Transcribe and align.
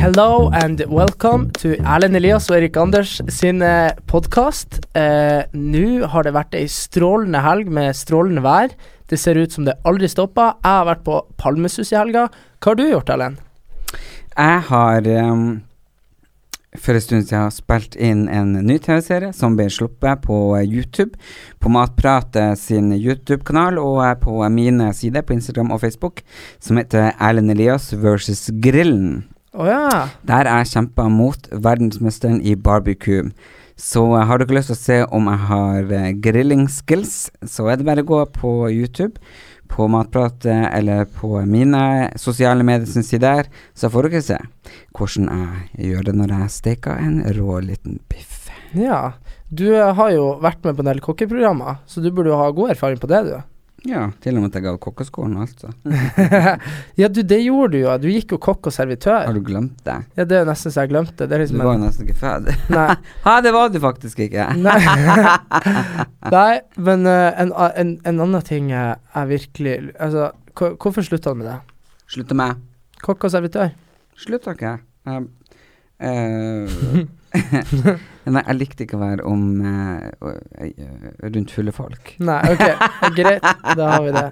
Hello 0.00 0.48
and 0.54 0.80
welcome 0.88 1.50
to 1.60 1.74
Erlend 1.84 2.16
Elias 2.16 2.46
og 2.48 2.56
Erik 2.56 2.78
Anders 2.80 3.18
sin 3.28 3.60
podkast. 4.08 4.78
Eh, 4.96 5.42
Nå 5.52 6.06
har 6.08 6.24
det 6.24 6.32
vært 6.32 6.54
ei 6.56 6.62
strålende 6.72 7.42
helg 7.44 7.68
med 7.68 7.92
strålende 7.98 8.40
vær. 8.40 8.72
Det 9.12 9.18
ser 9.20 9.36
ut 9.36 9.52
som 9.52 9.66
det 9.66 9.74
aldri 9.84 10.08
stoppa. 10.08 10.54
Jeg 10.64 10.72
har 10.78 10.86
vært 10.88 11.02
på 11.04 11.18
Palmesus 11.36 11.92
i 11.92 11.98
helga. 11.98 12.30
Hva 12.32 12.70
har 12.72 12.78
du 12.78 12.86
gjort, 12.86 13.12
Erlend? 13.12 13.42
Jeg 14.32 14.62
har 14.70 15.08
um, 15.28 15.42
for 16.80 16.96
en 16.96 17.04
stund 17.04 17.26
siden 17.28 17.52
spilt 17.52 17.98
inn 18.00 18.22
en 18.32 18.54
ny 18.56 18.78
TV-serie 18.80 19.34
som 19.36 19.58
ble 19.58 19.66
sluppet 19.68 20.22
på 20.24 20.38
YouTube. 20.64 21.20
På 21.60 21.68
Matpratet 21.74 22.56
sin 22.62 22.88
YouTube-kanal 22.96 23.76
og 23.82 24.00
på 24.24 24.38
mine 24.48 24.94
sider 24.96 25.28
på 25.28 25.36
Instagram 25.36 25.76
og 25.76 25.84
Facebook, 25.84 26.24
som 26.56 26.80
heter 26.80 27.12
Erlend 27.20 27.52
Elias 27.52 27.90
versus 27.92 28.48
Grillen. 28.64 29.26
Å 29.50 29.66
ja. 29.66 29.86
Der 30.26 30.46
jeg 30.46 30.70
kjempa 30.70 31.08
mot 31.10 31.48
verdensmesteren 31.50 32.38
i 32.46 32.54
barbecue. 32.54 33.30
Så 33.80 34.04
eh, 34.14 34.26
har 34.28 34.42
dere 34.42 34.58
lyst 34.58 34.70
til 34.70 34.76
å 34.76 34.80
se 34.80 34.98
om 35.16 35.30
jeg 35.30 35.44
har 35.48 35.94
uh, 35.94 36.10
grilling 36.22 36.66
skills, 36.70 37.30
så 37.42 37.70
er 37.70 37.80
det 37.80 37.88
bare 37.88 38.04
å 38.04 38.10
gå 38.10 38.20
på 38.36 38.52
YouTube, 38.70 39.18
på 39.70 39.86
Matprat 39.86 40.44
eller 40.50 41.04
på 41.14 41.36
mine 41.46 42.10
sosiale 42.18 42.66
medier 42.66 42.90
sin 42.90 43.06
sider, 43.06 43.46
så 43.70 43.86
får 43.86 44.08
dere 44.08 44.22
se 44.26 44.38
hvordan 44.98 45.28
jeg 45.30 45.92
gjør 45.92 46.08
det 46.08 46.14
når 46.18 46.34
jeg 46.34 46.54
steker 46.56 46.98
en 46.98 47.20
rå 47.38 47.60
liten 47.62 48.00
biff. 48.10 48.50
ja. 48.74 49.12
Du 49.50 49.66
eh, 49.74 49.94
har 49.98 50.12
jo 50.14 50.26
vært 50.38 50.62
med 50.62 50.76
på 50.78 50.84
en 50.84 50.88
del 50.92 51.00
kokkeprogrammer, 51.02 51.80
så 51.90 52.02
du 52.02 52.12
burde 52.14 52.30
jo 52.30 52.38
ha 52.38 52.52
god 52.54 52.76
erfaring 52.76 53.00
på 53.02 53.08
det, 53.10 53.24
du. 53.26 53.32
Ja, 53.88 54.10
til 54.20 54.36
og 54.36 54.42
med 54.42 54.50
at 54.50 54.58
jeg 54.58 54.64
ga 54.66 54.72
kokkeskolen 54.82 55.38
og 55.38 55.46
alt, 55.46 55.62
så. 55.62 55.70
ja, 57.00 57.08
du, 57.08 57.22
det 57.24 57.38
gjorde 57.40 57.72
du 57.72 57.78
jo. 57.80 57.94
Du 58.02 58.08
gikk 58.10 58.34
jo 58.34 58.38
kokk 58.42 58.68
og 58.68 58.74
servitør. 58.74 59.22
Har 59.24 59.36
du 59.36 59.40
glemt 59.44 59.78
det? 59.86 59.96
Ja, 60.18 60.26
det 60.28 60.36
er 60.36 60.48
nesten 60.48 60.74
så 60.74 60.84
jeg 60.84 60.92
glemte. 60.92 61.24
Det 61.24 61.32
er 61.32 61.40
Du 61.40 61.44
liksom 61.46 61.62
var 61.64 61.78
jo 61.78 61.82
nesten 61.86 62.08
ikke 62.08 62.18
født. 62.20 62.50
Nei. 62.76 62.88
ha, 63.26 63.38
det 63.40 63.54
var 63.56 63.72
du 63.72 63.80
faktisk 63.80 64.20
ikke. 64.26 64.50
Nei. 64.60 64.76
Nei, 66.36 66.52
men 66.76 67.08
uh, 67.08 67.30
en, 67.40 67.54
en, 67.56 67.94
en 68.04 68.22
annen 68.26 68.44
ting 68.44 68.68
jeg 68.74 69.30
virkelig 69.32 69.78
Altså, 69.96 70.30
hvorfor 70.54 71.06
slutta 71.06 71.32
du 71.32 71.40
med 71.40 71.48
det? 71.48 71.58
Slutta 72.10 72.36
med. 72.36 72.60
Kokk 73.00 73.24
og 73.24 73.32
servitør? 73.32 73.72
Slutta 74.20 74.52
ikke. 74.52 74.76
Um, 75.08 75.30
eh, 76.04 76.68
Nei, 78.30 78.42
jeg 78.46 78.56
likte 78.60 78.84
ikke 78.86 78.96
å 78.98 79.02
være 79.02 79.24
om 79.28 79.42
uh, 79.64 80.08
rundt 81.24 81.50
fulle 81.54 81.72
folk. 81.74 82.14
Nei, 82.22 82.40
ok, 82.54 82.66
greit, 83.18 83.44
da 83.78 83.84
har 83.94 84.02
vi 84.06 84.12
det. 84.14 84.28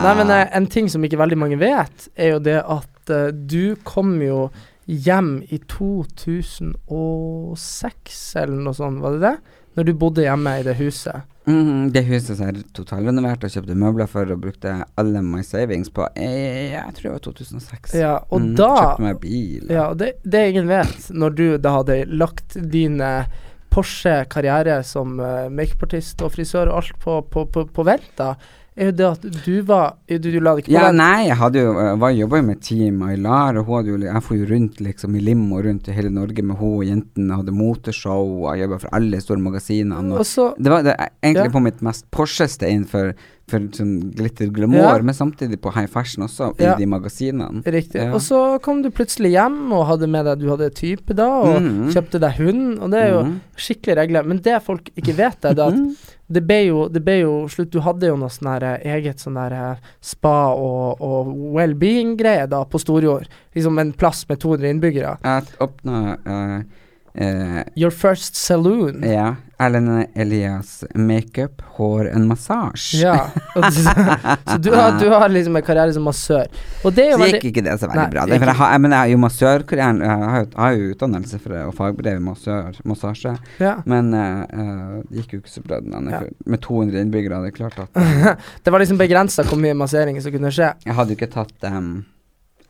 Nei, 0.00 0.14
men 0.22 0.28
uh, 0.32 0.44
en 0.58 0.66
ting 0.72 0.86
som 0.92 1.04
ikke 1.06 1.20
veldig 1.20 1.38
mange 1.40 1.58
vet, 1.60 1.96
er 2.16 2.28
jo 2.34 2.40
det 2.50 2.60
at 2.62 3.12
uh, 3.12 3.28
du 3.30 3.76
kom 3.86 4.10
jo 4.24 4.50
hjem 4.90 5.42
i 5.52 5.58
2006, 5.70 6.74
eller 8.42 8.58
noe 8.64 8.74
sånt, 8.74 9.02
var 9.04 9.10
det 9.16 9.22
det? 9.28 9.36
Når 9.78 9.82
du 9.86 9.92
bodde 9.94 10.26
hjemme 10.26 10.50
i 10.58 10.66
det 10.66 10.74
huset. 10.80 11.18
Mhm, 11.50 11.90
det 11.94 12.04
huset 12.06 12.38
som 12.38 12.48
er 12.50 12.60
totalrenovert 12.76 13.44
og 13.46 13.52
kjøpte 13.52 13.76
møbler 13.78 14.08
for 14.10 14.30
og 14.30 14.42
brukte 14.44 14.76
alle 15.00 15.22
my 15.24 15.42
savings 15.46 15.90
på, 15.92 16.06
eh, 16.14 16.70
jeg 16.76 16.96
tror 16.96 17.08
det 17.08 17.14
var 17.16 17.24
2006. 17.26 17.94
Ja, 17.98 18.14
og 18.30 18.44
mm, 18.44 18.50
da 18.60 18.70
Kjøpte 18.76 19.06
meg 19.08 19.20
bil. 19.24 19.70
Ja, 19.72 19.90
det, 19.98 20.12
det 20.22 20.44
ingen 20.52 20.70
vet, 20.70 21.10
når 21.10 21.36
du 21.36 21.46
da 21.58 21.76
hadde 21.80 22.02
lagt 22.10 22.58
din 22.72 23.00
eh, 23.04 23.28
Porsche-karriere 23.70 24.80
som 24.82 25.20
uh, 25.22 25.46
makeupartist 25.46 26.22
og 26.26 26.32
frisør 26.34 26.72
og 26.72 26.80
alt 26.80 26.96
på, 27.02 27.20
på, 27.30 27.44
på, 27.54 27.62
på 27.70 27.84
vent, 27.86 28.08
da, 28.18 28.32
er 28.80 28.90
jo 28.90 28.92
det 28.98 29.06
at 29.06 29.44
du 29.44 29.62
var 29.62 29.94
Du, 30.08 30.18
du 30.18 30.40
la 30.40 30.54
det 30.56 30.64
ikke 30.64 30.72
på 30.72 30.76
Ja, 30.76 30.86
deg. 30.90 30.96
nei, 30.96 31.26
jeg 31.28 31.36
hadde 31.36 31.62
jo 31.64 31.72
var 32.00 32.10
jobba 32.16 32.36
jo 32.40 32.42
med 32.48 32.60
Team 32.62 33.02
Aylar, 33.02 33.56
og 33.60 33.66
hun 33.66 33.76
hadde 33.76 33.90
jo 33.92 33.98
Jeg 34.06 34.22
får 34.26 34.36
jo 34.40 34.46
rundt 34.54 34.80
liksom 34.80 35.16
i 35.16 35.20
limo 35.20 35.60
rundt 35.62 35.88
i 35.88 35.92
hele 35.92 36.10
Norge 36.10 36.42
med 36.42 36.56
hun 36.56 36.76
og 36.80 36.84
jentene, 36.88 37.36
hadde 37.36 37.52
moteshow, 37.52 38.46
og 38.46 38.56
jeg 38.56 38.66
jobba 38.68 38.78
for 38.80 38.94
alle 38.96 39.20
store 39.20 39.38
magasinene. 39.44 40.12
Og 40.18 40.24
så 40.26 40.54
det 40.58 40.70
var 40.72 40.82
det, 40.82 40.96
egentlig 41.22 41.44
Ja. 41.50 41.54
på 41.58 41.62
mitt 41.62 41.80
mest 41.82 42.06
Porscheste 42.10 42.68
inn 42.70 42.84
for, 42.84 43.12
for 43.48 43.58
sånn 43.60 44.12
glitter 44.14 44.46
glamour, 44.50 44.96
Ja. 44.98 45.02
men 45.02 45.14
samtidig 45.14 45.60
på 45.60 45.72
high 45.74 45.86
fashion 45.86 46.24
også, 46.24 46.54
Ja. 46.58 46.74
i 46.74 46.78
de 46.78 46.86
magasinene. 46.86 47.62
Riktig. 47.64 48.00
Ja. 48.02 48.12
Og 48.14 48.20
så 48.20 48.60
kom 48.62 48.82
du 48.82 48.90
plutselig 48.90 49.32
hjem 49.32 49.72
og 49.72 49.86
hadde 49.86 50.08
med 50.08 50.24
deg 50.24 50.38
Du 50.40 50.48
hadde 50.50 50.70
type 50.74 51.14
da, 51.14 51.28
og 51.28 51.60
Mhm. 51.62 51.90
kjøpte 51.92 52.20
deg 52.20 52.32
hund, 52.38 52.78
og 52.80 52.90
det 52.90 53.00
er 53.02 53.08
jo 53.12 53.22
Mhm. 53.24 53.40
skikkelige 53.56 53.96
regler. 53.96 54.24
Men 54.24 54.38
det 54.38 54.62
folk 54.62 54.90
ikke 54.96 55.14
vet, 55.16 55.44
er 55.44 55.54
det 55.54 55.58
at 55.66 55.74
Mhm. 55.74 55.96
Det 56.30 56.42
ble 56.46 56.58
jo, 56.68 56.82
det 56.92 57.02
ble 57.02 57.16
jo 57.20 57.32
slutt 57.50 57.72
Du 57.74 57.80
hadde 57.82 58.10
jo 58.10 58.16
noe 58.18 58.30
sånn 58.30 58.50
eh, 58.62 58.84
eget 58.94 59.22
sånn 59.22 59.38
eh, 59.42 59.80
spa 60.12 60.36
og, 60.54 61.02
og 61.02 61.32
well-being-greie 61.56 62.46
da 62.50 62.62
på 62.70 62.78
Storjord. 62.78 63.26
Liksom 63.56 63.78
en 63.82 63.90
plass 63.98 64.22
med 64.28 64.38
200 64.42 64.70
innbyggere. 64.70 65.16
Jeg 65.26 65.62
åpna 65.64 66.02
uh, 66.22 66.60
uh, 67.18 67.62
Your 67.76 67.90
first 67.90 68.36
saloon. 68.36 69.04
Ja. 69.06 69.36
Ellen 69.60 70.06
Elias 70.16 70.84
makeup, 70.94 71.60
hår 71.76 72.08
og 72.14 72.22
massasje. 72.30 73.02
Ja. 73.02 73.26
Så 74.50 74.56
du 74.56 74.70
har, 74.72 74.94
du 75.00 75.04
har 75.12 75.28
liksom 75.28 75.58
en 75.58 75.64
karriere 75.66 75.92
som 75.92 76.06
massør. 76.08 76.46
Så 76.80 76.92
veldig 76.94 77.28
gikk 77.34 77.50
ikke 77.50 77.64
det 77.66 77.74
så 77.76 77.90
veldig 77.90 78.00
Nei, 78.00 78.12
bra. 78.14 78.24
det 78.30 78.38
jeg, 78.38 78.54
har, 78.56 78.78
men 78.80 78.94
jeg 78.94 79.02
har 79.02 79.10
jo 79.12 79.18
massørkarrieren 79.20 80.00
Jeg 80.00 80.30
har 80.34 80.46
har 80.56 80.76
jo 80.76 80.94
utdannelse 80.94 81.40
for 81.42 81.54
det, 81.54 81.64
og 81.68 81.74
fagbrev 81.76 82.20
i 82.20 82.24
massør, 82.24 82.78
massasje, 82.88 83.34
ja. 83.60 83.74
men 83.90 84.14
det 84.14 84.24
uh, 84.54 84.96
det 85.10 85.20
gikk 85.20 85.34
jo 85.34 85.42
ikke 85.42 85.52
så 85.52 85.64
bra 85.66 85.80
den 85.84 85.96
ene. 85.98 86.14
Ja. 86.14 86.22
Med 86.54 86.62
200 86.64 87.04
innbyggere, 87.04 87.40
hadde 87.40 87.50
jeg 87.50 87.58
klart 87.58 87.78
at 87.84 88.40
Det 88.64 88.72
var 88.72 88.82
liksom 88.82 89.00
begrensa 89.00 89.44
hvor 89.46 89.60
mye 89.60 89.76
massering 89.76 90.20
som 90.22 90.32
kunne 90.34 90.52
skje. 90.54 90.72
Jeg 90.86 90.96
hadde 90.96 91.14
jo 91.14 91.20
ikke 91.20 91.32
tatt 91.34 91.68
em, 91.68 91.92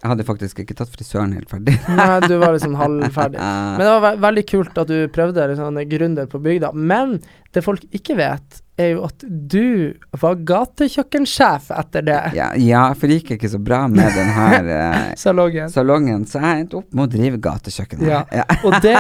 Jeg 0.00 0.08
hadde 0.14 0.24
faktisk 0.24 0.62
ikke 0.62 0.74
tatt 0.78 0.88
frisøren 0.94 1.34
helt 1.36 1.50
ferdig. 1.52 1.74
Nei, 1.98 2.20
du 2.24 2.38
var 2.40 2.54
liksom 2.56 2.72
halvferdig. 2.80 3.36
Men 3.76 3.82
det 3.84 3.90
var 3.92 4.00
ve 4.06 4.12
veldig 4.24 4.44
kult 4.48 4.78
at 4.80 4.88
du 4.88 4.96
prøvde 5.12 5.44
liksom 5.52 5.76
en 5.76 5.88
gründer 5.90 6.26
på 6.32 6.40
bygda. 6.40 6.70
Men 6.72 7.18
det 7.52 7.60
folk 7.66 7.84
ikke 7.92 8.16
vet, 8.16 8.62
er 8.80 8.94
jo 8.94 9.02
at 9.04 9.24
du 9.28 9.92
var 10.22 10.38
gatekjøkkensjef 10.48 11.68
etter 11.76 12.04
det. 12.06 12.18
ja, 12.38 12.46
ja, 12.56 12.86
for 12.96 13.10
det 13.10 13.18
gikk 13.20 13.34
ikke 13.36 13.50
så 13.52 13.60
bra 13.60 13.82
med 13.92 14.08
den 14.16 14.30
her 14.32 14.70
eh, 14.78 14.98
Salongen. 15.20 15.68
salongen, 15.68 16.24
så 16.30 16.40
jeg 16.40 16.62
endte 16.64 16.78
opp 16.80 16.94
med 16.96 17.04
å 17.04 17.10
drive 17.12 17.40
gatekjøkken. 17.44 18.04
Ja. 18.08 18.22
Ja. 18.32 18.46
Og 18.64 18.78
det, 18.80 18.96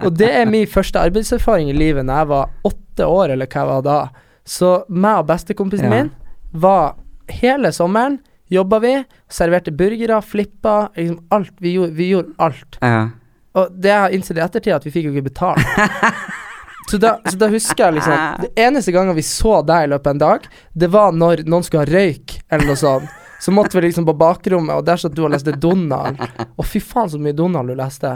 og 0.00 0.16
det 0.16 0.30
er 0.40 0.48
min 0.48 0.64
første 0.70 1.02
arbeidserfaring 1.04 1.68
i 1.72 1.76
livet 1.76 2.06
når 2.08 2.22
jeg 2.22 2.30
var 2.32 2.54
åtte 2.72 3.08
år, 3.10 3.34
eller 3.36 3.50
hva 3.52 3.60
jeg 3.66 3.72
var 3.74 3.84
da. 3.90 3.98
Så 4.48 4.72
meg 4.88 5.20
og 5.22 5.28
bestekompisen 5.28 5.90
Ja. 5.92 5.98
min 5.98 6.10
var 6.52 6.94
hele 7.28 7.68
sommeren 7.72 8.18
jobba 8.52 8.78
vi, 8.84 8.94
serverte 9.30 9.72
burgere, 9.72 10.20
flippa, 10.22 10.90
liksom 10.96 11.20
alt. 11.34 11.52
Vi 11.58 11.76
gjorde, 11.76 11.92
vi 11.96 12.08
gjorde 12.12 12.34
alt. 12.44 12.78
Ja. 12.80 13.08
Og 13.54 13.70
det 13.70 13.92
jeg 13.92 14.02
har 14.02 14.16
innsett 14.16 14.38
i 14.40 14.42
ettertid, 14.44 14.74
at 14.74 14.86
vi 14.86 14.92
fikk 14.94 15.08
jo 15.08 15.14
ikke 15.14 15.28
betalt. 15.30 15.62
Så 16.90 16.98
da, 17.00 17.14
så 17.24 17.38
da 17.40 17.46
husker 17.48 17.78
jeg 17.86 17.94
liksom 17.96 18.42
Det 18.42 18.48
eneste 18.60 18.92
gangen 18.92 19.16
vi 19.16 19.22
så 19.24 19.54
deg 19.64 19.86
i 19.86 19.88
løpet 19.88 20.04
av 20.10 20.12
en 20.12 20.18
dag, 20.20 20.48
det 20.76 20.90
var 20.92 21.14
når 21.16 21.46
noen 21.48 21.64
skulle 21.64 21.86
ha 21.86 21.88
røyk, 21.88 22.34
eller 22.52 22.68
noe 22.68 22.76
sånt. 22.76 23.14
Så 23.44 23.52
måtte 23.52 23.76
vi 23.76 23.82
liksom 23.86 24.06
på 24.08 24.14
bakrommet, 24.16 24.72
og 24.80 24.86
der 24.88 25.00
satt 25.00 25.12
du 25.16 25.20
og 25.26 25.32
leste 25.34 25.52
Donald. 25.60 26.20
Og 26.56 26.64
fy 26.64 26.80
faen 26.80 27.10
så 27.12 27.18
mye 27.20 27.36
Donald 27.36 27.68
du 27.68 27.74
leste. 27.76 28.14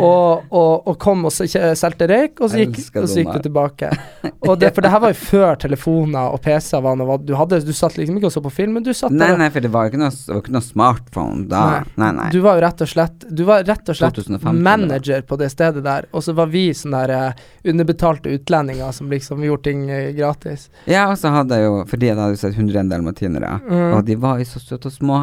Og, 0.00 0.46
og, 0.50 0.88
og 0.88 0.98
kom 1.02 1.26
og 1.28 1.34
solgte 1.34 2.08
røyk, 2.08 2.40
og 2.40 2.52
så 2.52 2.62
gikk, 2.62 2.78
og 3.02 3.08
så 3.10 3.20
gikk 3.22 3.32
du 3.36 3.48
tilbake. 3.50 3.90
Og 4.48 4.56
det, 4.58 4.70
for 4.74 4.80
det 4.82 4.88
her 4.90 5.00
var 5.02 5.12
jo 5.12 5.18
før 5.20 5.58
telefoner 5.60 6.32
og 6.32 6.40
PC-er 6.42 6.80
var 6.82 6.94
noe 6.96 7.18
du 7.22 7.34
hadde. 7.36 7.58
Du 7.66 7.74
satt 7.76 7.98
liksom 7.98 8.16
ikke 8.16 8.30
og 8.30 8.32
så 8.32 8.40
på 8.42 8.50
film, 8.56 8.72
men 8.78 8.84
du 8.86 8.88
satt 8.96 9.12
Nei, 9.12 9.26
der 9.28 9.36
Nei, 9.36 9.44
nei, 9.44 9.48
for 9.52 9.64
det 9.66 9.70
var 9.74 9.84
jo 9.84 9.90
ikke 9.92 10.00
noe, 10.00 10.14
det 10.16 10.32
var 10.32 10.40
ikke 10.40 10.54
noe 10.54 10.64
smartphone 10.64 11.44
da. 11.50 11.60
Nei, 12.00 12.08
nei. 12.16 12.28
Du 12.32 12.38
var 12.44 12.56
jo 12.56 12.62
rett 12.64 12.80
og 12.84 12.90
slett 12.90 13.26
Du 13.28 13.42
var 13.48 13.66
rett 13.68 13.92
og 13.92 13.98
slett 13.98 14.16
2015 14.16 14.62
manager 14.64 15.26
på 15.28 15.38
det 15.40 15.50
stedet 15.52 15.84
der, 15.84 16.08
og 16.16 16.24
så 16.24 16.34
var 16.38 16.48
vi 16.54 16.64
sånne 16.76 17.02
der 17.04 17.12
eh, 17.18 17.44
underbetalte 17.74 18.32
utlendinger 18.38 18.96
som 18.96 19.12
liksom 19.12 19.44
gjorde 19.44 19.66
ting 19.68 19.84
eh, 19.92 20.08
gratis. 20.16 20.68
Ja, 20.90 21.04
og 21.12 21.18
så 21.20 21.30
hadde 21.36 21.60
jeg 21.60 21.68
jo 21.68 21.76
Fordi 21.92 22.10
jeg 22.10 22.18
hadde 22.18 22.40
sett 22.40 22.56
101 22.56 22.90
dalmatinere, 22.94 23.52
Mm. 23.70 23.92
og 23.98 24.04
de 24.08 24.16
var 24.20 24.38
jo 24.40 24.46
så 24.48 24.60
søte 24.70 24.90
og 24.90 24.96
små. 24.96 25.22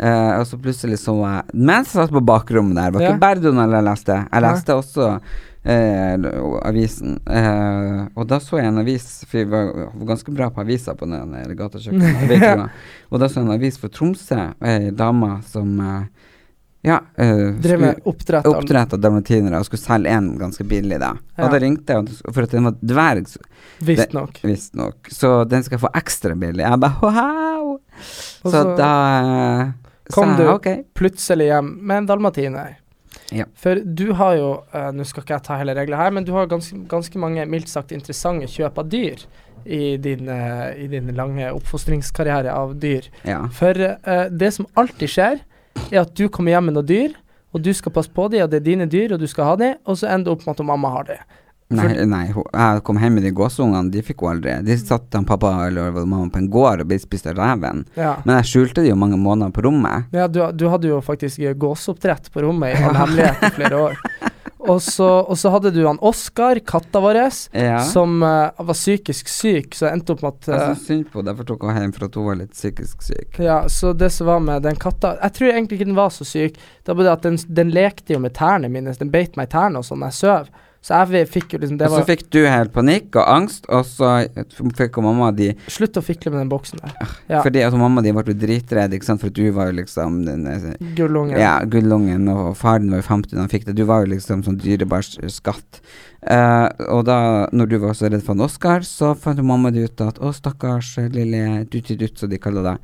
Eh, 0.00 0.32
og 0.38 0.46
så 0.48 0.56
plutselig 0.56 0.96
så 1.02 1.12
jeg 1.12 1.58
Mens 1.60 1.90
jeg 1.92 2.06
satt 2.06 2.14
på 2.14 2.22
bakrommet 2.24 2.78
der, 2.78 2.92
var 2.94 3.02
Ja. 3.04 3.10
ikke 3.12 3.20
bare 3.20 3.42
Donald 3.44 3.74
jeg 3.76 3.84
leste. 3.84 4.16
Jeg 4.32 4.44
leste 4.46 4.60
leste 4.60 4.76
også 4.80 5.08
eh, 5.64 6.16
avisen. 6.64 7.18
Eh, 7.28 8.06
og 8.16 8.26
da 8.30 8.40
så 8.40 8.60
jeg 8.60 8.70
en 8.70 8.80
avis, 8.80 9.08
for 9.28 9.42
jeg 9.42 9.50
var 9.52 9.92
ganske 10.08 10.32
bra 10.32 10.48
på 10.54 10.64
aviser 10.64 10.96
på 10.96 11.08
den 11.10 11.36
gatekjøkkenet. 11.58 12.32
ikke 12.38 12.56
hva. 12.62 12.70
Og 13.10 13.20
da 13.20 13.28
så 13.28 13.40
jeg 13.40 13.48
en 13.48 13.56
avis 13.58 13.78
for 13.80 13.92
Tromsø, 13.92 14.40
ei 14.64 14.90
dame 14.96 15.36
som 15.50 15.76
eh, 15.84 16.26
ja, 16.88 17.02
eh, 17.20 17.50
Drev 17.60 17.80
med 17.82 18.00
oppdrett 18.08 18.46
av 18.48 18.54
Oppdrett 18.56 18.94
av 18.96 19.00
dalmatinere 19.04 19.58
og 19.60 19.68
skulle 19.68 19.82
selge 19.84 20.14
en 20.16 20.30
ganske 20.40 20.64
billig, 20.64 20.96
da. 21.02 21.12
Ja. 21.36 21.44
Og 21.44 21.52
da 21.52 21.60
ringte 21.60 21.98
jeg, 21.98 22.20
for 22.24 22.46
at 22.46 22.56
den 22.56 22.70
var 22.70 22.78
dverg, 22.80 23.28
Visstnok. 23.84 24.40
Visstnok. 24.44 25.12
Så 25.12 25.42
den 25.48 25.64
skal 25.64 25.76
jeg 25.76 25.84
få 25.84 25.92
ekstra 26.00 26.36
billig. 26.40 26.64
Jeg 26.64 26.80
bare 26.80 27.04
wow! 27.04 27.49
Så 28.40 28.52
så 28.52 28.62
da 28.78 28.92
eh, 29.20 29.72
kom 30.10 30.32
jeg 30.32 30.40
du 30.40 30.52
okay. 30.52 30.84
plutselig 30.96 31.50
hjem 31.50 31.74
med 31.84 32.02
en 32.02 32.08
dalmatiner. 32.08 32.78
Ja. 33.30 33.46
For 33.54 33.78
du 33.84 34.08
har 34.18 34.34
jo 34.38 34.48
uh, 34.74 34.88
Nå 34.94 35.04
skal 35.06 35.22
ikke 35.22 35.36
jeg 35.36 35.46
ta 35.46 35.58
hele 35.60 35.74
regla 35.78 36.00
her, 36.00 36.10
men 36.14 36.26
du 36.26 36.32
har 36.34 36.48
ganske, 36.50 36.74
ganske 36.90 37.20
mange 37.22 37.44
mildt 37.46 37.70
sagt 37.70 37.94
interessante 37.94 38.48
kjøp 38.50 38.80
av 38.82 38.90
dyr 38.90 39.22
i 39.62 39.94
din, 40.02 40.26
uh, 40.26 40.72
i 40.74 40.88
din 40.90 41.12
lange 41.14 41.52
oppfostringskarriere 41.54 42.50
av 42.50 42.74
dyr. 42.82 43.06
Ja. 43.28 43.44
For 43.54 43.76
uh, 43.76 44.26
det 44.32 44.50
som 44.56 44.66
alltid 44.80 45.14
skjer, 45.14 45.42
er 45.90 46.00
at 46.02 46.14
du 46.18 46.26
kommer 46.32 46.56
hjem 46.56 46.70
med 46.70 46.78
noen 46.80 46.90
dyr, 46.90 47.14
og 47.54 47.62
du 47.66 47.70
skal 47.74 47.94
passe 47.94 48.10
på 48.14 48.26
dem, 48.32 48.44
og 48.44 48.50
det 48.50 48.60
er 48.60 48.66
dine 48.66 48.88
dyr, 48.90 49.14
og 49.14 49.22
du 49.22 49.28
skal 49.30 49.52
ha 49.52 49.54
dem, 49.60 49.78
og 49.84 49.98
så 50.00 50.10
ender 50.10 50.30
det 50.30 50.34
opp 50.36 50.46
med 50.46 50.56
at 50.56 50.66
mamma 50.66 50.92
har 50.96 51.08
dem. 51.10 51.38
Nei, 51.70 51.92
nei, 52.10 52.24
jeg 52.34 52.82
kom 52.86 52.98
hjem 52.98 53.18
med 53.18 53.26
de 53.28 53.30
gåseungene, 53.36 53.92
de 53.94 54.02
fikk 54.02 54.24
hun 54.24 54.32
aldri. 54.32 54.56
De 54.66 54.74
satt 54.80 55.14
han 55.14 55.26
pappa 55.28 55.52
eller 55.68 55.94
mamma 56.02 56.26
på 56.34 56.40
en 56.42 56.48
gård 56.50 56.82
og 56.82 56.90
ble 56.90 56.98
spist 56.98 57.28
av 57.30 57.38
reven. 57.38 57.84
Ja. 57.94 58.16
Men 58.24 58.40
jeg 58.40 58.50
skjulte 58.50 58.82
de 58.82 58.90
jo 58.90 58.98
mange 58.98 59.18
måneder 59.20 59.54
på 59.54 59.62
rommet. 59.68 60.10
Ja, 60.16 60.26
du, 60.26 60.42
du 60.50 60.66
hadde 60.72 60.90
jo 60.90 60.98
faktisk 61.04 61.38
gåseoppdrett 61.62 62.32
på 62.34 62.42
rommet 62.42 62.74
i 62.74 62.82
all 62.82 62.98
hemmelighet 62.98 63.46
i 63.46 63.54
flere 63.60 63.84
år. 63.86 64.02
Og 64.60 64.82
så, 64.84 65.06
og 65.24 65.38
så 65.40 65.50
hadde 65.54 65.70
du 65.72 65.80
han 65.86 65.98
Oskar, 66.04 66.58
katta 66.66 67.00
vår, 67.00 67.18
Ja. 67.56 67.78
som 67.84 68.22
uh, 68.22 68.52
var 68.56 68.76
psykisk 68.76 69.28
syk, 69.28 69.74
så 69.74 69.86
jeg 69.86 69.96
endte 69.96 70.12
opp 70.12 70.22
med 70.22 70.34
at 70.34 70.48
Jeg 70.50 70.56
eh, 70.56 70.66
syntes 70.66 70.86
synd 70.86 71.06
på 71.08 71.18
henne, 71.18 71.28
derfor 71.30 71.48
tok 71.48 71.64
hun 71.64 71.78
hjem 71.80 71.94
for 71.96 72.06
at 72.06 72.18
hun 72.18 72.26
var 72.28 72.38
litt 72.42 72.52
psykisk 72.52 73.06
syk. 73.06 73.38
Ja, 73.40 73.62
så 73.72 73.92
det 73.96 74.10
som 74.12 74.28
var 74.28 74.42
med 74.44 74.62
den 74.68 74.76
katta 74.80 75.14
Jeg 75.22 75.36
tror 75.38 75.52
egentlig 75.52 75.80
ikke 75.80 75.90
den 75.90 75.98
var 75.98 76.12
så 76.14 76.26
syk. 76.28 76.58
Det 76.60 76.92
var 76.92 77.00
bare 77.00 77.08
det 77.08 77.14
at 77.16 77.28
den, 77.28 77.38
den 77.60 77.72
lekte 77.74 78.14
jo 78.14 78.20
med 78.20 78.36
tærne 78.36 78.68
mine. 78.72 78.94
Den 79.00 79.12
beit 79.12 79.40
meg 79.40 79.48
i 79.48 79.54
tærne 79.56 79.80
og 79.80 79.88
sånn 79.88 80.04
jeg 80.10 80.18
søv. 80.20 80.52
Så 80.80 80.96
jeg 80.96 81.28
fikk 81.28 81.52
jo 81.52 81.58
liksom 81.60 81.76
Det 81.76 81.88
Og 81.90 81.98
så 81.98 82.04
fikk 82.08 82.22
du 82.32 82.38
helt 82.48 82.72
panikk 82.72 83.16
og 83.20 83.26
angst, 83.28 83.66
og 83.68 83.84
så 83.84 84.14
fikk 84.78 84.96
jo 84.96 85.04
mamma 85.04 85.28
di 85.36 85.50
Slutt 85.68 85.98
å 86.00 86.02
fikle 86.04 86.32
med 86.32 86.40
den 86.40 86.52
boksen 86.52 86.80
der. 86.80 86.94
Ja. 87.28 87.42
Fordi 87.44 87.60
altså, 87.66 87.80
mamma 87.80 88.00
di 88.04 88.14
ble 88.16 88.24
jo 88.32 88.38
dritredd, 88.40 88.94
ikke 88.96 89.10
sant, 89.10 89.20
for 89.20 89.34
du 89.36 89.42
var 89.56 89.68
jo 89.68 89.76
liksom 89.76 90.22
den 90.24 90.48
eh, 90.48 90.64
Gullungen. 90.96 91.36
Ja, 91.40 91.58
gullungen, 91.68 92.30
og 92.32 92.54
faren 92.58 92.88
var 92.92 93.02
jo 93.02 93.08
50 93.10 93.36
da 93.36 93.44
han 93.44 93.52
fikk 93.52 93.68
det. 93.68 93.76
Du 93.76 93.84
var 93.90 94.06
jo 94.06 94.14
liksom 94.14 94.44
sånn 94.46 94.58
dyrebar 94.60 95.04
skatt. 95.04 95.82
Uh, 96.24 96.68
og 96.88 97.04
da, 97.08 97.20
når 97.56 97.70
du 97.70 97.78
var 97.84 97.94
så 97.96 98.08
redd 98.08 98.24
for 98.24 98.34
han 98.34 98.44
Oskar, 98.48 98.84
så 98.84 99.12
fant 99.16 99.40
jo 99.40 99.46
mamma 99.46 99.72
di 99.72 99.84
ut 99.84 100.04
at 100.04 100.20
å, 100.20 100.32
stakkars 100.36 100.94
eh, 101.00 101.12
lille 101.12 101.66
dutt-dutt, 101.68 102.16
som 102.20 102.32
de 102.32 102.40
kaller 102.40 102.72
det. 102.72 102.76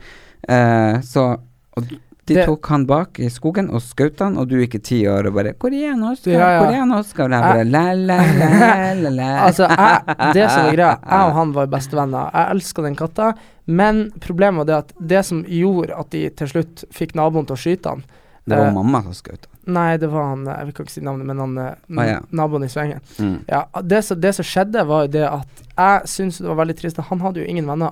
Uh, 0.44 1.00
så 1.04 1.30
og 1.76 1.90
de 2.26 2.34
Det- 2.34 2.46
tok 2.46 2.66
han 2.66 2.86
bak 2.86 3.18
i 3.20 3.28
skogen 3.30 3.68
og 3.70 3.80
skjøt 3.80 4.18
han, 4.18 4.36
og 4.36 4.48
du 4.48 4.56
gikk 4.58 4.74
i 4.74 4.78
ti 4.78 4.98
år 5.06 5.26
og 5.28 5.34
bare 5.34 5.52
'Hvor 5.54 5.72
er 5.72 5.90
han, 5.92 6.02
Oskar? 6.02 6.32
Ja, 6.32 6.38
ja. 6.50 6.58
Hvor 6.64 6.72
er 6.72 6.78
han, 6.78 6.90
Oskar?' 6.92 7.24
Og 7.24 7.30
jeg 7.30 7.42
bare 7.42 7.64
la, 7.64 7.92
la, 7.94 8.16
la, 8.18 8.94
la, 8.94 9.10
la. 9.10 9.28
Altså, 9.46 9.68
jeg, 9.68 10.34
det 10.34 10.50
som 10.50 10.66
er 10.66 10.72
greia, 10.74 10.98
jeg 10.98 11.26
og 11.28 11.32
han 11.34 11.52
var 11.52 11.66
bestevenner. 11.66 12.30
Jeg 12.34 12.50
elska 12.56 12.82
den 12.82 12.96
katta, 12.96 13.32
men 13.66 14.10
problemet 14.20 14.56
var 14.58 14.64
det 14.64 14.74
at 14.76 14.92
det 15.08 15.24
som 15.24 15.44
gjorde 15.44 15.98
at 15.98 16.10
de 16.10 16.28
til 16.30 16.46
slutt 16.48 16.84
fikk 16.92 17.14
naboen 17.14 17.46
til 17.46 17.54
å 17.54 17.58
skyte 17.58 17.86
han 17.88 18.02
Det 18.48 18.56
var 18.56 18.66
eh, 18.68 18.74
mamma 18.74 19.02
som 19.02 19.12
skjøt 19.12 19.46
han. 19.46 19.74
Nei, 19.74 19.96
det 19.96 20.08
var 20.08 20.22
han 20.30 20.44
Jeg 20.46 20.66
vil 20.66 20.72
ikke 20.74 20.90
si 20.90 21.00
navnet, 21.00 21.26
men 21.26 21.38
han 21.38 21.58
eh, 21.58 21.74
Ah, 21.98 22.04
ja. 22.06 22.20
naboen 22.30 22.62
i 22.64 22.68
svengen. 22.68 23.00
Mm. 23.18 23.40
Ja, 23.48 23.64
det, 23.82 24.04
som- 24.04 24.20
det 24.20 24.34
som 24.34 24.44
skjedde, 24.44 24.86
var 24.86 25.02
jo 25.06 25.08
det 25.08 25.24
at 25.26 25.48
jeg 25.76 26.02
syntes 26.06 26.38
det 26.38 26.46
var 26.48 26.64
veldig 26.64 26.76
trist. 26.78 26.96
Han 26.96 27.20
hadde 27.20 27.40
jo 27.42 27.46
ingen 27.46 27.66
venner. 27.66 27.90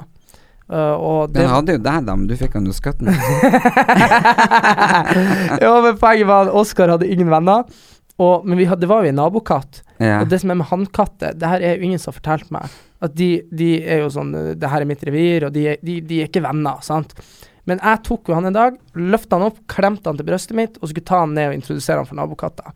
Uh, 0.65 1.27
Den 1.29 1.51
hadde 1.51 1.75
jo 1.77 1.81
deg, 1.85 2.07
da, 2.07 2.15
men 2.17 2.29
du 2.29 2.37
fikk 2.41 2.55
han 2.57 2.69
jo 2.69 2.73
skatten. 2.77 3.11
Ja, 5.65 5.75
men 5.85 5.99
poenget 6.01 6.27
var 6.29 6.49
at 6.49 6.57
Oskar 6.57 6.95
hadde 6.95 7.09
ingen 7.11 7.31
venner. 7.33 7.67
Og, 8.17 8.47
men 8.47 8.59
vi 8.59 8.67
hadde, 8.69 8.85
det 8.85 8.91
var 8.91 9.05
jo 9.05 9.11
en 9.11 9.19
nabokatt. 9.19 9.83
Ja. 9.99 10.21
Og 10.23 10.31
det 10.31 10.39
som 10.41 10.53
er 10.53 10.59
med 10.61 10.69
hannkatter, 10.71 11.35
det 11.37 11.51
her 11.51 11.65
er 11.65 11.77
jo 11.77 11.89
ingen 11.89 12.01
som 12.01 12.13
har 12.13 12.21
fortalt 12.21 12.53
meg. 12.55 12.77
At 13.05 13.17
de, 13.19 13.31
de 13.53 13.71
er 13.83 14.05
jo 14.05 14.13
sånn 14.15 14.31
uh, 14.33 14.53
Det 14.57 14.71
her 14.71 14.85
er 14.85 14.89
mitt 14.89 15.03
revir, 15.05 15.49
og 15.49 15.57
de, 15.57 15.67
de, 15.85 15.99
de 16.07 16.23
er 16.23 16.31
ikke 16.31 16.45
venner, 16.45 16.81
sant. 16.87 17.13
Men 17.69 17.81
jeg 17.81 18.03
tok 18.07 18.29
jo 18.29 18.37
han 18.37 18.49
en 18.49 18.57
dag, 18.57 18.77
løfta 18.97 19.39
han 19.39 19.49
opp, 19.51 19.63
klemte 19.71 20.11
han 20.11 20.19
til 20.21 20.29
brystet 20.29 20.57
mitt 20.57 20.79
og 20.81 20.91
skulle 20.91 21.09
ta 21.09 21.23
han 21.23 21.35
ned 21.37 21.51
og 21.51 21.59
introdusere 21.59 22.01
han 22.03 22.09
for 22.09 22.19
nabokatta. 22.19 22.75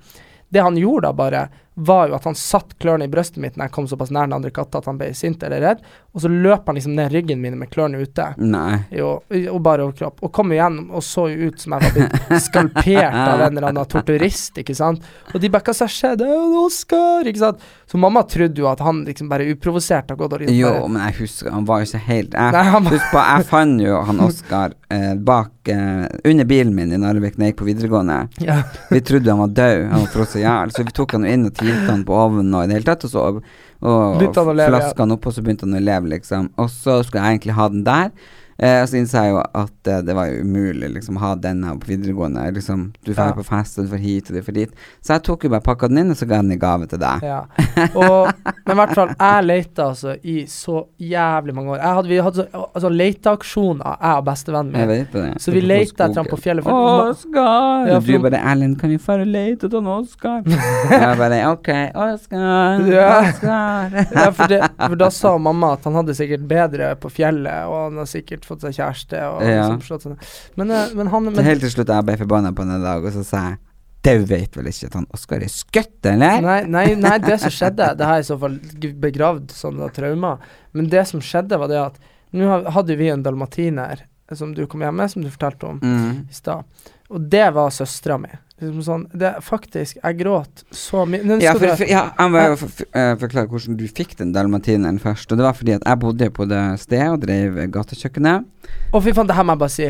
Det 0.49 0.63
han 0.65 0.79
gjorde 0.81 1.11
da 1.11 1.17
bare, 1.17 1.43
var 1.79 2.11
jo 2.11 2.17
at 2.19 2.27
han 2.27 2.35
satt 2.39 2.75
klørne 2.83 3.07
i 3.07 3.13
brystet 3.13 3.39
mitt 3.43 3.57
når 3.57 3.69
jeg 3.69 3.75
kom 3.77 3.87
såpass 3.91 4.11
nær 4.15 4.27
den 4.27 4.35
andre 4.37 4.51
katta 4.55 4.81
at 4.83 4.89
han 4.91 4.99
ble 4.99 5.13
sint 5.17 5.43
eller 5.47 5.63
redd, 5.63 5.85
og 6.13 6.25
så 6.25 6.31
løp 6.33 6.67
han 6.67 6.79
liksom 6.79 6.97
ned 6.99 7.13
ryggen 7.15 7.41
min 7.43 7.59
med 7.61 7.71
klørne 7.71 8.01
ute. 8.03 8.27
Nei. 8.43 8.81
Jo, 8.95 9.19
og 9.53 9.61
bare 9.63 9.87
overkropp. 9.87 10.23
Og 10.27 10.33
kom 10.35 10.53
igjennom 10.55 10.91
og 10.91 11.05
så 11.07 11.29
jo 11.31 11.49
ut 11.53 11.63
som 11.63 11.77
jeg 11.77 11.87
var 11.87 11.95
blitt 11.95 12.45
skalpert 12.49 13.15
av 13.15 13.45
en 13.47 13.53
eller 13.57 13.69
annen 13.71 13.91
torturist, 13.91 14.59
ikke 14.59 14.75
sant. 14.77 15.05
Og 15.35 15.41
de 15.43 15.53
bare 15.53 15.63
Hva 15.69 15.87
skjedde? 15.87 16.25
«Det 16.25 16.27
er 16.35 16.55
Oskar! 16.59 17.29
Ikke 17.29 17.43
sant. 17.43 17.61
Så 17.87 17.99
mamma 18.01 18.23
trodde 18.29 18.61
jo 18.61 18.67
at 18.69 18.81
han 18.85 19.05
liksom 19.07 19.29
bare 19.31 19.47
uprovosert 19.53 20.11
har 20.11 20.17
gått 20.19 20.35
og 20.37 20.43
liksom 20.43 20.57
Jo, 20.59 20.73
bare 20.75 20.89
men 20.93 21.05
jeg 21.07 21.17
husker 21.23 21.53
Han 21.55 21.65
var 21.69 21.81
jo 21.81 21.89
ikke 21.89 22.01
helt 22.09 22.35
Jeg, 22.37 22.53
Nei, 22.57 22.65
han 22.75 22.89
Husk 22.91 23.07
på, 23.13 23.23
jeg 23.23 23.47
fant 23.49 23.81
jo 23.85 24.01
han 24.09 24.21
Oskar 24.27 24.75
eh, 24.93 25.15
bak 25.31 25.71
eh, 25.73 26.05
Under 26.29 26.49
bilen 26.49 26.75
min 26.77 26.93
i 26.93 27.01
Narvik 27.01 27.39
da 27.39 27.47
jeg 27.47 27.55
gikk 27.55 27.61
på 27.63 27.69
videregående. 27.69 28.19
ja. 28.45 28.59
Vi 28.91 29.01
trodde 29.05 29.31
han 29.33 29.41
var 29.41 29.55
død, 29.57 29.85
han 29.93 30.05
var 30.05 30.13
frosset 30.13 30.41
i 30.41 30.45
hjel, 30.45 30.73
så 30.75 30.85
vi 30.85 30.95
tok 30.97 31.15
han 31.17 31.25
inn 31.29 31.47
og 31.49 31.55
tilte 31.69 31.93
han 31.93 32.05
på 32.09 32.17
ovnen 32.17 32.51
og 32.55 32.65
i 32.65 32.71
det 32.71 32.81
hele 32.81 32.89
tatt, 32.89 33.07
og 33.07 33.13
så 33.13 33.25
og, 33.29 33.41
og 33.85 34.19
leve, 34.25 34.73
flaska 34.73 35.05
han 35.05 35.15
opp, 35.15 35.29
og 35.29 35.37
så 35.37 35.45
begynte 35.45 35.69
han 35.69 35.79
å 35.79 35.85
leve, 35.85 36.11
liksom. 36.17 36.51
Og 36.59 36.71
så 36.73 36.99
skulle 37.05 37.23
jeg 37.23 37.39
egentlig 37.39 37.59
ha 37.59 37.69
den 37.71 37.85
der. 37.87 38.11
Eh, 38.59 38.85
så 38.91 38.97
innså 38.99 39.21
jeg 39.23 39.31
jo 39.31 39.43
at 39.55 39.87
eh, 39.87 40.01
det 40.03 40.15
var 40.19 40.27
jo 40.33 40.41
umulig 40.43 40.89
liksom 40.97 41.17
ha 41.23 41.35
den 41.39 41.61
her 41.63 41.77
på 41.79 41.87
videregående. 41.93 42.43
Liksom, 42.57 42.89
du 43.07 43.13
får 43.15 43.29
Ja. 43.31 43.33
på 43.37 43.45
fest, 43.47 43.79
og 43.79 43.85
du 43.87 43.91
får 43.93 44.01
hit, 44.03 44.31
og 44.31 44.35
du 44.37 44.43
får 44.43 44.55
dit. 44.57 44.73
Så 45.01 45.13
jeg 45.15 45.23
tok 45.29 45.45
jo 45.47 45.51
bare 45.53 45.63
pakka 45.63 45.87
den 45.89 45.99
inn, 46.03 46.11
og 46.11 46.17
så 46.19 46.27
ga 46.27 46.41
den 46.43 46.51
i 46.53 46.57
gave 46.59 46.89
til 46.91 46.99
deg. 46.99 47.23
ja. 47.23 47.45
Og, 47.95 48.27
men 48.67 48.75
i 48.75 48.79
hvert 48.81 48.95
fall, 48.97 49.13
jeg 49.15 49.45
leita 49.47 49.85
altså 49.93 50.17
i 50.27 50.41
så 50.51 50.81
jævlig 50.99 51.55
mange 51.55 51.71
år. 51.77 51.79
Jeg 51.79 51.95
hadde, 51.99 52.09
vi 52.11 52.19
hadde 52.27 52.35
så, 52.43 52.65
altså 52.75 52.91
leteaksjoner, 52.91 53.95
jeg 54.03 54.19
og 54.19 54.25
bestevennen 54.27 54.75
Jeg 54.83 54.89
vet 54.91 55.13
det. 55.15 55.25
Så 55.43 55.55
vi 55.55 55.63
leita 55.63 56.09
etter 56.09 56.19
ham 56.23 56.27
på 56.33 56.39
fjellet, 56.43 56.65
for- 56.67 57.13
Oscar! 57.13 57.87
Ja, 57.89 57.97
og 57.97 58.05
du 58.11 58.19
bare 58.19 58.41
'Erlend, 58.43 58.79
kan 58.81 58.91
vi 58.91 58.99
fare 58.99 59.23
og 59.23 59.31
lete 59.31 59.67
etter 59.71 59.87
Oscar?' 59.95 60.43
Jeg 60.91 61.17
bare 61.23 61.39
'Ok, 61.53 61.71
Oscar, 61.95 62.83
Ja. 62.91 63.09
Oskar'. 63.23 64.15
Ja, 64.15 64.31
for, 64.31 64.47
det, 64.51 64.61
for 64.79 64.97
da 64.97 65.09
sa 65.11 65.37
mamma 65.39 65.73
at 65.79 65.85
han 65.85 65.95
hadde 65.95 66.15
sikkert 66.19 66.47
bedre 66.49 66.95
på 66.97 67.11
fjellet, 67.11 67.67
og 67.71 67.85
han 67.91 67.99
har 68.03 68.07
sikkert 68.11 68.45
fått 68.49 68.65
seg 68.65 68.75
kjæreste. 68.79 69.21
Og 69.31 69.43
Ja. 69.45 69.69
liksom 69.69 69.81
slått 69.87 70.03
seg. 70.09 70.29
Men, 70.57 70.71
eh, 70.71 70.95
men 70.95 71.07
han 71.13 71.25
men, 71.31 71.45
helt 71.45 71.61
til 71.65 71.71
slutt 71.71 71.93
jeg 71.95 72.05
ble 72.09 72.17
forbanna 72.17 72.53
på 72.53 72.65
han 72.65 72.77
en 72.79 72.83
dag, 72.87 73.05
og 73.05 73.13
så 73.13 73.25
sa 73.25 73.49
jeg 73.51 73.59
'Du 74.01 74.25
vet 74.25 74.55
vel 74.57 74.65
ikke 74.71 74.87
at 74.87 74.95
han 74.95 75.07
Oskar 75.13 75.43
er 75.43 75.49
skutt, 75.51 76.01
eller?' 76.07 76.41
Nei, 76.41 76.63
nei, 76.65 76.95
nei, 76.95 77.19
det 77.19 77.41
som 77.41 77.51
skjedde 77.51 77.97
Det 77.99 78.07
er 78.07 78.19
i 78.19 78.23
så 78.23 78.39
fall 78.39 78.59
begravd 78.95 79.49
sånne 79.51 79.93
traumer. 79.93 80.39
Men 80.73 80.89
det 80.89 81.07
som 81.09 81.21
skjedde, 81.21 81.59
var 81.59 81.69
det 81.69 81.77
at 81.85 81.99
Nå 82.33 82.71
hadde 82.71 82.95
vi 82.97 83.09
en 83.09 83.23
dalmatiner 83.23 84.01
som 84.35 84.53
du 84.53 84.67
kom 84.67 84.81
hjem 84.83 84.95
med, 84.97 85.11
som 85.11 85.23
du 85.23 85.31
fortalte 85.31 85.65
om 85.67 85.81
Mm. 85.81 86.29
i 86.29 86.33
stad. 86.33 86.63
Og 87.11 87.31
det 87.31 87.55
var 87.55 87.71
søstera 87.71 88.19
mi. 88.21 88.29
Liksom 88.59 88.83
sånn, 88.83 89.03
det, 89.15 89.37
faktisk, 89.47 90.01
jeg 90.03 90.17
gråt 90.19 90.65
så 90.75 91.05
mye. 91.07 91.39
Ja, 91.39 91.53
for, 91.55 91.71
for, 91.79 91.87
ja, 91.87 92.09
jeg 92.11 92.33
må 92.35 92.43
for, 92.59 92.87
eh, 92.91 93.13
forklare 93.21 93.47
hvordan 93.53 93.79
du 93.79 93.85
fikk 93.87 94.17
den 94.19 94.33
dalmatineren 94.35 94.99
først. 95.03 95.31
Og 95.31 95.39
det 95.39 95.47
var 95.47 95.55
fordi 95.55 95.77
at 95.77 95.87
jeg 95.87 96.01
bodde 96.03 96.31
på 96.35 96.47
det 96.51 96.63
stedet 96.83 97.13
og 97.15 97.23
drev 97.23 97.61
gatekjøkkenet. 97.77 98.49
Å, 98.91 99.03
fy 99.05 99.15
faen, 99.15 99.31
det 99.31 99.37
her 99.39 99.47
må 99.47 99.55
jeg 99.55 99.63
bare 99.63 99.77
si. 99.77 99.89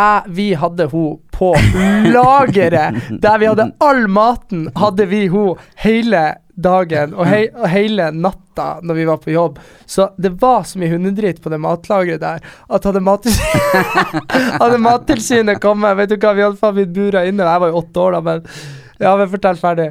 Jeg, 0.00 0.34
vi 0.34 0.48
hadde 0.58 0.88
hun 0.90 1.20
på 1.34 1.52
lageret, 2.10 2.98
der 3.24 3.40
vi 3.42 3.50
hadde 3.52 3.70
all 3.86 4.06
maten, 4.10 4.66
hadde 4.80 5.06
vi 5.10 5.26
hun 5.30 5.60
hele 5.84 6.24
dagen 6.62 7.14
og, 7.16 7.24
hei, 7.28 7.44
og 7.54 7.68
hele 7.72 8.10
natta 8.14 8.68
når 8.84 8.98
vi 8.98 9.06
var 9.08 9.22
på 9.22 9.32
jobb. 9.34 9.58
Så 9.86 10.10
det 10.20 10.34
var 10.42 10.66
så 10.68 10.80
mye 10.80 10.92
hundedritt 10.92 11.40
på 11.42 11.52
det 11.52 11.60
matlageret 11.62 12.22
der 12.22 12.44
at 12.44 12.88
hadde, 12.88 13.02
Mattilsynet, 13.04 14.20
hadde 14.62 14.82
Mattilsynet 14.84 15.62
kommet 15.62 15.98
Vet 15.98 16.12
du 16.12 16.18
hva, 16.20 16.36
vi 16.36 16.44
hadde 16.46 16.60
faen 16.60 16.76
blitt 16.76 16.94
bura 16.94 17.24
inne. 17.28 17.48
Jeg 17.48 17.64
var 17.64 17.72
jo 17.72 17.82
åtte 17.82 18.06
år 18.06 18.16
da, 18.18 18.22
men 18.28 18.46
Ja, 19.00 19.16
men 19.16 19.30
fortell 19.32 19.60
ferdig. 19.60 19.90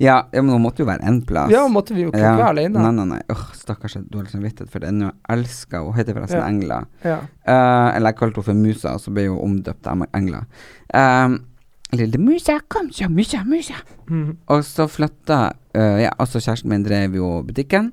Ja, 0.00 0.28
ja, 0.32 0.42
men 0.42 0.54
hun 0.54 0.62
måtte 0.64 0.80
jo 0.80 0.86
være 0.88 1.04
én 1.04 1.18
plass. 1.28 1.50
Ja, 1.52 1.66
måtte 1.68 1.92
vi 1.92 2.06
jo 2.06 2.08
ikke 2.08 2.22
være 2.24 2.46
alene. 2.54 2.80
Nei, 2.80 2.92
nei, 2.96 3.04
nei. 3.10 3.18
Åh, 3.28 3.42
stakkars, 3.52 3.98
du 3.98 4.00
har 4.00 4.06
dårlig 4.14 4.32
samvittighet 4.32 4.72
for 4.72 4.80
det. 4.80 4.94
Nå 4.96 5.10
elsker 5.28 5.82
hun. 5.82 5.90
Hun 5.92 5.98
heter 6.00 6.16
forresten 6.16 6.40
Ja. 6.40 6.46
Engla. 6.48 6.78
Ja. 7.04 7.18
Uh, 7.44 7.88
eller 7.98 8.08
jeg 8.08 8.16
kalte 8.22 8.40
henne 8.40 8.46
for 8.46 8.62
Musa, 8.62 8.94
og 8.96 9.04
så 9.04 9.12
ble 9.12 9.26
hun 9.28 9.42
omdøpt 9.44 9.82
til 9.84 10.06
Engla. 10.16 10.40
Um, 10.88 11.36
Lille 11.96 12.18
Musa, 12.22 12.60
kom 12.68 12.90
så, 12.94 13.08
Musa, 13.10 13.44
Musa. 13.44 13.80
Mm. 14.10 14.36
Og 14.46 14.64
så 14.66 14.86
flytta 14.90 15.40
uh, 15.76 15.98
Ja, 16.02 16.12
altså 16.18 16.42
kjæresten 16.42 16.70
min 16.70 16.84
drev 16.86 17.16
jo 17.18 17.30
butikken. 17.46 17.92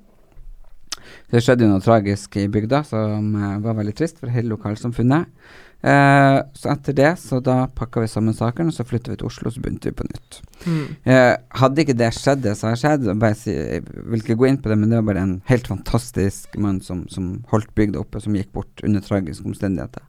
Det 1.32 1.42
skjedde 1.44 1.66
jo 1.66 1.72
noe 1.72 1.84
tragisk 1.84 2.36
i 2.40 2.48
bygda 2.52 2.84
som 2.88 3.32
uh, 3.36 3.56
var 3.64 3.78
veldig 3.80 3.96
trist 3.98 4.20
for 4.22 4.32
hele 4.34 4.54
lokalsamfunnet. 4.54 5.32
Uh, 5.78 6.42
så 6.58 6.72
etter 6.74 6.96
det, 6.98 7.10
så 7.22 7.38
da 7.44 7.68
pakka 7.78 8.02
vi 8.02 8.10
sammen 8.10 8.34
sakene, 8.34 8.72
og 8.72 8.76
så 8.76 8.86
flytta 8.88 9.12
vi 9.14 9.20
til 9.20 9.30
Oslo, 9.30 9.52
så 9.54 9.62
begynte 9.62 9.92
vi 9.92 9.98
på 10.00 10.08
nytt. 10.08 10.40
Mm. 10.66 10.86
Eh, 11.06 11.34
hadde 11.60 11.84
ikke 11.84 11.96
det 12.00 12.10
skjedd, 12.18 12.42
det 12.44 12.56
som 12.58 12.72
har 12.72 12.80
skjedd 12.82 13.06
bare 13.22 13.38
si, 13.38 13.54
Jeg 13.54 13.84
vil 13.86 14.24
ikke 14.24 14.40
gå 14.42 14.48
inn 14.50 14.58
på 14.58 14.72
det, 14.72 14.78
men 14.80 14.90
det 14.90 14.98
var 14.98 15.08
bare 15.12 15.26
en 15.28 15.36
helt 15.52 15.70
fantastisk 15.70 16.58
mann 16.58 16.82
som, 16.82 17.06
som 17.14 17.30
holdt 17.54 17.70
bygda 17.78 18.02
oppe, 18.02 18.22
som 18.24 18.36
gikk 18.36 18.50
bort 18.58 18.84
under 18.84 19.06
tragiske 19.06 19.46
omstendigheter. 19.46 20.02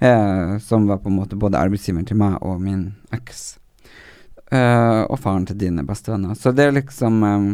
Eh, 0.00 0.58
som 0.62 0.86
var 0.86 1.00
på 1.02 1.10
en 1.10 1.16
måte 1.18 1.36
både 1.38 1.58
arbeidsgiveren 1.58 2.06
til 2.06 2.16
meg 2.20 2.36
og 2.46 2.60
min 2.62 2.94
eks. 3.12 3.58
Eh, 4.52 5.02
og 5.10 5.18
faren 5.20 5.46
til 5.48 5.58
dine 5.60 5.82
bestevenner. 5.84 6.36
Så 6.38 6.52
det 6.54 6.68
er 6.68 6.76
liksom 6.76 7.22
eh, 7.26 7.48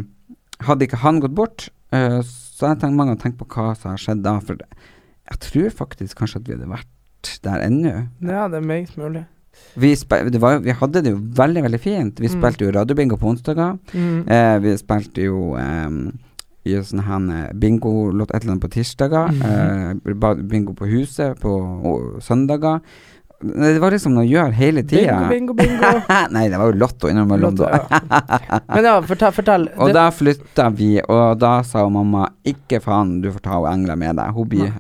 Hadde 0.64 0.86
ikke 0.86 1.00
han 1.02 1.18
gått 1.20 1.34
bort, 1.34 1.64
eh, 1.90 2.20
så 2.22 2.66
har 2.68 2.74
jeg 2.76 2.82
tenkt 2.84 2.94
mange 2.96 3.10
ganger 3.14 3.22
tenkt 3.24 3.38
på 3.40 3.48
hva 3.50 3.72
som 3.76 3.90
har 3.90 3.98
skjedd 3.98 4.20
da. 4.22 4.36
For 4.44 4.54
jeg 4.60 5.40
tror 5.42 5.72
faktisk 5.82 6.20
kanskje 6.20 6.38
at 6.42 6.46
vi 6.46 6.54
hadde 6.54 6.68
vært 6.70 7.32
der 7.42 7.64
ennå. 7.66 7.94
Ja, 8.22 8.44
det 8.52 8.60
er 8.60 8.68
meget 8.68 8.94
mulig. 9.00 9.24
Vi, 9.78 9.90
det 9.94 10.40
var, 10.42 10.60
vi 10.62 10.70
hadde 10.78 11.02
det 11.02 11.10
jo 11.12 11.18
veldig, 11.40 11.62
veldig 11.66 11.80
fint. 11.82 12.20
Vi 12.22 12.28
Mm. 12.30 12.36
spilte 12.38 12.64
jo 12.64 12.70
radiobingo 12.74 13.16
på 13.18 13.28
onsdager. 13.32 13.78
Mm. 13.94 14.28
Eh, 14.28 14.58
vi 14.62 14.76
spilte 14.78 15.22
jo 15.26 15.56
i 16.64 16.74
sånn 16.80 17.02
her 17.04 17.50
bingolåt 17.60 18.30
et 18.32 18.42
eller 18.42 18.54
annet 18.54 18.62
på 18.64 18.70
tirsdager. 18.72 19.32
Mhm. 19.32 20.00
eh, 20.06 20.44
bingo 20.48 20.72
på 20.74 20.86
huset 20.88 21.40
på 21.40 21.50
å, 21.50 22.20
søndager. 22.24 22.80
Det 23.44 23.78
var 23.82 23.90
liksom 23.92 24.14
noe 24.16 24.24
å 24.24 24.28
gjøre 24.30 24.52
hele 24.56 24.82
tida. 24.88 25.18
Bingo, 25.28 25.52
bingo, 25.52 25.76
bingo. 25.84 26.30
Nei, 26.32 26.46
det 26.48 26.56
var 26.56 26.70
jo 26.72 26.78
Lotto 26.80 27.10
innimellom. 27.10 27.58
Da. 27.58 27.68
ja. 27.90 28.60
Men 28.70 28.84
ja, 28.88 28.94
fortell. 29.04 29.32
fortell. 29.36 29.66
Og 29.76 29.90
Det- 29.90 29.94
da 29.98 30.06
flytta 30.10 30.70
vi, 30.72 30.94
og 31.02 31.38
da 31.42 31.58
sa 31.62 31.82
mamma 31.92 32.28
ikke 32.48 32.80
faen, 32.80 33.18
du 33.20 33.28
får 33.34 33.42
ta 33.44 33.58
hun 33.58 33.68
Engla 33.74 33.96
med 34.00 34.16
deg. 34.16 34.32
Hun 34.32 34.48
blir 34.48 34.72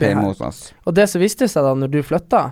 hjemme 0.00 0.24
hos 0.30 0.40
oss. 0.40 0.62
Og 0.86 0.94
det 0.96 1.08
som 1.12 1.20
viste 1.20 1.46
seg 1.50 1.62
da 1.66 1.74
når 1.76 1.92
du 1.92 2.00
flytta, 2.02 2.46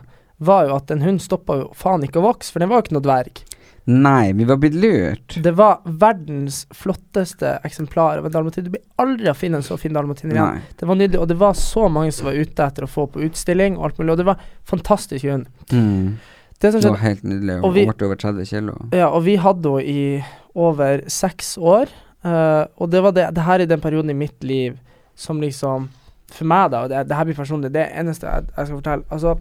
var 0.44 0.66
jo 0.68 0.76
at 0.76 0.90
en 0.90 1.00
hund 1.06 1.22
stoppa 1.22 1.56
jo 1.62 1.70
faen 1.78 2.02
ikke 2.04 2.20
å 2.20 2.26
vokse, 2.28 2.52
for 2.52 2.60
den 2.60 2.68
var 2.68 2.82
jo 2.82 2.84
ikke 2.88 2.96
noe 2.98 3.06
dverg. 3.06 3.40
Nei, 3.84 4.32
vi 4.32 4.44
var 4.48 4.56
blitt 4.56 4.74
lurt. 4.80 5.34
Det 5.44 5.52
var 5.52 5.80
verdens 5.84 6.62
flotteste 6.72 7.58
eksemplar 7.68 8.18
av 8.18 8.26
en 8.26 8.32
dalmatiner. 8.32 8.64
Du 8.64 8.70
blir 8.78 8.84
aldri 9.02 9.28
å 9.28 9.34
finne 9.36 9.60
en 9.60 9.66
så 9.66 9.76
fin 9.80 9.92
dalmatiner 9.92 10.38
igjen. 10.38 10.54
Nei. 10.56 10.76
Det 10.80 10.88
var 10.88 10.96
nydelig, 10.96 11.20
og 11.20 11.28
det 11.28 11.36
var 11.40 11.58
så 11.58 11.88
mange 11.92 12.12
som 12.16 12.30
var 12.30 12.38
ute 12.38 12.64
etter 12.64 12.86
å 12.86 12.88
få 12.88 13.04
på 13.12 13.20
utstilling 13.26 13.76
og 13.76 13.90
alt 13.90 14.00
mulig, 14.00 14.14
og 14.14 14.22
det 14.22 14.26
var 14.30 14.46
fantastisk 14.64 15.28
hund. 15.28 15.50
Mm. 15.72 16.16
Det 16.60 16.72
Det 16.72 16.88
var 16.88 16.96
helt 17.02 17.22
nydelig. 17.22 17.58
og 17.58 17.64
Og 17.64 17.74
vi- 17.74 17.86
over 18.06 18.16
30 18.16 18.46
kilo. 18.46 18.88
Ja, 18.92 19.08
og 19.10 19.24
vi 19.24 19.36
hadde 19.36 19.68
henne 19.68 19.84
i 19.84 20.24
over 20.54 21.02
seks 21.08 21.58
år. 21.58 21.88
uh, 22.24 22.64
og 22.78 22.90
det 22.90 23.02
var 23.02 23.12
det, 23.12 23.34
det 23.34 23.42
her 23.44 23.58
i 23.60 23.66
den 23.66 23.80
perioden 23.80 24.08
i 24.10 24.14
mitt 24.14 24.42
liv 24.42 24.78
som 25.14 25.40
liksom 25.40 25.90
For 26.30 26.44
meg, 26.44 26.70
da, 26.70 26.82
og 26.84 26.88
det, 26.88 27.08
det 27.08 27.16
her 27.16 27.24
blir 27.24 27.34
personlig, 27.34 27.70
det 27.70 27.90
eneste 27.94 28.26
jeg, 28.26 28.44
jeg 28.56 28.66
skal 28.66 28.80
fortelle 28.80 29.04
Altså, 29.10 29.38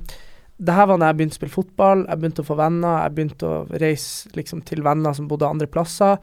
det 0.61 0.73
her 0.77 0.85
var 0.87 0.99
da 1.01 1.09
jeg 1.09 1.17
begynte 1.17 1.35
å 1.35 1.39
spille 1.41 1.55
fotball, 1.55 2.05
jeg 2.07 2.19
begynte 2.21 2.43
å 2.43 2.47
få 2.47 2.55
venner, 2.59 2.99
jeg 3.03 3.15
begynte 3.17 3.47
å 3.49 3.79
reise 3.81 4.29
liksom 4.37 4.61
til 4.67 4.83
venner 4.85 5.13
som 5.17 5.27
bodde 5.27 5.49
andre 5.49 5.67
plasser. 5.67 6.17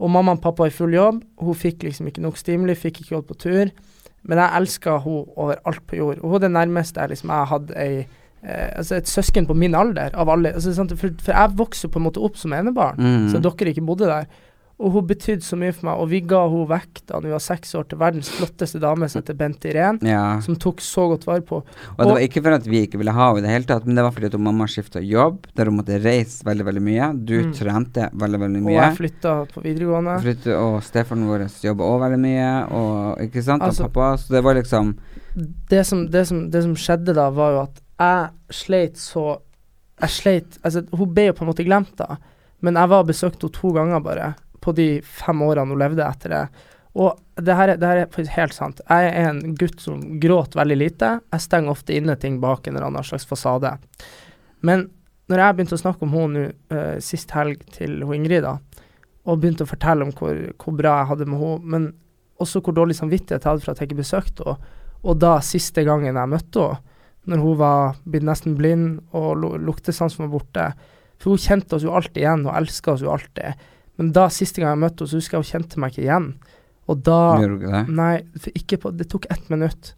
Og 0.00 0.10
mamma 0.10 0.32
og 0.34 0.40
pappa 0.42 0.66
i 0.66 0.72
full 0.74 0.94
jobb. 0.96 1.20
Hun 1.38 1.54
fikk 1.54 1.84
liksom 1.86 2.08
ikke 2.10 2.22
nok 2.24 2.36
stimuli, 2.40 2.74
fikk 2.74 3.02
ikke 3.04 3.14
gått 3.20 3.28
på 3.28 3.36
tur. 3.44 3.70
Men 4.24 4.40
jeg 4.40 4.56
elska 4.58 4.96
hun 5.04 5.26
over 5.36 5.60
alt 5.68 5.84
på 5.86 5.96
jord. 6.00 6.18
Og 6.24 6.30
hun 6.32 6.38
er 6.40 6.46
det 6.48 6.54
nærmeste 6.56 7.00
jeg 7.04 7.12
liksom 7.12 7.30
jeg 7.30 7.50
hadde 7.52 7.76
ei 7.78 7.92
eh, 8.42 8.70
altså 8.80 8.96
et 8.96 9.08
søsken 9.08 9.46
på 9.46 9.54
min 9.54 9.74
alder, 9.78 10.10
av 10.16 10.28
alle. 10.32 10.54
Altså. 10.56 10.72
For, 10.96 11.12
for 11.20 11.32
jeg 11.36 11.54
vokste 11.60 11.88
på 11.92 12.00
en 12.00 12.06
måte 12.08 12.24
opp 12.24 12.36
som 12.40 12.52
enebarn, 12.56 12.98
Mm. 12.98 13.28
så 13.30 13.38
dere 13.44 13.70
ikke 13.70 13.86
bodde 13.86 14.08
der. 14.10 14.26
Og 14.82 14.90
hun 14.90 15.06
betydde 15.06 15.44
så 15.46 15.54
mye 15.56 15.70
for 15.72 15.86
meg, 15.86 16.00
og 16.02 16.08
vi 16.10 16.18
ga 16.26 16.40
henne 16.50 16.66
vekk 16.66 17.04
da 17.06 17.20
hun 17.20 17.30
var 17.30 17.38
seks 17.44 17.74
år, 17.78 17.84
til 17.88 17.98
verdens 18.00 18.28
flotteste 18.34 18.80
dame 18.82 19.06
som 19.08 19.20
heter 19.22 19.36
Bente 19.38 19.68
Irén, 19.70 20.00
Ja. 20.02 20.40
som 20.42 20.56
tok 20.56 20.80
så 20.82 21.04
godt 21.12 21.26
vare 21.28 21.42
på. 21.46 21.60
Og 21.62 22.00
det 22.02 22.08
var 22.10 22.18
ikke 22.26 22.42
for 22.42 22.50
at 22.56 22.66
vi 22.66 22.80
ikke 22.86 22.98
ville 22.98 23.12
ha 23.14 23.28
henne 23.28 23.38
i 23.38 23.42
det 23.46 23.50
hele 23.52 23.64
tatt, 23.70 23.86
men 23.86 23.94
det 23.94 24.02
var 24.02 24.10
fordi 24.10 24.26
at 24.32 24.40
mamma 24.40 24.66
skifta 24.66 24.98
jobb, 25.00 25.46
der 25.54 25.66
hun 25.70 25.78
måtte 25.78 26.00
reise 26.02 26.42
veldig, 26.44 26.64
veldig 26.66 26.82
mye. 26.82 27.24
Du 27.24 27.34
Mm. 27.44 27.52
trente 27.54 28.10
veldig, 28.12 28.40
veldig 28.40 28.62
mye. 28.64 28.74
Og 28.74 28.82
jeg 28.82 28.96
flytta 28.98 29.34
på 29.54 29.62
videregående. 29.62 30.20
Flytte, 30.22 30.58
og 30.58 30.82
Stefan 30.82 31.24
vår 31.28 31.46
jobba 31.62 31.84
òg 31.84 32.00
veldig 32.10 32.20
mye, 32.20 32.72
og 32.72 33.18
ikke 33.20 33.42
sant, 33.44 33.62
Altså- 33.62 33.84
og 33.84 33.92
pappa, 33.92 34.16
så 34.18 34.28
det 34.34 34.42
var 34.42 34.54
liksom 34.54 34.96
det 35.70 35.86
som, 35.86 36.06
det, 36.10 36.26
som, 36.26 36.50
det 36.50 36.62
som 36.62 36.74
skjedde 36.74 37.14
da, 37.14 37.30
var 37.30 37.50
jo 37.52 37.60
at 37.62 37.80
jeg 38.00 38.30
sleit 38.50 38.94
så 38.96 39.38
Jeg 40.00 40.10
sleit 40.10 40.58
Altså, 40.64 40.84
hun 40.92 41.14
ble 41.14 41.26
jo 41.26 41.32
på 41.32 41.42
en 41.42 41.52
måte 41.54 41.64
glemt, 41.64 41.94
da. 41.96 42.16
Men 42.60 42.74
jeg 42.74 42.88
var 42.88 43.00
og 43.04 43.06
besøkte 43.06 43.42
henne 43.42 43.52
to 43.52 43.70
ganger 43.72 44.00
bare, 44.02 44.34
på 44.64 44.72
de 44.76 44.88
fem 45.04 45.42
årene 45.44 45.74
hun 45.74 45.82
levde 45.82 46.06
etter 46.06 46.32
det. 46.34 46.44
Og 46.94 47.18
det 47.42 47.56
her, 47.58 47.72
er, 47.72 47.78
det 47.80 47.88
her 47.90 48.02
er 48.04 48.34
helt 48.36 48.54
sant. 48.54 48.80
Jeg 48.86 49.08
er 49.10 49.30
en 49.32 49.56
gutt 49.58 49.80
som 49.82 49.98
gråter 50.22 50.60
veldig 50.60 50.76
lite. 50.78 51.08
Jeg 51.34 51.42
stenger 51.42 51.74
ofte 51.74 51.96
inne 51.96 52.14
ting 52.20 52.38
bak 52.42 52.68
en 52.68 52.76
eller 52.76 52.86
annen 52.86 53.06
slags 53.06 53.26
fasade. 53.26 53.72
Men 54.64 54.86
når 55.30 55.40
jeg 55.40 55.56
begynte 55.56 55.76
å 55.78 55.82
snakke 55.82 56.06
om 56.06 56.14
henne 56.14 56.46
nå 56.46 56.76
uh, 56.76 56.96
sist 57.02 57.32
helg 57.34 57.64
til 57.74 57.98
hun 58.04 58.20
Ingrid, 58.20 58.46
da, 58.46 58.58
og 59.24 59.40
begynte 59.40 59.66
å 59.66 59.70
fortelle 59.70 60.06
om 60.06 60.12
hvor, 60.14 60.38
hvor 60.60 60.76
bra 60.78 60.98
jeg 61.00 61.10
hadde 61.10 61.28
med 61.32 61.40
henne, 61.40 61.74
men 61.74 61.90
også 62.42 62.60
hvor 62.62 62.76
dårlig 62.76 62.96
samvittighet 62.98 63.40
jeg 63.40 63.50
hadde 63.50 63.64
for 63.64 63.72
at 63.72 63.80
jeg 63.80 63.90
ikke 63.90 64.02
besøkte 64.02 64.46
henne, 64.46 64.72
og 65.04 65.18
da 65.20 65.34
siste 65.44 65.82
gangen 65.84 66.16
jeg 66.16 66.32
møtte 66.32 66.68
henne, 66.68 66.90
når 67.24 67.40
hun 67.40 67.54
var 67.56 67.94
blitt 68.04 68.26
nesten 68.28 68.52
blind 68.58 68.98
og 69.16 69.30
lu- 69.40 69.56
luktesansen 69.56 70.26
var 70.26 70.32
borte 70.34 70.64
For 71.16 71.32
hun 71.32 71.40
kjente 71.40 71.78
oss 71.78 71.84
jo 71.86 71.94
alltid 71.96 72.20
igjen, 72.20 72.42
og 72.44 72.56
elska 72.58 72.92
oss 72.92 73.00
jo 73.00 73.08
alltid. 73.14 73.62
Men 74.00 74.12
da 74.16 74.28
siste 74.32 74.62
gang 74.62 74.74
jeg 74.74 74.82
møtte 74.84 75.04
henne, 75.04 75.12
så 75.12 75.20
husker 75.20 75.36
jeg 75.38 75.44
hun 75.44 75.50
kjente 75.52 75.82
meg 75.82 75.92
ikke 75.94 76.06
igjen. 76.06 76.30
Og 76.90 77.04
da? 77.06 77.20
Nei, 77.88 78.14
ikke 78.52 78.80
på 78.82 78.92
Det 78.92 79.06
tok 79.12 79.28
ett 79.32 79.46
minutt 79.52 79.94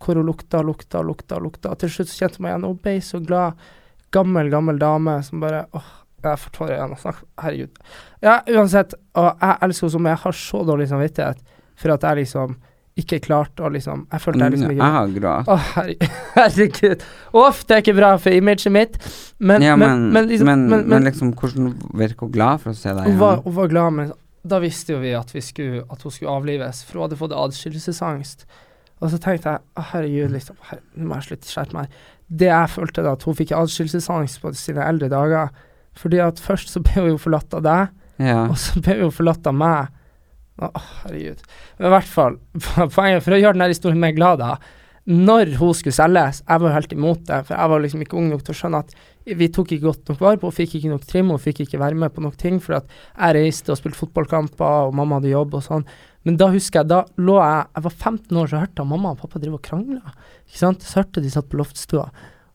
hvor 0.00 0.16
hun 0.16 0.30
lukta, 0.30 0.62
lukta, 0.64 1.02
lukta, 1.04 1.38
lukta. 1.42 1.74
Og 1.74 1.80
til 1.82 1.90
slutt 1.92 2.08
så 2.08 2.22
kjente 2.22 2.40
hun 2.40 2.46
meg 2.46 2.54
igjen, 2.54 2.68
hun 2.70 2.78
ble 2.80 2.94
så 3.04 3.20
glad. 3.20 3.66
Gammel, 4.14 4.48
gammel 4.50 4.80
dame 4.80 5.18
som 5.26 5.42
bare 5.42 5.66
åh, 5.76 5.90
jeg 6.24 6.40
får 6.40 6.54
tårer 6.56 6.76
igjen 6.76 6.94
å 6.96 7.00
snakke. 7.00 7.28
Herregud. 7.40 7.82
Ja, 8.24 8.38
uansett. 8.56 8.96
Og 9.20 9.28
jeg 9.28 9.58
elsker 9.66 9.86
henne 9.86 9.94
som. 9.94 10.08
Jeg 10.10 10.22
har 10.24 10.38
så 10.40 10.62
dårlig 10.68 10.88
samvittighet 10.90 11.44
for 11.80 11.94
at 11.94 12.06
jeg 12.06 12.22
liksom 12.22 12.56
ikke 13.02 13.18
klarte 13.24 13.64
å 13.66 13.70
liksom 13.72 14.06
Jeg 14.12 14.20
følte 14.24 14.44
jeg 14.44 14.54
liksom 14.54 14.70
Mm, 14.70 14.74
ikke 14.76 14.86
Jeg 14.86 14.94
har 14.96 15.12
grått. 15.16 15.48
Å, 15.50 15.56
herre, 15.74 16.08
herregud. 16.38 17.04
Uff, 17.42 17.60
det 17.66 17.76
er 17.76 17.84
ikke 17.84 17.96
bra 17.98 18.10
for 18.22 18.36
imaget 18.36 18.72
mitt. 18.74 18.98
Men, 19.38 19.62
ja, 19.64 19.76
men, 19.80 20.08
men, 20.14 20.28
liksom, 20.30 20.46
men, 20.50 20.64
men, 20.70 20.86
men 20.92 21.06
liksom, 21.08 21.34
hvordan 21.40 21.70
virker 22.00 22.26
hun 22.28 22.32
glad 22.34 22.60
for 22.64 22.72
å 22.72 22.78
se 22.78 22.92
deg 22.96 23.06
hun, 23.10 23.18
var, 23.20 23.40
hun 23.44 23.56
var 23.56 23.70
glad, 23.72 23.92
men 23.98 24.12
da 24.42 24.58
visste 24.62 24.94
jo 24.94 25.00
vi 25.02 25.12
at, 25.16 25.34
vi 25.34 25.40
skulle, 25.44 25.82
at 25.92 26.02
hun 26.06 26.12
skulle 26.14 26.32
avlives, 26.32 26.82
for 26.88 26.96
hun 27.00 27.08
hadde 27.08 27.18
fått 27.20 27.34
adskillelsesangst. 27.36 28.46
Og 29.00 29.10
så 29.12 29.18
tenkte 29.20 29.54
jeg 29.54 29.64
å 29.80 29.84
herregud, 29.92 30.30
liksom, 30.34 30.56
her, 30.70 30.80
nå 30.96 31.08
må 31.10 31.18
jeg 31.20 31.28
slutte 31.30 31.48
å 31.48 31.52
skjerpe 31.54 31.76
meg. 31.76 31.98
Det 32.30 32.48
jeg 32.48 32.70
følte 32.72 33.04
da, 33.04 33.12
at 33.16 33.24
hun 33.28 33.36
fikk 33.36 33.52
adskillelsesangst 33.56 34.40
på 34.42 34.52
sine 34.56 34.84
eldre 34.86 35.08
dager. 35.12 35.48
Fordi 36.00 36.20
at 36.22 36.40
først 36.40 36.70
så 36.72 36.80
ble 36.84 37.00
hun 37.02 37.08
jo 37.14 37.20
forlatt 37.20 37.56
av 37.56 37.64
deg, 37.66 37.96
Ja. 38.20 38.42
og 38.46 38.56
så 38.60 38.80
ble 38.84 38.98
hun 39.00 39.10
forlatt 39.16 39.46
av 39.48 39.56
meg. 39.56 39.88
Å, 40.60 40.68
herregud. 41.04 41.40
Men 41.78 41.88
i 41.88 41.94
hvert 41.94 42.10
fall, 42.10 42.36
poenget 42.96 43.24
for 43.24 43.36
å 43.36 43.40
gjøre 43.40 43.56
denne 43.56 43.72
historien 43.72 44.02
mer 44.02 44.14
glad, 44.16 44.42
da. 44.42 44.58
Når 45.10 45.54
hun 45.58 45.72
skulle 45.74 45.96
selges, 45.96 46.42
jeg 46.44 46.62
var 46.62 46.74
helt 46.76 46.92
imot 46.92 47.22
det, 47.26 47.40
for 47.48 47.56
jeg 47.56 47.72
var 47.72 47.82
liksom 47.82 48.04
ikke 48.04 48.18
ung 48.20 48.28
nok 48.30 48.44
til 48.44 48.54
å 48.54 48.58
skjønne 48.58 48.82
at 48.84 48.92
vi 49.40 49.48
tok 49.52 49.72
ikke 49.74 49.86
godt 49.86 50.10
nok 50.10 50.20
vare 50.20 50.38
på, 50.40 50.48
henne, 50.48 50.58
fikk 50.58 50.76
ikke 50.78 50.92
nok 50.92 51.06
trim, 51.08 51.32
hun 51.32 51.40
fikk 51.40 51.62
ikke 51.64 51.80
være 51.80 51.98
med 51.98 52.12
på 52.14 52.22
nok 52.24 52.36
ting, 52.40 52.60
for 52.62 52.78
at 52.78 52.92
jeg 52.92 53.36
reiste 53.36 53.72
og 53.72 53.80
spilte 53.80 53.98
fotballkamper, 53.98 54.90
og 54.90 54.96
mamma 54.96 55.18
hadde 55.18 55.32
jobb 55.32 55.56
og 55.56 55.64
sånn. 55.64 55.86
Men 56.28 56.36
da 56.40 56.50
husker 56.52 56.82
jeg, 56.82 56.90
da 56.90 56.98
lå 57.16 57.38
jeg 57.40 57.60
Jeg 57.72 57.84
var 57.86 57.94
15 57.96 58.40
år, 58.42 58.50
så 58.50 58.60
hørte 58.60 58.82
jeg 58.82 58.90
mamma 58.90 59.14
og 59.14 59.22
pappa 59.22 59.40
drive 59.40 59.56
og 59.56 59.64
krangle. 59.64 60.00
Ikke 60.44 60.60
sant? 60.60 60.84
Så 60.84 61.00
hørte 61.00 61.24
de 61.24 61.32
satt 61.32 61.48
på 61.48 61.60
loftstua, 61.60 62.10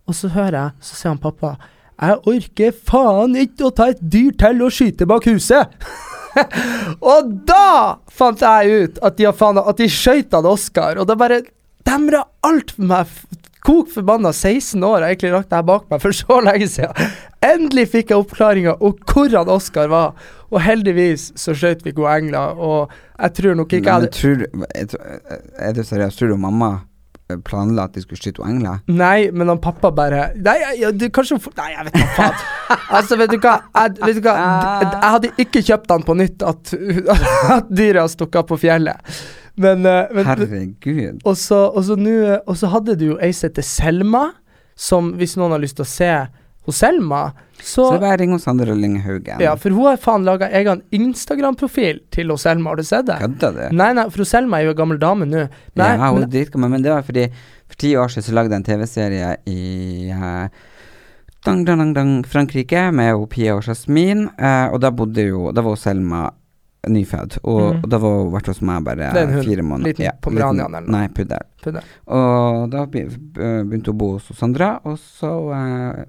og 0.05 0.13
så 0.17 0.29
hører 0.35 0.59
jeg, 0.59 0.75
så 0.85 0.99
sier 0.99 1.15
han 1.15 1.23
pappa 1.23 1.55
jeg 1.95 2.17
orker 2.27 2.73
faen 2.75 3.37
ikke 3.39 3.69
å 3.69 3.75
ta 3.75 3.87
et 3.93 4.01
dyr 4.03 4.35
til 4.35 4.65
og 4.65 4.75
skyte 4.75 5.07
bak 5.07 5.31
huset! 5.31 5.71
og 7.13 7.31
da 7.47 7.97
fant 8.11 8.41
jeg 8.43 8.83
ut 8.85 9.01
at 9.05 9.17
de, 9.19 9.27
faen, 9.35 9.59
at 9.61 9.77
de 9.81 9.89
skøyt 9.91 10.33
han 10.35 10.47
Oskar, 10.49 10.99
og 11.01 11.07
da 11.09 11.15
bare 11.19 11.41
demra 11.85 12.23
alt 12.45 12.75
for 12.75 12.87
meg 12.91 13.11
kok 13.65 13.89
forbanna 13.89 14.29
16 14.29 14.83
år 14.85 14.99
har 15.01 15.07
egentlig 15.09 15.31
lagt 15.33 15.49
det 15.49 15.57
her 15.57 15.65
bak 15.65 15.87
meg 15.89 16.01
for 16.03 16.13
så 16.13 16.37
lenge 16.45 16.67
siden. 16.69 17.07
Endelig 17.45 17.87
fikk 17.95 18.11
jeg 18.13 18.21
oppklaringa 18.21 18.75
om 18.77 18.93
hvor 19.09 19.31
han 19.33 19.49
Oscar 19.49 19.89
var. 19.89 20.11
Og 20.53 20.59
heldigvis 20.61 21.31
så 21.41 21.55
skjøt 21.57 21.81
vi 21.85 21.93
gode 21.97 22.11
engler, 22.19 22.53
og 22.61 22.91
jeg 23.17 23.33
tror 23.39 23.57
nok 23.57 23.73
ikke 23.73 23.89
jeg 23.89 23.95
hadde 23.95 24.11
tror 24.13 24.43
jeg 24.75 24.91
tror- 24.91 25.39
Er 25.65 25.73
du 25.73 25.81
seriøs? 25.83 26.19
Tror 26.19 26.29
du 26.29 26.37
mamma 26.37 26.69
planla 27.45 27.87
at 27.87 27.95
de 27.95 28.03
skulle 28.03 28.21
skyte 28.21 28.43
engler? 28.45 28.81
Nei, 28.91 29.31
men 29.33 29.49
han 29.49 29.61
pappa 29.61 29.89
bare 29.95 30.27
Nei, 30.37 30.55
ja, 30.77 30.91
du, 30.93 31.07
kanskje 31.13 31.39
Nei, 31.57 31.71
jeg 31.73 31.87
vet 31.87 31.97
da 31.97 32.05
faen. 32.17 32.43
altså, 32.99 33.17
vet 33.17 33.33
du 33.33 33.39
hva? 33.39 33.55
Jeg, 33.73 33.95
vet 34.03 34.19
du 34.19 34.27
hva? 34.27 34.35
Jeg 34.83 35.11
hadde 35.15 35.31
ikke 35.41 35.63
kjøpt 35.65 35.95
han 35.95 36.05
på 36.05 36.17
nytt 36.19 36.45
at, 36.45 36.75
at 37.57 37.73
dyret 37.73 38.03
har 38.03 38.13
stukket 38.13 38.43
av 38.43 38.47
på 38.51 38.59
fjellet. 38.61 39.17
Men, 39.55 39.85
eh, 39.87 40.13
men 40.13 40.27
Herregud. 40.27 41.21
Og 41.23 41.37
så, 41.39 41.61
og, 41.71 41.81
så 41.87 41.97
nå, 41.97 42.15
eh, 42.27 42.39
og 42.43 42.57
så 42.59 42.69
hadde 42.73 42.97
du 42.99 43.07
jo 43.13 43.19
ei 43.23 43.31
som 43.33 43.49
heter 43.49 43.65
Selma, 43.65 44.25
som 44.75 45.13
hvis 45.19 45.37
noen 45.39 45.55
har 45.55 45.63
lyst 45.63 45.79
til 45.79 45.87
å 45.87 45.89
se 45.89 46.11
hos 46.65 46.77
Selma, 46.81 47.31
så, 47.55 47.85
Så 47.87 47.99
bare 48.01 48.17
ring 48.19 48.33
hos 48.35 48.43
Sander 48.45 48.69
og 48.73 48.77
Linge 48.77 48.99
Haugen. 49.05 49.39
Ja, 49.41 49.55
for 49.57 49.73
hun 49.73 49.87
har 49.87 49.97
faen 50.01 50.25
laga 50.27 50.49
egen 50.59 50.81
Instagram-profil 50.93 52.01
til 52.13 52.33
hos 52.33 52.43
Selma, 52.45 52.73
har 52.73 52.81
du 52.81 52.85
sett 52.85 53.07
det? 53.07 53.17
Kødda 53.21 53.51
du? 53.55 53.61
Nei, 53.79 53.91
nei, 53.97 54.05
for 54.11 54.25
hos 54.25 54.33
Selma 54.35 54.59
er 54.59 54.69
jo 54.69 54.75
en 54.75 54.79
gammel 54.81 55.01
dame 55.01 55.27
nå. 55.29 55.45
Nei, 55.79 55.91
ja, 55.95 56.11
hun 56.11 56.25
er 56.25 56.31
dritgammel, 56.31 56.73
men 56.75 56.85
det 56.85 56.93
var 56.93 57.05
fordi 57.07 57.27
for 57.65 57.81
ti 57.81 57.95
år 57.97 58.11
siden 58.13 58.27
så 58.27 58.37
lagde 58.37 58.53
jeg 58.53 58.61
en 58.61 58.67
TV-serie 58.69 59.35
i 59.49 59.59
uh, 60.13 60.47
dang, 61.47 61.65
dang, 61.65 61.93
dang, 61.95 62.15
Frankrike 62.29 62.89
med 62.93 63.13
hun 63.15 63.29
Pia 63.31 63.55
og 63.57 63.63
Jasmin, 63.65 64.27
uh, 64.35 64.73
og 64.73 64.81
da 64.83 64.91
bodde 64.93 65.29
jo 65.29 65.51
Da 65.55 65.63
var 65.65 65.77
hun 65.77 65.85
Selma 65.85 66.27
nyfødt, 66.85 67.39
og, 67.43 67.61
mm. 67.61 67.79
og 67.83 67.89
da 67.89 67.99
var 68.01 68.17
hun 68.19 68.33
vært 68.35 68.49
hos 68.51 68.59
meg 68.65 68.83
bare 68.85 69.07
fire 69.41 69.63
måneder. 69.65 69.89
Liten 69.89 70.19
pomeranian 70.21 70.75
eller 70.75 70.85
noe. 70.85 70.99
Nei, 70.99 71.07
puddel. 71.15 71.47
Puddel. 71.63 71.87
Og 72.13 72.67
da 72.73 72.83
be- 72.85 73.07
begynte 73.09 73.89
hun 73.89 73.95
å 73.95 73.97
bo 74.03 74.09
hos 74.19 74.27
Sandra, 74.37 74.75
og 74.85 74.99
så 75.01 75.31
eh, 75.55 76.03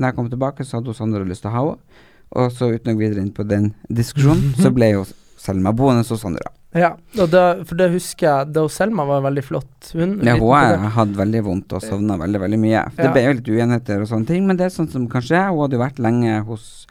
Når 0.00 0.10
jeg 0.10 0.16
kom 0.16 0.30
tilbake, 0.32 0.64
så 0.64 0.78
hadde 0.78 0.90
hun 0.94 0.96
Sandra 0.96 1.26
lyst 1.28 1.44
til 1.44 1.50
å 1.52 1.54
ha 1.54 1.64
henne. 1.66 2.06
Og 2.40 2.52
så 2.54 2.70
uten 2.70 2.92
å 2.92 2.94
gå 2.96 3.02
videre 3.04 3.24
inn 3.24 3.32
på 3.34 3.44
den 3.44 3.72
diskusjonen, 3.90 4.54
så 4.56 4.70
ble 4.72 4.92
jo 4.94 5.04
Selma 5.40 5.72
boende 5.72 6.04
hos 6.04 6.20
Sandra. 6.20 6.50
Ja, 6.76 6.92
da, 7.16 7.42
for 7.66 7.74
det 7.74 7.88
husker 7.90 8.26
jeg 8.28 8.52
da 8.54 8.62
Selma 8.70 9.02
var 9.08 9.24
veldig 9.24 9.42
flott. 9.42 9.88
Hun, 9.96 10.18
Ja, 10.22 10.36
hun 10.38 10.92
hadde 10.94 11.18
veldig 11.18 11.40
vondt 11.48 11.72
og 11.74 11.82
sovna 11.82 12.14
veldig 12.20 12.40
veldig 12.44 12.60
mye. 12.62 12.84
Det 12.94 13.02
Ja. 13.02 13.08
Det 13.08 13.12
ble 13.16 13.22
jo 13.24 13.32
litt 13.38 13.48
uenigheter 13.50 14.04
og 14.04 14.08
sånne 14.12 14.28
ting, 14.28 14.46
men 14.46 14.56
det 14.56 14.68
er 14.68 14.74
sånn 14.76 14.90
som 14.92 15.08
kanskje 15.08 15.34
er. 15.40 15.48
Hun 15.50 15.64
hadde 15.64 15.78
jo 15.78 15.82
vært 15.82 15.98
lenge 15.98 16.44
hos 16.46 16.86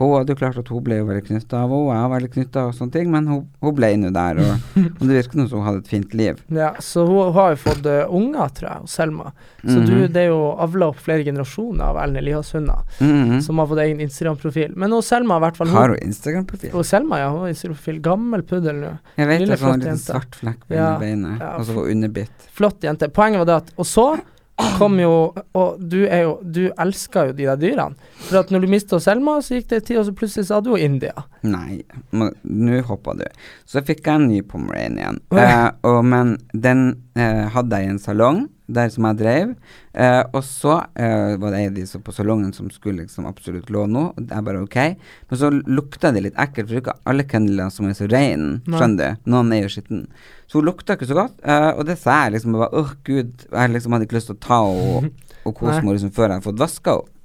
Hun 0.00 0.14
hadde 0.16 0.32
jo 0.32 0.38
klart 0.40 0.56
at 0.58 0.68
hun 0.72 0.82
ble 0.82 0.96
jo 0.96 1.04
veldig 1.04 1.26
knytta 1.26 1.58
av 1.62 1.70
henne, 1.70 1.92
jeg 1.92 2.02
var 2.08 2.12
veldig 2.16 2.30
knytta 2.32 2.62
og 2.66 2.72
sånne 2.74 2.92
ting, 2.94 3.10
men 3.12 3.26
hun, 3.28 3.42
hun 3.60 3.74
ble 3.76 3.90
nå 4.00 4.08
der, 4.16 4.38
og, 4.40 4.78
og 4.98 5.02
det 5.04 5.18
virker 5.18 5.46
som 5.50 5.58
hun 5.60 5.66
hadde 5.66 5.82
et 5.82 5.90
fint 5.92 6.14
liv. 6.16 6.40
Ja, 6.48 6.70
så 6.80 7.04
hun, 7.06 7.18
hun 7.28 7.34
har 7.36 7.50
jo 7.52 7.58
fått 7.60 7.84
uh, 7.86 8.08
unger, 8.08 8.48
tror 8.56 8.68
jeg, 8.70 8.88
Selma. 8.88 9.32
Så 9.62 9.76
du, 9.84 9.92
Mhm. 9.92 10.08
det 10.14 10.22
er 10.24 10.30
jo 10.32 10.40
avla 10.58 10.88
opp 10.90 10.96
flere 10.98 11.22
generasjoner 11.28 11.84
av 11.92 12.00
Ellen 12.02 12.16
Elias-hunder 12.22 12.80
Mhm. 13.04 13.42
som 13.44 13.58
har 13.62 13.66
fått 13.70 13.82
egen 13.84 14.00
Instagram-profil. 14.00 14.72
Men 14.76 14.90
hun 14.96 15.02
Selma, 15.02 15.36
i 15.36 15.40
hvert 15.44 15.56
fall 15.60 15.68
Har 15.68 15.88
hun 15.94 15.98
Instagram-profil? 16.08 16.72
Selma, 16.84 17.18
ja. 17.20 17.28
Hun 17.30 17.40
har 17.44 17.48
Instagram-profil. 17.52 18.00
Gammel 18.02 18.42
puddel 18.42 18.80
nå. 18.80 18.98
Jeg 19.20 19.28
vet 19.28 19.40
Lille, 19.44 19.56
hun 19.60 19.68
har 19.68 19.74
en 19.74 19.80
liten 19.84 19.98
svart 20.02 20.34
flekk 20.40 20.64
på 20.68 20.74
Ja, 20.74 20.98
beinet, 20.98 21.38
ja, 21.38 21.52
og 21.58 21.64
så 21.68 21.74
var 21.76 21.92
underbitt. 21.92 22.48
Flott 22.56 22.80
jente. 22.82 23.08
Poenget 23.12 23.38
var 23.44 23.44
det 23.52 23.54
at 23.62 23.72
Og 23.78 23.84
så 23.86 24.08
kom 24.78 24.98
jo 25.00 25.32
Og 25.58 25.80
du 25.80 26.02
er 26.06 26.24
jo 26.26 26.32
Du 26.44 26.60
elsker 26.80 27.30
jo 27.30 27.36
de 27.38 27.46
der 27.48 27.56
dyrene. 27.60 27.96
For 28.28 28.40
at 28.42 28.50
når 28.52 28.64
du 28.64 28.68
mista 28.72 28.98
Selma, 29.02 29.38
så 29.42 29.56
gikk 29.58 29.68
det 29.70 29.80
en 29.80 29.86
tid, 29.88 29.98
og 30.00 30.06
så 30.06 30.14
plutselig 30.16 30.46
så 30.48 30.58
hadde 30.60 30.70
jo 30.72 30.76
India. 30.80 31.24
Nei, 31.42 31.82
nå 32.12 32.80
hoppa 32.86 33.14
du. 33.18 33.24
Så 33.66 33.82
fikk 33.86 34.04
jeg 34.06 34.14
en 34.20 34.28
ny 34.30 34.42
Pomeranian, 34.46 35.18
Oh, 35.32 35.38
ja. 35.40 35.72
uh, 35.72 35.90
og, 35.90 36.04
men 36.06 36.36
den 36.52 36.84
uh, 37.18 37.48
hadde 37.54 37.80
jeg 37.80 37.88
i 37.88 37.92
en 37.96 38.02
salong 38.02 38.44
der 38.74 38.90
som 38.92 39.06
jeg 39.08 39.18
drev, 39.20 39.54
eh, 39.94 40.20
og 40.32 40.42
så 40.46 40.78
eh, 40.98 41.36
var 41.40 41.54
det 41.54 41.62
ei 41.62 41.70
de 41.76 41.86
som 41.88 42.04
på 42.04 42.14
salongen 42.16 42.52
som 42.56 42.70
skulle 42.72 43.04
liksom 43.04 43.28
absolutt 43.30 43.70
låne 43.72 43.92
noe, 43.92 44.12
og 44.16 44.34
jeg 44.34 44.46
bare 44.48 44.62
ok, 44.64 44.78
men 45.30 45.40
så 45.40 45.50
lukta 45.52 46.12
det 46.14 46.24
litt 46.26 46.38
ekkelt, 46.40 46.68
for 46.68 46.74
det 46.74 46.80
er 46.80 46.86
ikke 46.86 47.12
alle 47.12 47.28
kennelene 47.28 47.70
som 47.74 47.88
er 47.88 47.98
så 47.98 48.10
reine, 48.10 48.60
skjønner 48.68 49.16
du, 49.16 49.32
noen 49.32 49.56
er 49.56 49.66
jo 49.66 49.72
skitten. 49.76 50.06
Så 50.50 50.60
hun 50.60 50.68
lukta 50.68 50.98
ikke 50.98 51.08
så 51.08 51.16
godt, 51.22 51.40
eh, 51.44 51.70
og 51.72 51.86
det 51.88 51.96
sa 52.00 52.24
jeg 52.24 52.36
liksom, 52.36 52.56
jeg 52.56 52.64
bare, 52.64 52.82
åh 52.82 52.94
gud, 53.08 53.48
jeg 53.48 53.74
liksom 53.76 53.96
hadde 53.96 54.08
ikke 54.08 54.18
lyst 54.20 54.32
til 54.32 54.38
å 54.38 54.44
ta 54.48 54.62
henne 54.68 55.12
og 55.48 55.56
kose 55.58 55.78
Nei. 55.78 55.86
meg 55.86 55.98
liksom, 55.98 56.14
før 56.14 56.28
jeg 56.28 56.36
hadde 56.36 56.48
fått 56.50 56.62
vaska 56.62 57.00
henne. 57.00 57.18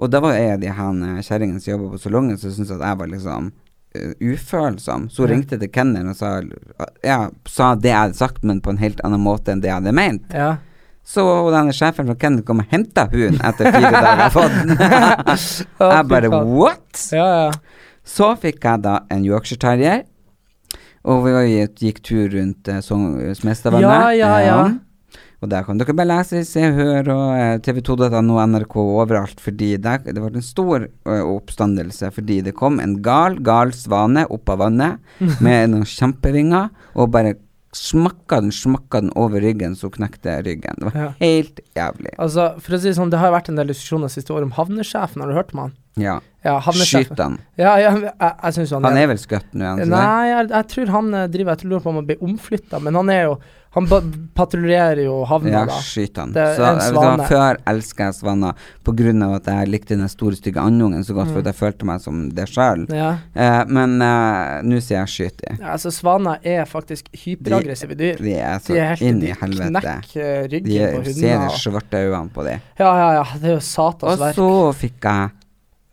Og 0.00 0.08
da 0.08 0.20
var 0.24 0.32
av 0.32 0.60
de 0.62 0.70
eh, 0.70 1.18
kjerringene 1.26 1.60
som 1.60 1.74
jobba 1.74 1.90
på 1.92 2.00
salongen, 2.00 2.38
som 2.40 2.54
syntes 2.54 2.72
at 2.72 2.84
jeg 2.86 2.98
var 3.02 3.10
liksom 3.10 3.50
eh, 3.94 4.14
ufølsom. 4.20 5.10
Så 5.12 5.26
hun 5.26 5.32
ringte 5.34 5.58
til 5.60 5.72
kennelen 5.72 6.14
og 6.14 6.16
sa, 6.16 6.38
ja, 7.04 7.26
sa 7.44 7.74
det 7.76 7.92
jeg 7.92 7.98
hadde 7.98 8.20
sagt, 8.20 8.44
men 8.48 8.62
på 8.64 8.72
en 8.72 8.80
helt 8.80 9.02
annen 9.04 9.20
måte 9.20 9.52
enn 9.52 9.60
det 9.60 9.68
jeg 9.68 9.76
hadde 9.82 9.96
ment. 9.96 10.32
Ja. 10.32 10.54
Så 11.10 11.24
denne 11.50 11.74
sjefen 11.74 12.06
fra 12.06 12.14
kennelen 12.18 12.46
kom 12.46 12.62
og 12.62 12.70
henta 12.70 13.08
hunden 13.10 13.40
etter 13.42 13.72
fire 13.74 13.90
dager 13.96 14.32
fått 14.36 14.58
den. 14.60 14.76
Jeg 14.76 16.06
bare 16.12 16.30
what? 16.30 17.00
Ja, 17.16 17.26
ja. 17.46 17.88
Så 18.06 18.30
fikk 18.42 18.62
jeg 18.64 18.84
da 18.84 19.00
en 19.12 19.26
Yorkshire 19.26 19.60
terrier, 19.60 20.04
og 21.06 21.26
vi 21.26 21.64
gikk, 21.80 22.00
tur 22.06 22.30
rundt 22.32 22.70
uh, 22.70 22.78
mestervenner. 23.46 24.14
Ja, 24.14 24.14
ja, 24.14 24.38
ja. 24.44 24.62
Og 25.40 25.48
der 25.48 25.64
kan 25.64 25.78
dere 25.80 25.94
bare 25.96 26.10
lese, 26.10 26.42
se, 26.44 26.62
høre 26.76 27.14
og 27.14 27.30
eh, 27.32 27.54
tv2.no, 27.64 28.36
NRK 28.52 28.74
overalt, 28.82 29.38
fordi 29.40 29.70
der, 29.80 30.02
det 30.04 30.20
var 30.20 30.34
en 30.36 30.44
stor 30.44 30.84
uh, 30.84 31.22
oppstandelse 31.24 32.10
fordi 32.12 32.42
det 32.44 32.52
kom 32.58 32.76
en 32.82 32.98
gal, 33.04 33.38
gal 33.40 33.72
svane 33.72 34.26
opp 34.28 34.52
av 34.52 34.60
vannet 34.66 35.00
med 35.44 35.72
noen 35.72 35.88
kjempevinger 35.88 36.68
og 36.92 37.14
bare 37.16 37.38
smakka 37.76 38.40
den, 38.40 38.50
smakka 38.50 39.00
den 39.00 39.12
over 39.16 39.40
ryggen, 39.40 39.76
så 39.78 39.90
knekte 39.94 40.40
ryggen. 40.42 40.74
Det 40.78 40.88
var 40.90 40.96
Ja. 41.00 41.12
helt 41.20 41.60
jævlig. 41.76 42.14
Altså, 42.18 42.60
for 42.60 42.74
å 42.74 42.80
si 42.80 42.88
det 42.88 42.96
sånn, 42.96 43.10
det 43.10 43.18
har 43.20 43.30
jo 43.30 43.36
vært 43.36 43.48
en 43.48 43.56
del 43.56 43.68
diskusjoner 43.68 44.10
siste 44.10 44.34
år 44.34 44.42
om 44.42 44.50
havnesjefen. 44.52 45.20
Har 45.22 45.28
du 45.28 45.34
hørt 45.34 45.52
om 45.54 45.58
han? 45.60 45.72
Ja. 45.96 46.20
Ja. 46.44 46.58
Skyt 46.60 47.16
han. 47.18 47.38
Ja, 47.58 47.76
ja, 47.76 47.90
jeg, 47.94 48.12
jeg 48.20 48.52
syns 48.54 48.70
han, 48.72 48.84
Han 48.84 48.96
er 48.96 49.06
vel 49.10 49.18
skutt 49.18 49.52
nå, 49.52 49.76
er? 49.78 49.84
Nei, 49.86 50.28
jeg, 50.30 50.48
jeg 50.48 50.68
tror 50.68 50.86
han 50.94 51.14
eh, 51.14 51.26
driver 51.28 51.56
Jeg 51.56 51.68
lurer 51.68 51.82
på 51.84 51.90
om 51.90 51.98
han 52.00 52.06
blir 52.06 52.22
omflytta, 52.22 52.80
men 52.80 52.94
han 52.94 53.10
er 53.10 53.22
jo 53.24 53.34
Han 53.72 53.86
patruljerer 54.34 55.04
jo 55.04 55.20
havna, 55.30 55.50
Ja, 55.52 55.64
da. 55.68 55.76
skyt 55.78 56.16
han. 56.18 56.32
Det 56.34 56.42
er 56.42 56.56
Så 56.56 56.64
en 56.66 56.80
svane. 56.80 57.26
Før 57.28 57.56
elska 57.70 58.08
jeg 58.08 58.14
svaner 58.16 58.54
på 58.82 58.94
av 59.22 59.34
at 59.36 59.44
jeg 59.46 59.68
likte 59.70 59.96
den 59.96 60.08
store, 60.10 60.34
stygge 60.34 60.58
andungen 60.58 61.04
så 61.06 61.14
godt, 61.14 61.28
for 61.28 61.38
Mm. 61.40 61.46
at 61.46 61.46
jeg 61.46 61.54
følte 61.54 61.84
meg 61.86 62.00
som 62.00 62.28
det 62.30 62.48
sjøl. 62.48 62.86
Ja. 62.90 63.18
Eh, 63.36 63.64
men 63.68 64.02
eh, 64.02 64.62
nå 64.66 64.80
sier 64.82 65.06
jeg 65.06 65.06
skyt 65.14 65.36
dem. 65.46 65.58
ja, 65.60 65.72
altså 65.76 65.92
Svaner 65.94 66.38
er 66.42 66.64
faktisk 66.66 67.06
hyperaggressive 67.14 67.94
dyr. 67.96 68.16
De 68.18 68.34
er 68.34 68.58
så 68.58 68.74
De 68.74 68.78
er 68.80 68.88
helt 68.96 69.02
inn 69.02 69.20
de 69.20 69.28
i 69.28 69.36
helvete. 69.38 69.80
knekker 69.80 70.50
ryggen 70.50 70.64
De 70.64 70.78
ryggen 70.80 70.94
hundene. 70.96 71.04
på 71.04 71.20
ser 71.20 71.38
de 71.38 71.58
svarte 71.62 71.96
øynene 72.02 72.30
på 72.34 72.44
dem. 72.44 72.60
Ja, 72.78 72.90
ja, 72.98 73.12
ja. 73.22 73.24
Det 73.38 73.44
er 73.50 73.54
jo 73.54 73.60
satans 73.60 74.20
Og 74.20 74.34
så 74.34 74.74
fikk 74.74 75.00
jeg 75.00 75.30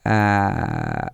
eh, 0.05 1.07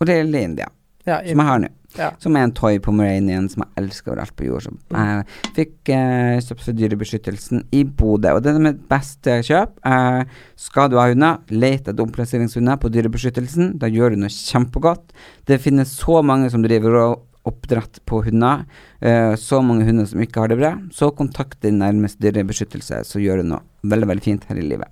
Og 0.00 0.06
det 0.06 0.14
er 0.16 0.24
lille 0.24 0.42
India, 0.42 0.66
Ja, 1.06 1.18
som 1.18 1.38
jeg 1.38 1.46
har 1.46 1.58
nå. 1.60 1.68
Ja. 1.98 2.10
Som 2.22 2.36
er 2.38 2.44
en 2.46 2.52
toy 2.54 2.78
pomeranian 2.82 3.48
som 3.50 3.64
jeg 3.64 3.82
elsker 3.82 4.12
overalt 4.12 4.34
på 4.38 4.46
jord. 4.46 4.62
Som 4.66 4.76
jeg 4.94 5.24
fikk 5.56 5.90
eh, 5.94 6.36
kjøpt 6.44 6.62
for 6.66 6.76
Dyrebeskyttelsen 6.78 7.64
i 7.74 7.82
Bodø. 7.84 8.36
Og 8.36 8.44
det 8.44 8.52
er 8.54 8.62
mitt 8.62 8.84
beste 8.90 9.40
kjøp. 9.46 9.78
Eh, 9.86 10.20
skal 10.60 10.90
du 10.92 10.98
ha 11.00 11.08
hunder, 11.10 11.40
let 11.50 11.88
etter 11.88 12.04
omplasseringshunder 12.04 12.78
på 12.82 12.92
Dyrebeskyttelsen. 12.94 13.74
Da 13.82 13.90
gjør 13.90 14.14
du 14.14 14.22
noe 14.22 14.30
kjempegodt. 14.34 15.10
Det 15.50 15.58
finnes 15.64 15.96
så 15.98 16.20
mange 16.26 16.50
som 16.52 16.62
driver 16.62 16.98
og 17.02 17.26
oppdrett 17.50 18.02
på 18.06 18.22
hunder. 18.26 18.66
eh, 19.00 19.34
så 19.40 19.62
mange 19.64 19.86
hunder 19.88 20.06
som 20.06 20.20
ikke 20.20 20.40
har 20.44 20.48
det 20.52 20.58
bra. 20.60 20.74
Så 20.92 21.10
kontakt 21.16 21.60
din 21.62 21.80
nærmeste 21.80 22.20
dyrebeskyttelse, 22.20 23.02
så 23.08 23.18
gjør 23.22 23.40
du 23.42 23.48
noe 23.54 23.62
veldig, 23.82 24.08
veldig 24.12 24.22
fint 24.24 24.44
her 24.50 24.60
i 24.60 24.66
livet. 24.66 24.88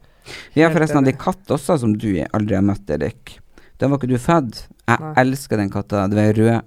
Vi 0.55 0.63
har 0.65 0.73
forresten 0.75 0.99
hatt 1.01 1.13
ei 1.13 1.17
katt 1.17 1.53
også 1.55 1.79
som 1.81 1.95
du 1.97 2.09
aldri 2.33 2.57
har 2.57 2.65
møtt, 2.65 2.89
Erik. 2.91 3.39
Da 3.79 3.87
var 3.89 4.01
ikke 4.01 4.11
du 4.11 4.19
født. 4.19 4.67
Jeg 4.89 5.01
Nei. 5.01 5.13
elsker 5.23 5.61
den 5.61 5.71
katta. 5.71 6.09
Det 6.09 6.19
var 6.19 6.25
ei 6.25 6.35
rød 6.37 6.65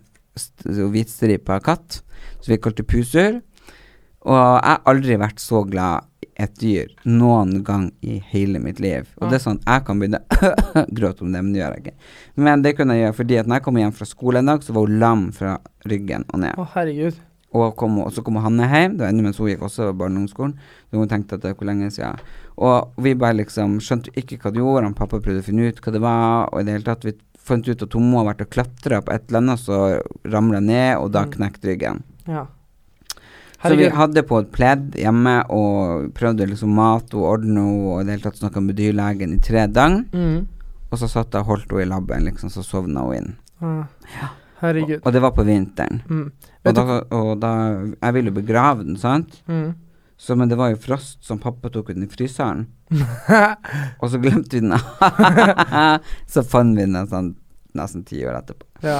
hvitstripa 0.91 1.59
katt 1.63 2.01
som 2.41 2.53
vi 2.53 2.59
kalte 2.61 2.85
Pusur. 2.87 3.41
Og 4.21 4.37
jeg 4.37 4.67
har 4.67 4.83
aldri 4.89 5.17
vært 5.17 5.41
så 5.41 5.63
glad 5.65 6.05
i 6.21 6.27
et 6.43 6.53
dyr 6.61 6.91
noen 7.09 7.63
gang 7.65 7.87
i 8.05 8.19
hele 8.31 8.61
mitt 8.61 8.79
liv. 8.81 9.09
Og 9.17 9.31
det 9.31 9.39
er 9.39 9.43
sånn, 9.47 9.61
jeg 9.65 9.85
kan 9.87 10.01
begynne 10.01 10.21
å 10.77 10.85
gråte 10.93 11.25
om 11.25 11.33
det, 11.33 11.41
men 11.41 11.49
det 11.55 11.63
gjør 11.63 11.75
jeg 11.75 11.85
ikke. 11.85 12.13
Men 12.45 12.65
det 12.65 12.75
kunne 12.77 12.97
jeg 12.97 13.07
gjøre 13.07 13.17
fordi 13.17 13.41
at 13.41 13.49
når 13.49 13.59
jeg 13.59 13.65
kom 13.65 13.81
hjem 13.81 13.97
fra 13.97 14.09
skole 14.09 14.43
en 14.43 14.53
dag, 14.53 14.63
så 14.65 14.77
var 14.77 14.87
hun 14.87 15.01
lam 15.01 15.27
fra 15.35 15.57
ryggen 15.89 16.27
og 16.29 16.43
ned. 16.45 16.61
Å, 16.61 16.67
herregud. 16.75 17.17
Og, 17.51 17.73
kom, 17.75 17.97
og 17.99 18.13
så 18.15 18.21
kom 18.23 18.37
Hanne 18.39 18.69
hjem, 18.69 18.93
det 18.95 19.03
var 19.03 19.11
enda 19.11 19.25
mens 19.25 19.41
hun 19.41 19.49
gikk 19.49 19.65
også 19.67 19.89
barneungdomsskolen. 19.99 20.53
Så 20.87 21.01
hun 21.01 21.09
tenkte 21.11 21.35
at 21.35 21.43
det 21.43 21.51
var 21.51 21.57
hvor 21.59 21.67
lenge 21.67 21.89
siden. 21.91 22.21
Og 22.61 23.01
vi 23.03 23.17
bare 23.19 23.41
liksom 23.41 23.79
skjønte 23.83 24.13
ikke 24.21 24.37
hva 24.39 24.53
det 24.53 24.61
gjorde, 24.61 24.87
og 24.87 24.95
pappa 25.01 25.19
prøvde 25.19 25.41
å 25.41 25.49
finne 25.49 25.67
ut 25.67 25.81
hva 25.83 25.95
det 25.97 26.03
var, 26.05 26.47
og 26.51 26.61
i 26.61 26.67
det 26.67 26.77
hele 26.77 26.87
tatt 26.87 27.09
vi 27.09 27.17
fant 27.43 27.67
ut 27.67 27.84
at 27.84 27.93
hun 27.97 28.10
må 28.12 28.21
ha 28.21 28.27
vært 28.32 28.41
og 28.45 28.49
klatra 28.54 29.01
på 29.01 29.13
et 29.15 29.27
eller 29.30 29.41
annet, 29.41 29.60
så 29.60 29.77
ramla 30.30 30.60
ned, 30.62 30.97
og 31.01 31.12
da 31.12 31.25
Mm. 31.25 31.32
knekte 31.32 31.67
ryggen. 31.71 32.04
Ja. 32.27 32.45
Så 33.62 33.75
vi 33.77 33.89
hadde 33.93 34.23
på 34.25 34.39
et 34.41 34.51
pledd 34.51 34.95
hjemme 34.97 35.36
og 35.54 36.08
prøvde 36.17 36.47
liksom 36.49 36.73
mat 36.73 37.13
og 37.13 37.21
ordne 37.36 37.62
henne, 37.62 37.91
og 37.93 38.01
i 38.01 38.04
det 38.08 38.15
hele 38.15 38.23
tatt 38.23 38.39
snakka 38.41 38.62
med 38.65 38.75
dyrlegen 38.80 39.34
i 39.36 39.39
tre 39.39 39.67
døgn. 39.67 40.06
Mm. 40.12 40.47
Og 40.91 40.97
så 40.97 41.08
satt 41.08 41.32
jeg 41.32 41.41
og 41.45 41.51
holdt 41.51 41.69
henne 41.71 41.84
i 41.86 41.89
labben, 41.91 42.25
liksom, 42.25 42.49
så 42.49 42.63
sovna 42.65 43.04
hun 43.06 43.15
inn. 43.19 43.36
Ah. 43.62 43.84
Herregud. 44.62 44.97
Og, 45.01 45.06
og 45.08 45.13
det 45.13 45.21
var 45.21 45.32
på 45.38 45.45
vinteren. 45.45 46.01
Mm. 46.10 46.32
Og 46.65 46.73
da, 46.77 46.84
og 47.12 47.39
da 47.41 47.51
Jeg 48.01 48.13
ville 48.13 48.30
jo 48.32 48.41
begrave 48.41 48.84
den, 48.86 48.97
sant? 48.97 49.41
Mm. 49.47 49.73
Så, 50.21 50.36
men 50.36 50.49
det 50.49 50.55
var 50.55 50.69
jo 50.69 50.77
frost 50.77 51.23
som 51.25 51.39
pappa 51.41 51.71
tok 51.73 51.88
ut 51.89 51.97
i 51.97 52.07
fryseren. 52.10 52.67
og 54.01 54.10
så 54.13 54.19
glemte 54.21 54.60
vi 54.60 54.60
den. 54.62 54.75
så 56.34 56.43
fant 56.45 56.77
vi 56.77 56.84
den 56.86 57.07
sånn 57.10 57.31
nesten 57.73 58.03
ti 58.05 58.19
år 58.21 58.36
etterpå. 58.38 58.67
Ja. 58.86 58.99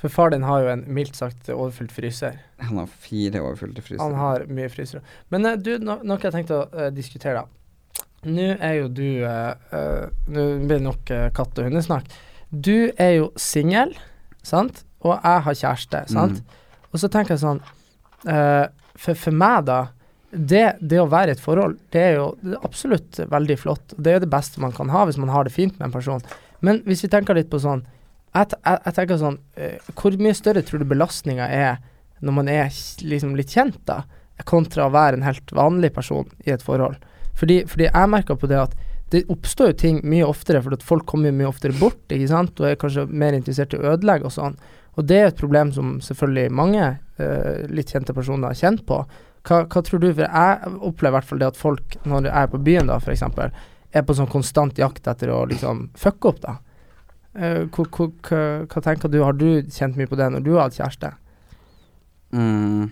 For 0.00 0.08
far 0.12 0.30
din 0.32 0.46
har 0.48 0.62
jo 0.64 0.70
en 0.72 0.84
mildt 0.96 1.18
sagt 1.18 1.50
overfylt 1.52 1.92
fryser. 1.92 2.38
Han 2.62 2.80
har 2.80 2.88
fire 2.88 3.42
overfylte 3.42 3.84
frysere. 3.84 4.06
Han 4.06 4.16
har 4.16 4.46
mye 4.48 4.70
frysere. 4.72 5.02
Men 5.34 5.44
uh, 5.44 5.58
du, 5.60 5.74
no, 5.76 5.98
noe 6.08 6.24
jeg 6.24 6.32
tenkte 6.32 6.56
å 6.56 6.62
uh, 6.72 6.88
diskutere, 6.94 7.42
da. 7.42 8.06
Nå 8.24 8.46
er 8.54 8.78
jo 8.78 8.86
du 8.90 9.04
uh, 9.28 10.08
Nå 10.32 10.46
blir 10.64 10.78
det 10.78 10.86
nok 10.86 11.12
katt- 11.36 11.60
og 11.60 11.68
hundesnakk. 11.68 12.08
Du 12.48 12.94
er 12.96 13.18
jo 13.18 13.28
singel, 13.36 13.92
sant? 14.40 14.86
Og 15.04 15.12
jeg 15.18 15.44
har 15.50 15.60
kjæreste, 15.60 16.02
sant? 16.14 16.40
Og 16.94 17.04
så 17.04 17.12
tenker 17.12 17.36
jeg 17.36 17.44
sånn 17.44 17.60
for, 18.24 19.12
for 19.12 19.36
meg, 19.36 19.68
da 19.68 19.78
det, 20.30 20.76
det 20.80 20.98
å 21.00 21.08
være 21.10 21.32
i 21.32 21.36
et 21.36 21.42
forhold, 21.42 21.76
det 21.94 22.02
er 22.02 22.16
jo 22.18 22.56
absolutt 22.66 23.20
veldig 23.30 23.56
flott. 23.60 23.94
Det 23.96 24.10
er 24.10 24.18
jo 24.18 24.24
det 24.26 24.32
beste 24.32 24.62
man 24.62 24.74
kan 24.74 24.90
ha 24.92 25.04
hvis 25.06 25.20
man 25.22 25.32
har 25.32 25.46
det 25.46 25.54
fint 25.54 25.76
med 25.78 25.88
en 25.88 25.94
person. 25.94 26.24
Men 26.64 26.82
hvis 26.86 27.04
vi 27.04 27.12
tenker 27.12 27.36
litt 27.36 27.52
på 27.52 27.60
sånn 27.60 27.84
Jeg, 28.32 28.56
jeg, 28.56 28.78
jeg 28.86 28.94
tenker 28.96 29.18
sånn 29.20 29.34
uh, 29.60 29.90
Hvor 29.92 30.14
mye 30.20 30.36
større 30.36 30.62
tror 30.64 30.80
du 30.80 30.86
belastninga 30.88 31.44
er 31.52 31.76
når 32.24 32.32
man 32.32 32.48
er 32.48 32.70
liksom 33.04 33.34
litt 33.36 33.52
kjent, 33.52 33.76
da, 33.84 34.06
kontra 34.48 34.86
å 34.86 34.92
være 34.94 35.18
en 35.18 35.26
helt 35.26 35.52
vanlig 35.52 35.90
person 35.92 36.24
i 36.48 36.54
et 36.54 36.64
forhold? 36.64 36.96
Fordi, 37.36 37.58
fordi 37.68 37.90
jeg 37.90 38.08
merker 38.08 38.38
på 38.40 38.48
det 38.48 38.56
at 38.62 38.76
det 39.12 39.26
oppstår 39.30 39.70
jo 39.70 39.76
ting 39.82 39.98
mye 40.08 40.24
oftere, 40.24 40.62
for 40.64 40.74
at 40.74 40.82
folk 40.82 41.04
kommer 41.06 41.28
jo 41.28 41.36
mye 41.36 41.50
oftere 41.50 41.76
bort, 41.76 42.00
ikke 42.08 42.30
sant, 42.30 42.56
og 42.56 42.70
er 42.70 42.78
kanskje 42.80 43.04
mer 43.06 43.36
interessert 43.36 43.76
i 43.76 43.78
å 43.78 43.92
ødelegge 43.92 44.30
og 44.30 44.34
sånn. 44.34 44.56
Og 44.96 45.04
det 45.06 45.18
er 45.20 45.28
et 45.28 45.38
problem 45.38 45.74
som 45.76 45.98
selvfølgelig 46.02 46.56
mange 46.56 46.88
uh, 47.20 47.68
litt 47.68 47.92
kjente 47.92 48.16
personer 48.16 48.50
har 48.50 48.58
kjent 48.58 48.86
på. 48.88 49.02
Hva, 49.46 49.62
hva 49.70 49.82
tror 49.86 50.00
du? 50.02 50.08
For 50.12 50.26
jeg 50.26 50.76
opplever 50.82 51.14
i 51.14 51.16
hvert 51.20 51.28
fall 51.30 51.38
det 51.42 51.46
at 51.52 51.56
folk, 51.60 51.96
når 52.04 52.24
jeg 52.28 52.34
er 52.42 52.46
på 52.52 52.62
byen 52.66 52.86
da, 52.90 52.96
f.eks., 52.98 53.22
er 53.96 54.02
på 54.02 54.16
sånn 54.18 54.28
konstant 54.28 54.76
jakt 54.76 55.06
etter 55.08 55.30
å 55.32 55.44
liksom 55.48 55.86
fucke 55.96 56.28
opp, 56.32 56.40
da. 56.42 56.56
Eh, 57.36 57.64
hva 57.70 58.82
tenker 58.82 59.08
du, 59.12 59.20
har 59.22 59.36
du 59.36 59.62
kjent 59.70 59.96
mye 59.96 60.08
på 60.10 60.16
det 60.18 60.30
når 60.34 60.42
du 60.44 60.54
har 60.56 60.66
hatt 60.66 60.76
kjæreste? 60.80 61.12
Mm. 62.34 62.90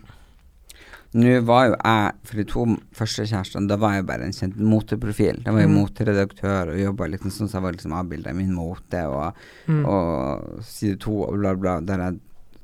Nå 1.14 1.34
var 1.46 1.68
jo 1.68 1.74
jeg, 1.76 2.14
for 2.26 2.40
de 2.40 2.44
to 2.50 2.64
første 2.98 3.26
kjærestene, 3.30 3.68
da 3.70 3.76
var 3.78 3.92
jeg 3.98 4.06
bare 4.08 4.26
en 4.26 4.34
kjent 4.34 4.56
moteprofil. 4.58 5.42
Da 5.44 5.52
var 5.54 5.60
jeg 5.62 5.70
Mm. 5.70 5.76
moteredaktør 5.78 6.72
og 6.72 6.80
jobba 6.80 7.06
litt 7.10 7.20
sånn 7.22 7.48
så 7.48 7.54
jeg 7.58 7.62
var 7.62 7.72
liksom 7.72 7.92
avbilda 7.94 8.30
i 8.30 8.34
min 8.34 8.52
mote 8.54 9.04
og, 9.06 9.34
Mm. 9.68 9.84
og 9.86 10.64
side 10.64 10.98
to 11.00 11.22
og 11.22 11.38
bla, 11.38 11.54
bla, 11.54 11.80
der 11.80 11.98
jeg 11.98 12.20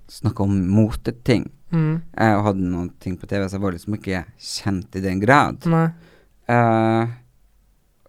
snakka 0.09 0.40
om 0.42 0.66
moteting. 0.68 1.48
Mm. 1.70 2.02
Jeg 2.02 2.44
hadde 2.46 2.68
noen 2.72 2.90
ting 3.02 3.16
på 3.18 3.28
TV, 3.30 3.46
så 3.46 3.59
jeg 3.59 3.64
var 3.64 3.76
liksom 3.76 3.96
ikke 3.96 4.22
kjent 4.37 4.98
i 4.98 5.02
den 5.04 5.22
grad. 5.22 5.66
Nei. 5.70 5.87
Eh, 6.50 7.16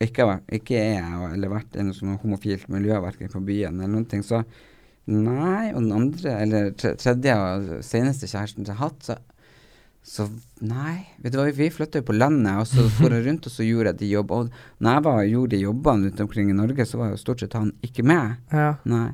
ikke, 0.02 0.28
ikke 0.58 0.78
er 0.80 0.94
jeg 0.96 1.32
eller 1.36 1.52
vært 1.52 1.78
i 1.78 1.86
noe 1.86 1.98
sånn 1.98 2.18
homofilt 2.24 2.70
miljø, 2.74 2.98
verken 3.04 3.30
på 3.34 3.44
byen 3.46 3.78
eller 3.78 3.92
noen 3.94 4.08
ting, 4.10 4.24
så 4.26 4.42
nei. 5.12 5.72
Og 5.74 5.84
den 5.84 5.92
andre, 5.94 6.38
eller 6.42 6.72
tredje 6.78 7.36
og 7.38 7.76
seneste 7.86 8.30
kjæresten 8.30 8.66
jeg 8.66 8.78
har 8.80 8.90
hatt, 8.90 9.06
så, 9.06 9.18
så 10.02 10.28
nei. 10.66 10.96
Vet 11.22 11.36
du 11.36 11.42
hva, 11.42 11.50
vi 11.54 11.70
flytta 11.74 12.02
jo 12.02 12.08
på 12.10 12.18
landet, 12.18 12.64
og 12.64 12.70
så 12.70 12.88
for 12.98 13.14
jeg 13.14 13.28
rundt 13.28 13.50
og 13.50 13.54
så 13.54 13.68
gjorde 13.68 13.94
jeg 13.94 14.02
de 14.02 14.14
jobbene. 14.16 14.50
Og 14.50 14.86
når 14.86 14.98
jeg 14.98 15.08
var, 15.10 15.26
gjorde 15.36 15.56
de 15.56 15.66
jobbene 15.68 16.10
rundt 16.10 16.24
omkring 16.26 16.50
i 16.50 16.58
Norge, 16.58 16.88
så 16.90 17.02
var 17.02 17.14
jo 17.14 17.22
stort 17.22 17.46
sett 17.46 17.60
han 17.60 17.76
ikke 17.86 18.08
med. 18.08 18.40
Ja. 18.54 18.72
Nei. 18.90 19.10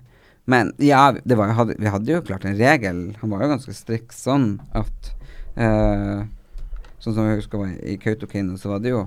Men 0.48 0.72
ja, 0.80 1.12
det 1.26 1.36
var, 1.36 1.52
hadde, 1.58 1.76
vi 1.78 1.90
hadde 1.92 2.12
jo 2.14 2.22
klart 2.24 2.46
en 2.48 2.56
regel. 2.56 3.02
Han 3.22 3.30
var 3.34 3.42
jo 3.44 3.50
ganske 3.52 3.74
strikt 3.76 4.16
sånn 4.16 4.54
at 4.78 5.10
uh, 5.60 6.24
Sånn 7.04 7.14
som 7.14 7.28
jeg 7.28 7.38
husker 7.42 7.66
i 7.86 7.98
Kautokeino, 8.02 8.56
så 8.58 8.72
var 8.72 8.80
det 8.82 8.90
jo 8.94 9.04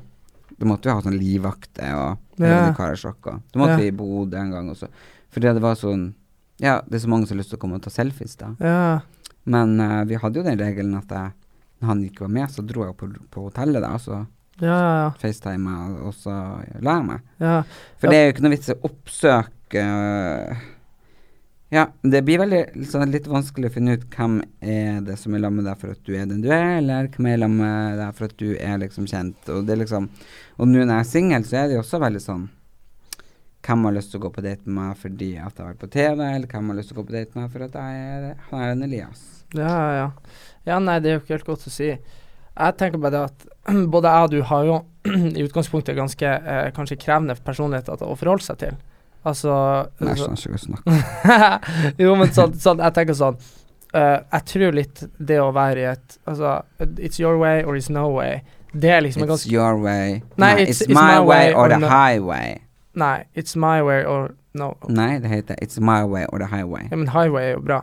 Du 0.60 0.66
måtte 0.68 0.86
jo 0.90 0.94
ha 0.98 1.02
sånn 1.02 1.16
livvakter 1.18 1.94
og 1.96 2.40
Ja. 2.40 2.50
ja. 2.68 2.72
Karasjok. 2.76 3.24
Du 3.52 3.58
måtte 3.58 3.80
Ja. 3.80 3.88
i 3.88 3.90
Bodø 3.96 4.36
en 4.38 4.50
gang 4.52 4.68
også. 4.70 4.88
Fordi 5.32 5.54
det 5.56 5.62
var 5.64 5.74
sånn 5.80 6.10
Ja, 6.60 6.82
det 6.86 6.98
er 7.00 7.06
så 7.06 7.08
mange 7.08 7.26
som 7.26 7.36
har 7.36 7.40
lyst 7.42 7.50
til 7.54 7.58
å 7.58 7.62
komme 7.62 7.78
og 7.80 7.82
ta 7.82 7.90
selfies, 7.90 8.36
da. 8.36 8.52
Ja. 8.60 9.00
Men 9.48 9.78
uh, 9.80 10.04
vi 10.04 10.20
hadde 10.20 10.36
jo 10.42 10.44
den 10.44 10.58
regelen 10.60 10.94
at 10.98 11.08
jeg, 11.08 11.32
når 11.80 11.88
han 11.88 12.02
ikke 12.04 12.26
var 12.26 12.34
med, 12.36 12.50
så 12.52 12.60
dro 12.68 12.84
jeg 12.84 12.96
på, 13.00 13.08
på 13.32 13.46
hotellet, 13.48 13.80
da, 13.80 13.94
så 13.96 14.26
Ja, 14.60 14.76
ja, 14.76 15.06
FaceTime 15.16 15.72
og 16.04 16.12
så 16.12 16.34
la 16.84 16.98
jeg 16.98 17.06
meg. 17.08 17.22
ja. 17.40 17.62
For 17.98 18.12
det 18.12 18.18
er 18.18 18.26
jo 18.26 18.32
ikke 18.34 18.44
noe 18.44 18.52
vits 18.52 18.68
i 18.68 18.74
å 18.76 18.82
oppsøke 18.90 19.84
øh, 19.88 20.60
Ja, 21.70 21.84
det 22.02 22.24
blir 22.26 22.40
veldig 22.42 22.60
liksom, 22.74 23.04
litt 23.12 23.28
vanskelig 23.30 23.68
å 23.70 23.74
finne 23.76 23.92
ut 23.94 24.06
hvem 24.10 24.40
er 24.58 24.96
det 25.06 25.14
som 25.20 25.34
er 25.36 25.42
sammen 25.44 25.60
med 25.60 25.68
deg 25.70 25.78
for 25.78 25.94
at 25.94 26.00
du 26.02 26.16
er 26.18 26.24
den 26.26 26.40
du 26.42 26.48
er, 26.50 26.80
eller 26.80 27.06
hvem 27.14 27.28
er 27.30 27.36
sammen 27.44 27.60
med 27.62 28.00
deg 28.00 28.16
for 28.16 28.26
at 28.26 28.40
du 28.42 28.48
er 28.56 28.80
liksom 28.82 29.06
kjent. 29.10 29.52
Og 29.54 29.68
det 29.68 29.76
liksom 29.78 30.08
Og 30.58 30.66
nå 30.66 30.80
når 30.80 30.90
jeg 30.90 31.04
er 31.04 31.10
singel, 31.12 31.46
så 31.46 31.60
er 31.60 31.68
det 31.68 31.76
jo 31.78 31.84
også 31.84 32.02
veldig 32.02 32.22
sånn 32.24 32.48
Hvem 33.62 33.86
har 33.86 33.94
lyst 33.94 34.10
til 34.10 34.18
å 34.18 34.24
gå 34.24 34.32
på 34.34 34.42
date 34.42 34.66
med 34.66 34.76
meg 34.80 34.98
fordi 34.98 35.30
at 35.36 35.52
jeg 35.52 35.62
har 35.62 35.70
vært 35.70 35.82
på 35.84 35.92
TV, 35.94 36.24
eller 36.24 36.50
hvem 36.50 36.72
har 36.72 36.80
lyst 36.80 36.90
til 36.90 36.98
å 36.98 37.00
gå 37.02 37.06
på 37.06 37.16
date 37.20 37.36
med 37.36 37.44
meg 37.44 37.54
for 37.54 37.66
at 37.68 37.78
jeg 37.78 38.02
er 38.08 38.28
han 38.48 38.64
er 38.64 38.74
en 38.74 38.86
Elias. 38.88 39.24
Ja, 39.54 39.74
ja. 39.94 40.08
Ja, 40.66 40.78
nei, 40.82 40.98
det 40.98 41.10
er 41.10 41.18
jo 41.18 41.22
ikke 41.22 41.36
helt 41.36 41.50
godt 41.52 41.70
å 41.70 41.74
si. 41.74 41.92
Jeg 41.92 42.78
tenker 42.80 43.02
bare 43.02 43.14
det 43.14 43.24
at 43.28 43.48
både 43.94 44.14
jeg 44.16 44.26
og 44.26 44.34
du 44.34 44.40
har 44.50 44.66
jo 44.66 44.78
i 45.38 45.44
utgangspunktet 45.46 45.98
ganske 45.98 46.34
eh, 46.34 46.70
kanskje 46.74 46.98
krevende 46.98 47.38
personligheter 47.46 48.00
å 48.02 48.16
forholde 48.18 48.48
seg 48.48 48.64
til. 48.64 48.80
Altså 49.26 49.52
Nei, 50.00 50.14
jeg 50.14 50.20
skjønner 50.22 50.38
ikke 50.38 50.50
hva 50.50 50.58
du 50.58 50.64
snakker 50.64 52.00
Jo, 52.04 52.14
men 52.16 52.30
sånn, 52.32 52.54
sånn 52.56 52.78
Jeg 52.80 52.94
tenker 52.96 53.16
sånn 53.18 53.36
uh, 53.36 54.18
Jeg 54.32 54.46
tror 54.48 54.76
litt 54.78 55.02
det 55.18 55.36
å 55.42 55.50
være 55.52 55.82
i 55.82 55.88
et 55.90 56.16
Altså, 56.24 56.54
it's 56.96 57.20
your 57.20 57.36
way 57.40 57.60
or 57.64 57.76
it's 57.76 57.90
no 57.92 58.08
way. 58.14 58.40
Det 58.72 58.90
er 58.94 59.04
liksom 59.04 59.26
en 59.26 59.34
It's 59.34 59.46
your 59.50 59.76
way. 59.76 60.22
Nei, 60.36 60.54
no, 60.54 60.60
it's- 60.62 60.68
it's, 60.70 60.82
it's 60.86 60.94
my, 60.94 61.18
my 61.18 61.20
way 61.20 61.26
way 61.28 61.54
or 61.54 61.66
or 61.66 61.68
the 61.68 61.78
no- 61.82 61.88
highway. 61.88 62.60
Nei, 62.94 63.24
it's 63.34 63.56
my 63.56 63.82
way 63.82 64.04
or 64.04 64.34
no. 64.54 64.76
Nei, 64.88 65.18
det 65.18 65.28
heter 65.28 65.56
It's 65.62 65.80
my 65.80 66.04
way 66.04 66.24
or 66.32 66.38
the 66.38 66.46
highway. 66.46 66.88
Ja, 66.90 66.96
men 66.96 67.08
highway 67.08 67.50
er 67.50 67.58
jo 67.58 67.60
bra. 67.60 67.80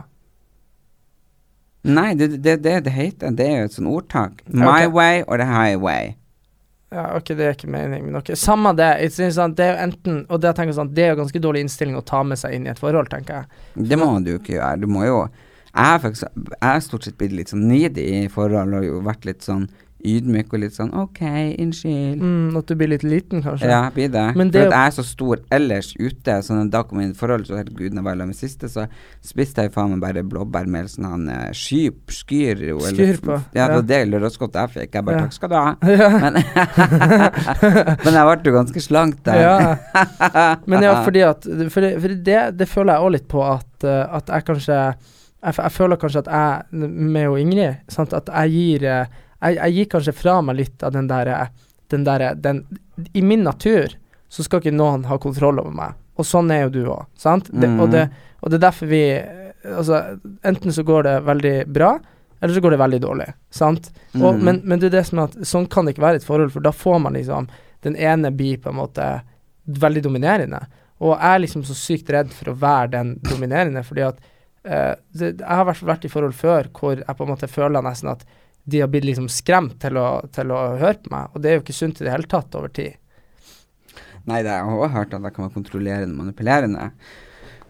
Nei, 1.84 2.14
det 2.14 2.32
er 2.32 2.36
det, 2.36 2.56
det 2.64 2.84
det 2.84 2.92
heter. 2.92 3.30
Det 3.30 3.46
er 3.46 3.58
jo 3.58 3.64
et 3.64 3.74
sånt 3.76 3.88
ordtak. 3.88 4.42
My 4.48 4.64
okay. 4.66 4.86
way 4.86 5.22
or 5.28 5.38
the 5.38 5.46
highway. 5.46 6.16
Ja, 6.90 7.16
ok, 7.18 7.34
det 7.36 7.44
er 7.44 7.56
ikke 7.56 7.68
meningen, 7.68 8.06
men 8.08 8.16
ok. 8.16 8.30
Samme 8.38 8.72
det. 8.76 8.88
Sånn, 9.12 9.52
det 9.58 9.66
er 9.66 9.74
jo 9.74 9.80
enten 9.84 10.22
Og 10.32 10.40
det 10.40 10.54
jeg 10.56 10.76
sånn, 10.76 10.92
det 10.96 11.04
er 11.04 11.10
jo 11.12 11.18
ganske 11.20 11.42
dårlig 11.44 11.66
innstilling 11.66 11.98
å 11.98 12.04
ta 12.06 12.22
med 12.24 12.40
seg 12.40 12.56
inn 12.56 12.64
i 12.64 12.72
et 12.72 12.80
forhold, 12.80 13.10
tenker 13.12 13.42
jeg. 13.42 13.66
Det 13.90 13.98
må 14.00 14.08
du 14.24 14.32
jo 14.32 14.40
ikke 14.40 14.56
gjøre. 14.56 14.80
Du 14.80 14.88
må 14.88 15.04
jo 15.04 15.18
Jeg 15.68 16.64
har 16.64 16.80
stort 16.80 17.04
sett 17.04 17.18
blitt 17.20 17.36
litt 17.36 17.52
sånn 17.52 17.66
needy 17.68 18.06
i 18.22 18.28
forhold 18.32 18.78
og 18.80 18.86
jo 18.86 19.02
vært 19.04 19.28
litt 19.28 19.44
sånn 19.44 19.68
ydmyk 20.06 20.52
og 20.54 20.60
litt 20.62 20.74
sånn 20.76 20.92
OK, 20.94 21.18
unnskyld. 21.58 22.20
Mm, 22.22 22.56
at 22.60 22.66
du 22.70 22.74
blir 22.78 22.90
litt 22.92 23.02
liten, 23.02 23.42
kanskje. 23.42 23.66
Ja, 23.66 23.80
blir 23.94 24.08
det. 24.14 24.26
Men 24.38 24.52
det 24.54 24.60
For 24.62 24.70
at 24.70 24.76
jeg 24.76 24.86
er 24.92 24.94
så 24.98 25.04
stor 25.08 25.40
ellers 25.50 25.88
ute, 25.98 26.36
så 26.46 26.54
når 26.54 26.70
da 26.70 26.82
kom 26.86 27.00
jeg 27.00 27.08
inn 27.08 27.14
i 27.16 27.18
forhold, 27.18 27.46
så 27.48 27.56
herregud, 27.58 27.90
når 27.96 27.98
jeg 28.02 28.06
var 28.06 28.14
sammen 28.20 28.30
med 28.34 28.38
siste, 28.38 28.70
så 28.70 28.86
spiste 29.26 29.64
jeg 29.66 29.72
faen 29.74 29.90
meg 29.96 30.00
bare 30.04 30.22
blåbær 30.22 30.70
med 30.70 30.86
sånn 30.92 31.08
han 31.10 31.26
eh, 31.34 31.50
skyp, 31.56 32.14
skyr 32.14 32.62
jo, 32.68 32.78
eller- 32.78 32.94
Skyr 33.14 33.20
på, 33.26 33.40
Ja, 33.58 33.66
det 33.66 33.66
ja. 33.66 33.74
var 33.74 33.82
det 33.90 34.00
lørdagsgodt 34.12 34.54
jeg 34.62 34.74
fikk. 34.76 34.94
Jeg 34.94 35.04
bare 35.04 35.16
Ja. 35.18 35.26
takk 35.26 35.32
skal 35.32 35.48
du 35.48 35.56
ha. 35.58 35.76
Ja. 35.98 36.08
Men, 36.22 36.34
men 38.04 38.14
jeg 38.14 38.26
ble 38.28 38.50
jo 38.52 38.56
ganske 38.56 38.82
slank 38.82 39.22
der. 39.26 39.40
Ja. 39.42 39.76
Men 40.70 40.82
ja, 40.84 40.92
fordi 41.04 41.22
at 41.26 41.46
For, 41.72 41.80
det, 41.84 41.92
for 42.02 42.14
det, 42.28 42.40
det 42.58 42.68
føler 42.68 42.94
jeg 42.94 43.02
òg 43.06 43.12
litt 43.16 43.28
på 43.30 43.42
at, 43.44 43.84
eh, 43.84 44.04
at 44.18 44.30
jeg 44.32 44.46
kanskje 44.48 44.76
jeg, 45.38 45.54
jeg 45.54 45.70
føler 45.72 45.96
kanskje 46.02 46.22
at 46.24 46.30
jeg, 46.34 46.78
med 46.88 47.28
og 47.30 47.38
Ingrid, 47.40 47.76
sant, 47.92 48.12
at 48.16 48.26
jeg 48.32 48.50
gir 48.56 48.86
eh, 48.90 49.18
jeg, 49.42 49.56
jeg 49.56 49.74
gikk 49.78 49.90
kanskje 49.96 50.14
fra 50.18 50.40
meg 50.42 50.56
litt 50.56 50.82
av 50.82 50.92
den 50.92 51.08
derre 51.10 51.48
den 51.88 52.04
derre 52.04 52.34
den, 52.34 52.64
I 53.14 53.22
min 53.22 53.44
natur 53.46 53.94
så 54.28 54.44
skal 54.44 54.60
ikke 54.60 54.74
noen 54.76 55.06
ha 55.08 55.16
kontroll 55.18 55.58
over 55.62 55.72
meg. 55.72 55.94
Og 56.20 56.26
sånn 56.26 56.50
er 56.52 56.66
jo 56.66 56.72
du 56.74 56.82
òg, 56.90 57.06
sant? 57.16 57.48
Det, 57.52 57.68
og, 57.80 57.88
det, 57.94 58.02
og 58.42 58.50
det 58.50 58.58
er 58.58 58.64
derfor 58.68 58.90
vi 58.90 59.02
Altså, 59.68 59.98
enten 60.46 60.72
så 60.72 60.82
går 60.86 61.02
det 61.02 61.14
veldig 61.26 61.54
bra, 61.74 61.88
eller 62.40 62.54
så 62.54 62.60
går 62.62 62.70
det 62.70 62.78
veldig 62.78 63.00
dårlig, 63.02 63.26
sant? 63.50 63.88
Og, 64.14 64.34
Mhm. 64.36 64.44
men, 64.44 64.60
men 64.64 64.78
det 64.78 64.86
er 64.86 64.94
det 65.00 65.06
som 65.08 65.18
er 65.18 65.24
at 65.24 65.34
sånn 65.50 65.66
kan 65.68 65.84
det 65.84 65.94
ikke 65.96 66.04
være 66.06 66.20
et 66.20 66.24
forhold, 66.28 66.52
for 66.54 66.60
da 66.64 66.70
får 66.70 67.00
man 67.02 67.14
liksom 67.18 67.48
Den 67.82 67.96
ene 67.96 68.30
blir 68.30 68.58
på 68.58 68.70
en 68.70 68.76
måte 68.78 69.04
veldig 69.66 70.02
dominerende. 70.02 70.60
Og 71.00 71.12
jeg 71.16 71.34
er 71.34 71.38
liksom 71.44 71.62
så 71.66 71.74
sykt 71.78 72.08
redd 72.10 72.30
for 72.34 72.50
å 72.50 72.56
være 72.58 72.90
den 72.90 73.14
dominerende, 73.22 73.84
fordi 73.86 74.02
at 74.08 74.18
Uh, 74.68 74.94
det, 75.14 75.38
Jeg 75.38 75.46
har 75.46 75.64
i 75.70 75.84
vært 75.86 76.04
i 76.04 76.08
forhold 76.08 76.34
før 76.34 76.66
hvor 76.74 76.96
jeg 76.98 77.16
på 77.16 77.24
en 77.24 77.30
måte 77.30 77.48
føler 77.48 77.80
nesten 77.80 78.10
at 78.10 78.24
de 78.68 78.82
har 78.82 78.90
blitt 78.92 79.06
liksom 79.08 79.28
skremt 79.32 79.78
til 79.82 79.96
å, 80.00 80.08
til 80.34 80.52
å 80.52 80.62
høre 80.80 80.98
på 81.04 81.12
meg, 81.14 81.30
og 81.32 81.44
det 81.44 81.50
er 81.50 81.58
jo 81.58 81.64
ikke 81.64 81.76
sunt 81.76 82.02
i 82.02 82.06
det 82.06 82.12
hele 82.12 82.28
tatt 82.28 82.56
over 82.58 82.72
tid. 82.76 82.98
Nei, 84.28 84.42
det, 84.44 84.52
jeg 84.52 84.66
har 84.66 84.74
også 84.74 84.92
hørt 84.92 85.14
at 85.16 85.24
jeg 85.24 85.34
kan 85.36 85.46
være 85.46 85.56
kontrollerende 85.56 86.12
og 86.12 86.20
manipulerende. 86.20 86.90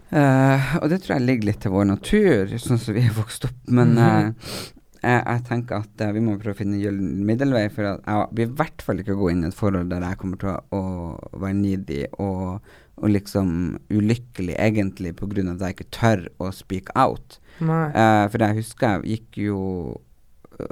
Uh, 0.08 0.78
og 0.80 0.88
det 0.90 1.02
tror 1.04 1.18
jeg 1.18 1.26
ligger 1.28 1.50
litt 1.50 1.60
til 1.62 1.74
vår 1.74 1.86
natur, 1.90 2.56
sånn 2.62 2.80
som 2.80 2.96
vi 2.96 3.04
er 3.06 3.14
vokst 3.14 3.46
opp. 3.46 3.60
Men 3.70 3.94
mm. 3.94 4.00
uh, 4.00 4.58
jeg, 5.02 5.20
jeg 5.20 5.44
tenker 5.46 5.84
at 5.84 6.02
uh, 6.02 6.10
vi 6.16 6.24
må 6.24 6.34
prøve 6.40 6.56
å 6.56 6.58
finne 6.58 6.78
en 6.78 6.82
gyllen 6.82 7.22
middelvei. 7.28 7.66
For 7.74 7.92
at 7.92 8.02
jeg 8.08 8.26
vil 8.40 8.48
i 8.48 8.58
hvert 8.62 8.84
fall 8.86 9.04
ikke 9.04 9.18
gå 9.20 9.30
inn 9.34 9.44
i 9.44 9.50
et 9.52 9.58
forhold 9.58 9.92
der 9.92 10.06
jeg 10.08 10.20
kommer 10.22 10.42
til 10.42 10.54
å, 10.54 10.58
å 10.80 11.40
være 11.44 11.58
needy 11.60 12.00
og, 12.24 12.72
og 12.98 13.14
liksom 13.14 13.52
ulykkelig 13.92 14.58
egentlig 14.58 15.14
av 15.14 15.38
at 15.54 15.62
jeg 15.68 15.76
ikke 15.76 15.90
tør 15.94 16.26
å 16.42 16.50
speak 16.56 16.90
out. 16.98 17.38
For 17.60 18.42
jeg 18.42 18.58
husker 18.58 18.98
jeg 18.98 19.18
gikk 19.18 19.40
jo 19.44 19.62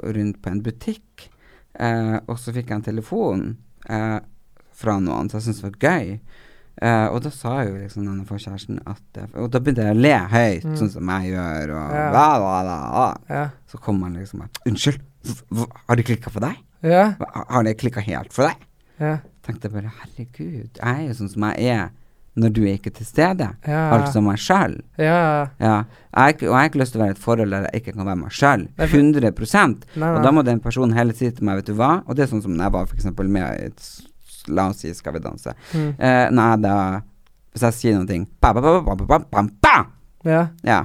rundt 0.03 0.41
på 0.43 0.49
en 0.53 0.61
butikk 0.65 1.29
Eh, 1.77 2.15
og 2.25 2.39
så 2.41 2.49
fikk 2.55 2.71
jeg 2.71 2.75
en 2.79 2.81
telefon 2.87 3.41
eh, 3.85 4.15
fra 4.73 4.95
noen, 4.97 5.27
som 5.29 5.37
jeg 5.37 5.43
syntes 5.45 5.59
var 5.61 5.75
gøy. 5.77 6.15
Eh, 6.81 7.05
og 7.13 7.19
da 7.21 7.29
sa 7.29 7.51
jo 7.67 7.75
liksom 7.77 8.07
denne 8.07 8.25
forkjæresten 8.25 8.79
at 8.89 9.19
eh, 9.21 9.27
Og 9.43 9.51
da 9.53 9.59
begynte 9.61 9.85
jeg 9.85 9.93
å 9.93 9.99
le 10.01 10.15
høyt, 10.31 10.65
sånn 10.79 10.89
som 10.95 11.11
jeg 11.13 11.35
gjør, 11.35 11.75
og 11.77 11.93
Ja. 11.93 12.07
la, 12.15 12.23
la, 12.41 12.55
la, 12.65 12.77
la. 12.95 13.05
Ja. 13.29 13.43
Så 13.69 13.77
kom 13.77 14.01
han 14.07 14.17
liksom 14.17 14.41
og 14.47 14.57
Unnskyld, 14.65 15.03
har 15.85 15.95
det 16.01 16.07
klikka 16.09 16.33
for 16.33 16.47
deg? 16.47 16.57
Ja. 16.81 17.05
Har 17.53 17.63
det 17.69 17.77
klikka 17.77 18.01
helt 18.09 18.33
for 18.33 18.49
deg? 18.49 18.65
Ja. 18.97 19.13
Tenkte 19.45 19.69
jeg 19.69 19.75
bare 19.77 19.93
herregud, 20.01 20.81
jeg 20.81 20.81
er 20.81 21.05
jo 21.11 21.13
sånn 21.21 21.29
som 21.35 21.45
jeg 21.51 21.75
er 21.77 21.91
når 22.37 22.53
du 22.53 22.61
er 22.63 22.77
ikke 22.77 22.93
til 22.93 23.07
stede. 23.07 23.49
Ja. 23.67 23.83
Altså 23.95 24.21
meg 24.23 24.39
sjøl. 24.41 24.77
Ja. 25.01 25.47
ja. 25.61 25.77
Og 26.13 26.41
jeg 26.43 26.53
har 26.53 26.69
ikke 26.69 26.81
lyst 26.81 26.93
til 26.95 27.01
å 27.01 27.05
være 27.05 27.15
i 27.15 27.17
et 27.17 27.23
forhold 27.23 27.55
der 27.55 27.67
jeg 27.67 27.81
ikke 27.81 27.95
kan 27.97 28.09
være 28.09 28.19
meg 28.21 28.35
sjøl. 28.37 28.67
100 28.77 29.25
nei, 29.25 29.65
nei. 29.97 30.11
Og 30.11 30.19
da 30.25 30.33
må 30.35 30.43
den 30.45 30.61
personen 30.63 30.97
heller 30.97 31.17
si 31.17 31.31
til 31.31 31.47
meg, 31.47 31.61
vet 31.61 31.71
du 31.71 31.77
hva 31.77 31.97
Og 32.05 32.17
det 32.17 32.25
er 32.25 32.31
sånn 32.31 32.43
som 32.45 32.53
når 32.53 32.67
jeg 32.67 32.75
var 32.77 32.91
f.eks. 32.91 33.09
med 33.25 33.65
et 33.67 33.89
La 34.53 34.69
oss 34.71 34.83
si 34.83 34.93
Skal 34.95 35.17
vi 35.17 35.23
danse. 35.23 35.53
Mm. 35.73 35.89
Eh, 35.97 36.25
nei, 36.37 36.49
da 36.63 36.75
Hvis 37.51 37.65
jeg 37.67 37.77
sier 37.81 37.97
noe 37.97 38.21
ba, 38.39 38.53
ba, 38.53 39.41
ba, 39.49 39.77
ja. 40.27 40.47
ja. 40.65 40.81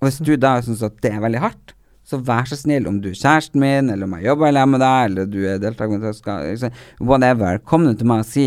Og 0.00 0.08
hvis 0.08 0.20
du 0.22 0.34
da 0.40 0.58
syns 0.62 0.82
at 0.84 0.96
det 1.02 1.12
er 1.14 1.22
veldig 1.22 1.42
hardt, 1.42 1.74
så 2.04 2.18
vær 2.20 2.44
så 2.48 2.56
snill, 2.58 2.86
om 2.90 2.98
du 3.00 3.08
er 3.10 3.16
kjæresten 3.16 3.62
min, 3.62 3.88
eller 3.90 4.04
om 4.04 4.16
jeg 4.18 4.26
jobber 4.28 4.52
sammen 4.52 4.76
med 4.76 4.82
deg, 4.84 5.04
eller 5.08 5.30
du 5.30 5.38
er 5.48 5.62
deltaker, 5.62 6.04
altså, 6.04 6.70
whatever, 7.00 7.60
kom 7.64 7.86
du 7.88 7.94
til 7.96 8.10
meg 8.10 8.26
og 8.26 8.28
si 8.28 8.46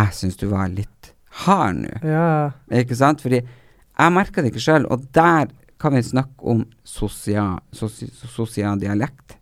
'Jeg 0.00 0.14
syns 0.14 0.36
du 0.36 0.46
var 0.48 0.68
litt 0.68 0.99
hard 1.44 1.76
nå'. 1.84 1.98
Ja. 2.04 2.50
Ikke 2.70 2.96
sant? 2.96 3.20
Fordi 3.22 3.40
jeg 3.40 4.12
merker 4.12 4.42
det 4.42 4.52
ikke 4.52 4.64
sjøl, 4.64 4.86
og 4.90 5.06
der 5.12 5.48
kan 5.80 5.94
vi 5.94 6.02
snakke 6.02 6.44
om 6.44 6.64
sosial, 6.84 7.60
sosi, 7.72 8.10
sosial 8.10 8.78
dialekt. 8.78 9.36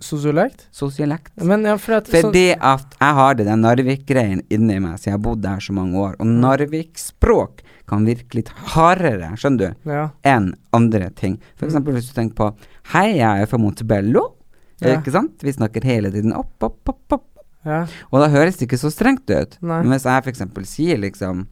Sosiolekt? 0.00 0.68
Sosiolekt? 0.70 1.32
Ja, 1.36 1.76
for 1.82 1.96
at 1.96 2.06
Fordi 2.08 2.52
at 2.54 2.94
jeg 3.00 3.14
har 3.18 3.34
det 3.34 3.46
den 3.48 3.60
Narvik-greien 3.64 4.42
inni 4.54 4.78
meg, 4.78 4.98
siden 5.00 5.10
jeg 5.10 5.16
har 5.16 5.24
bodd 5.24 5.42
der 5.42 5.58
så 5.64 5.74
mange 5.74 5.98
år. 5.98 6.14
Og 6.20 6.26
Narvik-språk 6.26 7.64
kan 7.88 8.06
virke 8.06 8.38
litt 8.38 8.48
hardere, 8.74 9.32
skjønner 9.36 9.58
du, 9.58 9.90
Ja. 9.90 10.10
enn 10.24 10.54
andre 10.72 11.10
ting. 11.10 11.40
For 11.56 11.66
eksempel 11.66 11.94
hvis 11.94 12.12
du 12.12 12.14
tenker 12.20 12.34
på 12.36 12.56
Hei, 12.92 13.16
jeg 13.18 13.42
er 13.42 13.46
fra 13.46 13.58
Montebello. 13.58 14.34
Ja. 14.80 14.96
Ikke 15.00 15.10
sant? 15.12 15.42
Vi 15.42 15.52
snakker 15.52 15.82
hele 15.84 16.10
tiden 16.10 16.32
opp, 16.32 16.54
opp, 16.62 16.88
opp, 16.88 17.12
opp. 17.12 17.24
Ja. 17.68 17.82
Og 18.08 18.22
da 18.22 18.30
høres 18.32 18.58
det 18.58 18.68
ikke 18.68 18.80
så 18.80 18.90
strengt 18.92 19.28
ut. 19.28 19.58
Nei. 19.60 19.82
Men 19.84 19.94
hvis 19.94 20.06
jeg 20.08 20.32
eksempel 20.32 20.66
sier 20.68 21.00
liksom 21.02 21.46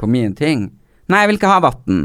på 0.00 0.08
min 0.10 0.34
ting 0.34 0.70
Nei, 1.10 1.24
jeg 1.24 1.28
vil 1.32 1.38
ikke 1.40 1.50
ha 1.50 1.58
vann. 1.60 2.04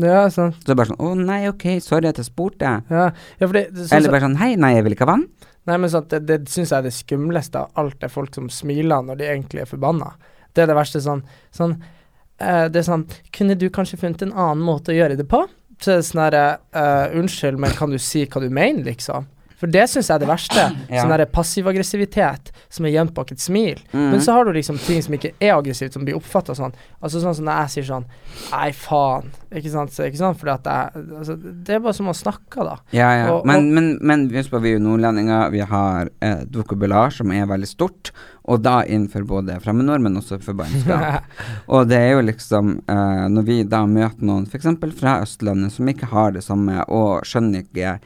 Ja. 0.00 0.26
Så 0.32 0.46
er 0.48 0.68
det 0.68 0.76
bare 0.78 0.92
sånn 0.92 1.02
Å 1.02 1.10
nei, 1.18 1.40
ok, 1.50 1.66
sorry 1.84 2.08
at 2.08 2.20
jeg 2.20 2.28
spurte. 2.28 2.76
Ja, 2.92 3.08
ja 3.40 3.48
det, 3.52 3.66
sånn, 3.74 3.98
Eller 3.98 4.12
bare 4.14 4.24
sånn 4.26 4.38
Hei, 4.40 4.54
nei, 4.60 4.74
jeg 4.76 4.86
vil 4.86 4.96
ikke 4.96 5.06
ha 5.08 5.14
vann. 5.14 5.26
Nei, 5.66 5.76
men 5.82 5.90
sånn, 5.92 6.06
det, 6.12 6.22
det 6.28 6.38
syns 6.52 6.70
jeg 6.70 6.78
er 6.78 6.86
det 6.86 6.94
skumleste 6.94 7.64
av 7.64 7.82
alt, 7.82 7.98
er 8.04 8.12
folk 8.12 8.34
som 8.36 8.48
smiler 8.52 9.02
når 9.02 9.20
de 9.20 9.28
egentlig 9.32 9.64
er 9.64 9.70
forbanna. 9.70 10.12
Det 10.54 10.64
er 10.64 10.70
det 10.70 10.78
verste 10.78 11.02
sånn 11.04 11.24
Sånn 11.54 11.74
uh, 11.76 12.66
Det 12.72 12.80
er 12.80 12.86
sånn 12.86 13.04
Kunne 13.34 13.58
du 13.58 13.66
kanskje 13.72 13.98
funnet 14.00 14.24
en 14.24 14.32
annen 14.32 14.64
måte 14.64 14.94
å 14.94 14.96
gjøre 14.96 15.18
det 15.18 15.26
på? 15.28 15.42
Så 15.82 15.92
er 15.92 16.00
det 16.00 16.08
sånn 16.08 16.22
herre 16.22 16.44
uh, 16.76 17.16
Unnskyld, 17.18 17.60
men 17.60 17.74
kan 17.76 17.92
du 17.92 17.98
si 18.00 18.24
hva 18.24 18.40
du 18.40 18.48
mener, 18.48 18.86
liksom? 18.86 19.26
For 19.56 19.66
det 19.72 19.86
syns 19.88 20.10
jeg 20.10 20.14
er 20.18 20.20
det 20.20 20.28
verste. 20.28 20.64
Ja. 20.92 21.00
Sånn 21.02 21.12
derre 21.14 21.26
passiv-aggressivitet 21.32 22.50
som 22.68 22.84
er 22.86 22.92
gjemt 22.92 23.14
bak 23.16 23.30
et 23.32 23.40
smil. 23.40 23.78
Mm. 23.92 24.10
Men 24.12 24.20
så 24.24 24.34
har 24.36 24.44
du 24.44 24.52
liksom 24.52 24.76
ting 24.84 25.00
som 25.04 25.14
ikke 25.16 25.32
er 25.40 25.54
aggressivt, 25.56 25.94
som 25.96 26.04
blir 26.04 26.16
oppfatta 26.18 26.54
sånn. 26.58 26.74
Altså 27.00 27.22
sånn 27.22 27.34
som 27.38 27.46
når 27.48 27.62
jeg 27.64 27.72
sier 27.76 27.86
sånn 27.88 28.06
Nei, 28.52 28.68
faen. 28.76 29.30
Ikke 29.56 29.70
sant? 29.72 29.92
Så, 29.94 30.04
ikke 30.10 30.20
sant? 30.20 30.38
Fordi 30.40 30.52
at 30.52 30.68
jeg 30.68 31.06
altså, 31.20 31.36
Det 31.40 31.74
er 31.76 31.80
bare 31.86 31.96
som 31.96 32.10
å 32.12 32.14
snakke, 32.16 32.66
da. 32.68 32.76
Ja, 32.92 33.10
ja. 33.16 33.30
Og- 33.32 33.46
men, 33.48 33.56
og- 33.56 33.72
men, 33.78 33.98
men 34.02 34.26
husk 34.36 34.50
på, 34.52 34.60
vi 34.60 34.74
er 34.74 34.78
jo 34.78 34.84
nordlendinger. 34.84 35.50
Vi 35.50 35.60
har 35.60 36.10
eh, 36.20 36.42
et 36.42 36.52
vokabular 36.52 37.10
som 37.16 37.32
er 37.32 37.46
veldig 37.46 37.68
stort, 37.70 38.12
og 38.44 38.60
da 38.62 38.82
innenfor 38.84 39.24
både 39.26 39.56
fremmedord, 39.64 40.00
men 40.04 40.16
også 40.20 40.38
for 40.42 40.54
barnskap. 40.54 41.24
og 41.72 41.88
det 41.88 41.96
er 41.98 42.12
jo 42.12 42.20
liksom 42.28 42.76
eh, 42.88 43.24
Når 43.32 43.42
vi 43.48 43.62
da 43.64 43.84
møter 43.86 44.22
noen 44.22 44.46
f.eks. 44.46 44.68
fra 45.00 45.16
Østlandet 45.24 45.72
som 45.72 45.88
ikke 45.88 46.06
har 46.12 46.32
det 46.36 46.44
samme, 46.44 46.84
og 46.88 47.24
skjønner 47.26 47.64
ikke 47.64 47.96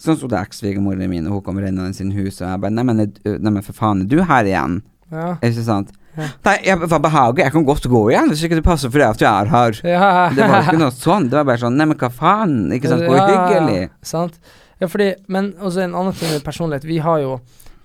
Sånn 0.00 0.16
sto 0.16 0.28
det 0.32 0.40
ekssvigermoren 0.40 1.10
min, 1.12 1.26
og 1.28 1.38
hun 1.38 1.42
kommer 1.44 1.66
rennende 1.66 1.90
inn 1.90 1.96
i 1.96 1.98
sin 1.98 2.12
hus, 2.16 2.38
og 2.40 2.46
jeg 2.48 2.60
bare 2.62 2.72
Neimen, 2.72 3.02
nei, 3.04 3.62
for 3.66 3.76
faen, 3.76 4.06
er 4.06 4.08
du 4.08 4.22
her 4.24 4.48
igjen? 4.48 4.78
Ja. 5.12 5.34
Ikke 5.44 5.64
sant? 5.66 5.90
Ja. 6.16 6.26
Nei, 6.46 6.54
jeg, 6.66 6.78
var 6.90 7.02
behaget. 7.04 7.44
jeg 7.44 7.52
kan 7.54 7.66
godt 7.68 7.86
gå 7.92 8.00
igjen, 8.10 8.30
hvis 8.32 8.42
ikke 8.46 8.58
det 8.58 8.64
passer 8.66 8.90
for 8.90 9.02
deg 9.02 9.12
at 9.12 9.20
du 9.20 9.26
er 9.28 9.50
her. 9.52 9.80
Ja. 9.92 10.08
Det 10.34 10.48
var 10.48 10.64
ikke 10.64 10.80
noe 10.80 10.94
sånn, 10.96 11.28
det 11.30 11.38
var 11.38 11.50
bare 11.52 11.62
sånn 11.62 11.76
Neimen, 11.78 11.98
hva 12.00 12.10
faen? 12.14 12.56
Ikke 12.74 12.90
sant? 12.90 13.04
Hvor 13.06 13.20
Ja, 13.20 13.26
hyggelig. 13.28 13.90
Sant. 14.02 14.40
Ja, 14.80 14.88
fordi 14.88 15.10
Men 15.28 15.52
også 15.60 15.84
en 15.84 15.94
annen 15.94 16.16
ting 16.16 16.32
med 16.32 16.44
personlighet. 16.46 16.88
Vi 16.88 16.98
har 17.04 17.20
jo 17.20 17.34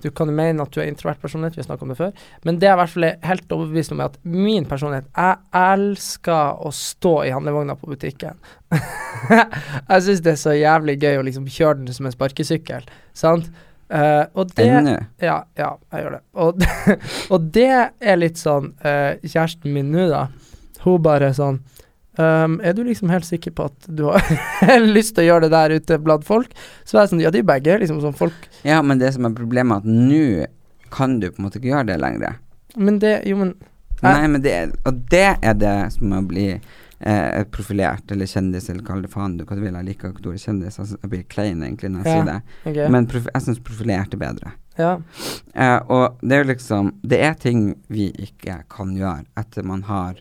Du 0.05 0.11
kan 0.13 0.29
jo 0.29 0.35
mene 0.37 0.61
at 0.61 0.73
du 0.73 0.81
er 0.83 0.89
introvert 0.91 1.21
personlighet, 1.21 1.57
vi 1.57 1.63
har 1.63 1.69
snakket 1.69 1.85
om 1.87 1.93
det 1.93 1.97
før, 1.97 2.25
men 2.45 2.59
det 2.61 2.69
er 2.69 2.75
i 2.75 2.79
hvert 2.83 2.93
fall 2.93 3.07
helt 3.25 3.53
overbevist 3.57 3.93
om 3.95 4.03
at 4.05 4.19
min 4.21 4.67
personlighet 4.69 5.07
Jeg 5.09 5.39
elsker 5.57 6.61
å 6.61 6.73
stå 6.75 7.15
i 7.25 7.31
handlevogna 7.33 7.73
på 7.79 7.89
butikken. 7.89 8.37
jeg 8.75 10.05
syns 10.05 10.21
det 10.21 10.35
er 10.35 10.41
så 10.41 10.53
jævlig 10.53 10.99
gøy 11.01 11.17
å 11.17 11.25
liksom 11.25 11.47
kjøre 11.49 11.79
den 11.81 11.97
som 11.97 12.05
en 12.05 12.13
sparkesykkel, 12.13 12.85
sant? 13.17 13.49
Uh, 13.85 14.25
og 14.33 14.49
det. 14.57 14.65
Ja, 15.21 15.43
ja, 15.57 15.67
jeg 15.93 16.05
gjør 16.05 16.15
det. 16.15 16.21
Og, 16.41 16.63
og 17.33 17.49
det 17.53 17.71
er 18.01 18.17
litt 18.17 18.39
sånn 18.41 18.71
uh, 18.81 19.13
Kjæresten 19.21 19.75
min 19.75 19.91
nå, 19.93 20.07
da, 20.09 20.23
hun 20.85 21.03
bare 21.05 21.29
sånn 21.37 21.61
ehm, 22.21 22.57
er 22.63 22.73
du 22.77 22.83
liksom 22.85 23.11
helt 23.13 23.27
sikker 23.27 23.53
på 23.55 23.67
at 23.69 23.87
du 23.87 24.05
har 24.09 24.79
lyst 24.97 25.15
til 25.15 25.25
å 25.25 25.27
gjøre 25.29 25.47
det 25.47 25.53
der 25.55 25.75
ute 25.79 25.99
blant 26.03 26.25
folk? 26.27 26.55
Så 26.83 26.97
er 26.97 27.03
det 27.05 27.13
sånn, 27.13 27.23
ja, 27.23 27.33
de 27.33 27.41
er 27.43 27.47
begge 27.47 27.77
liksom 27.81 28.01
sånn 28.03 28.17
folk 28.17 28.49
Ja, 28.67 28.81
men 28.85 29.01
det 29.01 29.13
som 29.15 29.27
er 29.27 29.35
problemet, 29.37 29.77
er 29.77 29.85
at 29.85 30.09
nå 30.11 30.89
kan 30.95 31.19
du 31.19 31.29
på 31.31 31.41
en 31.41 31.47
måte 31.47 31.59
ikke 31.59 31.73
gjøre 31.73 31.89
det 31.91 31.99
lenger. 31.99 32.37
Men 32.75 32.99
det, 33.03 33.17
jo, 33.29 33.39
men 33.41 33.55
Nei, 34.03 34.27
men 34.27 34.41
det 34.43 34.51
er, 34.51 34.73
Og 34.85 34.97
det 35.11 35.27
er 35.41 35.55
det 35.57 35.77
som 35.95 36.11
å 36.13 36.19
bli 36.27 36.49
eh, 36.53 37.43
profilert, 37.51 38.11
eller 38.11 38.29
kjendis, 38.29 38.69
eller 38.69 38.85
kall 38.85 39.01
det 39.05 39.11
faen 39.13 39.37
du 39.39 39.45
hva 39.45 39.57
du 39.57 39.63
vil. 39.63 39.73
Jeg 39.73 39.87
liker 39.89 40.11
ikke 40.11 40.29
ordet 40.29 40.43
kjendis, 40.43 40.79
altså, 40.81 40.99
jeg 41.01 41.11
blir 41.13 41.25
klein 41.31 41.63
egentlig 41.63 41.91
når 41.93 42.03
jeg 42.03 42.11
Ja, 42.11 42.19
sier 42.19 42.29
det. 42.29 42.59
Okay. 42.71 42.91
Men 42.91 43.09
jeg 43.09 43.45
syns 43.47 43.63
profilert 43.65 44.15
er 44.15 44.21
bedre. 44.21 44.53
Ja. 44.79 44.93
Eh, 45.53 45.79
og 45.87 46.19
det 46.19 46.35
er 46.35 46.41
jo 46.41 46.47
liksom 46.49 46.89
Det 47.07 47.21
er 47.23 47.37
ting 47.39 47.77
vi 47.87 48.09
ikke 48.19 48.57
kan 48.67 48.89
gjøre 48.97 49.23
etter 49.39 49.63
man 49.63 49.85
har 49.87 50.19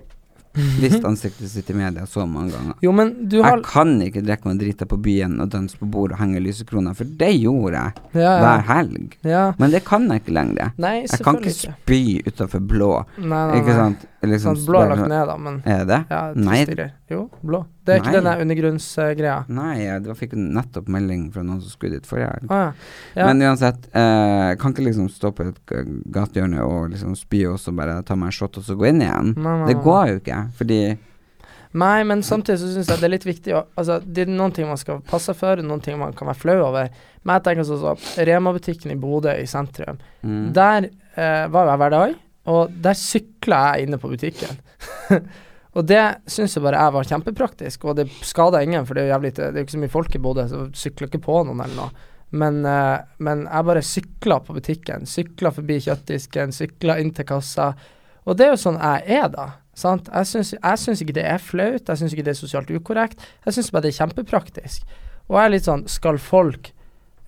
vist 0.55 1.05
ansiktet 1.05 1.51
sitt 1.51 1.71
i 1.71 1.75
media 1.75 2.07
så 2.07 2.27
mange 2.27 2.53
ganger. 2.55 2.75
Jo, 2.85 2.93
men 2.95 3.13
du 3.29 3.41
har 3.43 3.59
Jeg 3.59 3.67
kan 3.67 3.95
ikke 4.03 4.23
drikke 4.25 4.49
meg 4.51 4.61
drita 4.63 4.87
på 4.87 4.99
byen 5.03 5.41
og 5.43 5.51
danse 5.53 5.79
på 5.81 5.89
bord 5.91 6.15
og 6.15 6.21
henge 6.21 6.43
lysekroner, 6.45 6.95
for 6.95 7.05
det 7.05 7.33
gjorde 7.41 7.75
jeg 7.81 7.93
ja, 8.15 8.23
ja. 8.23 8.35
hver 8.45 8.67
helg. 8.71 9.19
ja. 9.27 9.45
Men 9.59 9.75
det 9.75 9.85
kan 9.89 10.09
jeg 10.11 10.23
ikke 10.23 10.37
lenger. 10.39 10.73
Nei, 10.79 10.97
Jeg 11.05 11.21
kan 11.27 11.41
ikke 11.43 11.55
spy 11.59 12.03
utafor 12.27 12.63
blå, 12.63 12.93
Nei, 13.19 13.29
nei, 13.31 13.61
ikke 13.63 13.79
sant? 13.79 14.07
Liksom, 14.27 14.57
Sånn, 14.57 14.67
blå 14.67 14.81
er 14.83 14.89
lagt 14.95 15.09
ned, 15.09 15.27
da, 15.29 15.37
men 15.37 15.63
Er 15.67 15.85
det 15.85 15.99
ja, 16.11 16.33
Nei. 16.35 16.65
triste. 16.65 16.91
Jo, 17.11 17.31
blå. 17.45 17.65
Det 17.85 17.95
er 17.95 18.01
Nei. 18.01 18.05
ikke 18.09 18.23
denne 18.23 18.35
undergrunnsgreia. 18.45 19.45
Nei, 19.49 19.79
jeg 19.85 20.03
var- 20.07 20.15
fikk 20.15 20.33
nettopp 20.35 20.89
melding 20.89 21.31
fra 21.33 21.43
noen 21.43 21.61
som 21.61 21.71
skulle 21.71 21.93
dit 21.99 22.07
forrige 22.07 22.31
helg. 22.33 22.51
Ah, 22.51 22.73
ja. 23.17 23.27
Men 23.27 23.41
uansett, 23.41 23.87
eh, 23.95 24.55
kan 24.57 24.73
ikke 24.73 24.85
liksom 24.87 25.09
stå 25.11 25.33
på 25.35 25.49
et 25.49 25.59
gatehjørne 26.11 26.61
og 26.65 26.91
liksom 26.91 27.17
spy 27.17 27.45
og 27.47 27.59
så 27.59 27.75
bare 27.77 28.03
ta 28.03 28.15
meg 28.17 28.27
en 28.27 28.33
shot 28.33 28.57
og 28.59 28.65
så 28.65 28.77
gå 28.77 28.89
inn 28.89 29.01
igjen. 29.03 29.35
Nei, 29.37 29.59
nei, 29.59 29.67
Det 29.67 29.83
går 29.83 30.07
jo 30.09 30.21
ikke, 30.21 30.53
fordi 30.57 30.99
Nei, 31.77 32.05
men 32.05 32.21
samtidig 32.23 32.61
så 32.61 32.69
syns 32.71 32.87
jeg 32.87 33.01
det 33.01 33.05
er 33.05 33.11
litt 33.17 33.25
viktig 33.27 33.53
å 33.53 33.65
Altså, 33.77 33.97
det 34.07 34.29
er 34.29 34.31
noen 34.31 34.53
ting 34.55 34.67
man 34.69 34.77
skal 34.79 35.01
passe 35.01 35.35
for, 35.35 35.57
noen 35.57 35.83
ting 35.83 35.99
man 35.99 36.13
kan 36.13 36.29
være 36.29 36.37
flau 36.39 36.61
over. 36.69 36.89
Men 37.25 37.41
jeg 37.41 37.43
tenker 37.57 37.65
sånn 37.67 37.99
Rema-butikken 38.29 38.93
i 38.93 38.95
Bodø 38.95 39.33
i 39.35 39.45
sentrum. 39.45 39.99
mm. 40.25 40.53
Der 40.55 40.89
eh, 41.17 41.49
var 41.49 41.67
jeg 41.67 41.79
hver 41.79 41.91
dag, 41.91 42.15
og 42.51 42.73
der 42.85 42.97
sykla 42.99 43.61
jeg 43.73 43.87
inne 43.87 43.99
på 44.01 44.11
butikken. 44.13 44.59
og 45.77 45.87
det 45.89 46.03
syns 46.31 46.57
jeg 46.57 46.65
bare 46.65 46.83
jeg 46.83 46.97
var 46.97 47.11
kjempepraktisk, 47.13 47.87
og 47.89 47.99
det 48.01 48.09
skada 48.23 48.61
ingen, 48.65 48.85
for 48.87 48.97
det 48.97 49.05
er 49.05 49.09
jo 49.09 49.15
jævlig 49.15 49.33
Det 49.37 49.47
er 49.47 49.57
jo 49.61 49.67
ikke 49.67 49.77
så 49.77 49.85
mye 49.85 49.95
folk 49.95 50.15
i 50.15 50.23
Bodø, 50.27 50.47
så 50.51 50.67
sykla 50.77 51.09
ikke 51.09 51.25
på 51.25 51.41
noen 51.49 51.65
eller 51.65 51.81
noe. 51.81 52.11
Men, 52.35 52.65
eh, 52.67 52.99
men 53.23 53.45
jeg 53.47 53.69
bare 53.69 53.83
sykla 53.87 54.41
på 54.43 54.57
butikken. 54.57 55.05
Sykla 55.07 55.53
forbi 55.55 55.79
kjøttdisken, 55.85 56.55
sykla 56.55 56.99
inn 57.01 57.13
til 57.15 57.29
kassa. 57.29 57.73
Og 58.25 58.37
det 58.39 58.49
er 58.49 58.55
jo 58.55 58.63
sånn 58.65 58.81
jeg 58.81 59.21
er, 59.21 59.29
da. 59.31 59.47
Sant? 59.79 60.09
Jeg 60.11 60.31
syns, 60.31 60.53
jeg 60.55 60.81
syns 60.81 61.03
ikke 61.03 61.17
det 61.17 61.27
er 61.27 61.43
flaut, 61.43 61.89
jeg 61.89 62.01
syns 62.01 62.15
ikke 62.15 62.27
det 62.27 62.35
er 62.35 62.39
sosialt 62.39 62.71
ukorrekt. 62.75 63.23
Jeg 63.47 63.57
syns 63.57 63.71
bare 63.75 63.87
det 63.87 63.95
er 63.95 64.01
kjempepraktisk. 64.03 64.99
Og 65.29 65.39
jeg 65.39 65.45
er 65.47 65.53
litt 65.55 65.67
sånn 65.67 65.87
Skal 65.89 66.19
folk 66.21 66.69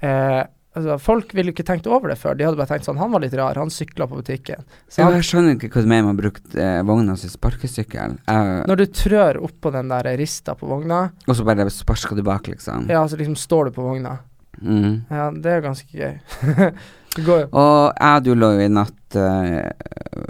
eh, 0.05 0.42
Altså, 0.76 0.98
folk 1.00 1.30
ville 1.36 1.54
ikke 1.54 1.64
tenkt 1.64 1.86
over 1.88 2.12
det 2.12 2.18
før. 2.20 2.36
De 2.36 2.44
hadde 2.44 2.58
bare 2.58 2.68
tenkt 2.74 2.84
sånn 2.84 2.98
Han 3.00 3.12
var 3.14 3.22
litt 3.24 3.34
rar, 3.38 3.56
han 3.56 3.72
sykla 3.72 4.08
på 4.10 4.18
butikken. 4.20 4.66
Ja, 4.98 5.08
Jeg 5.14 5.24
skjønner 5.24 5.56
ikke 5.56 5.70
hva 5.72 5.84
du 5.86 5.88
mener 5.88 6.10
med 6.10 6.18
å 6.18 6.20
bruke 6.20 6.60
eh, 6.60 6.82
vogna 6.84 7.16
som 7.16 7.32
sparkesykkel. 7.32 8.18
Uh, 8.28 8.60
Når 8.68 8.82
du 8.82 8.86
trør 9.00 9.40
oppå 9.48 9.72
den 9.72 9.88
der 9.92 10.10
rista 10.20 10.56
på 10.58 10.68
vogna, 10.68 11.06
Og 11.24 11.38
så 11.38 11.46
bare 11.48 11.68
sparsker 11.72 12.18
du 12.18 12.22
bak, 12.26 12.52
liksom. 12.52 12.90
ja, 12.92 13.06
så 13.08 13.16
liksom 13.16 13.38
står 13.40 13.70
du 13.70 13.78
på 13.78 13.88
vogna. 13.88 14.18
Mm. 14.60 15.04
Ja, 15.12 15.30
det 15.32 15.52
er 15.52 15.64
ganske 15.64 15.90
gøy. 15.96 16.70
går. 17.26 17.46
Og 17.52 17.92
jeg 17.96 18.20
og 18.20 18.24
du 18.24 18.34
lå 18.36 18.52
jo 18.56 18.64
i 18.66 18.72
natt 18.72 19.16
eh, 19.16 20.26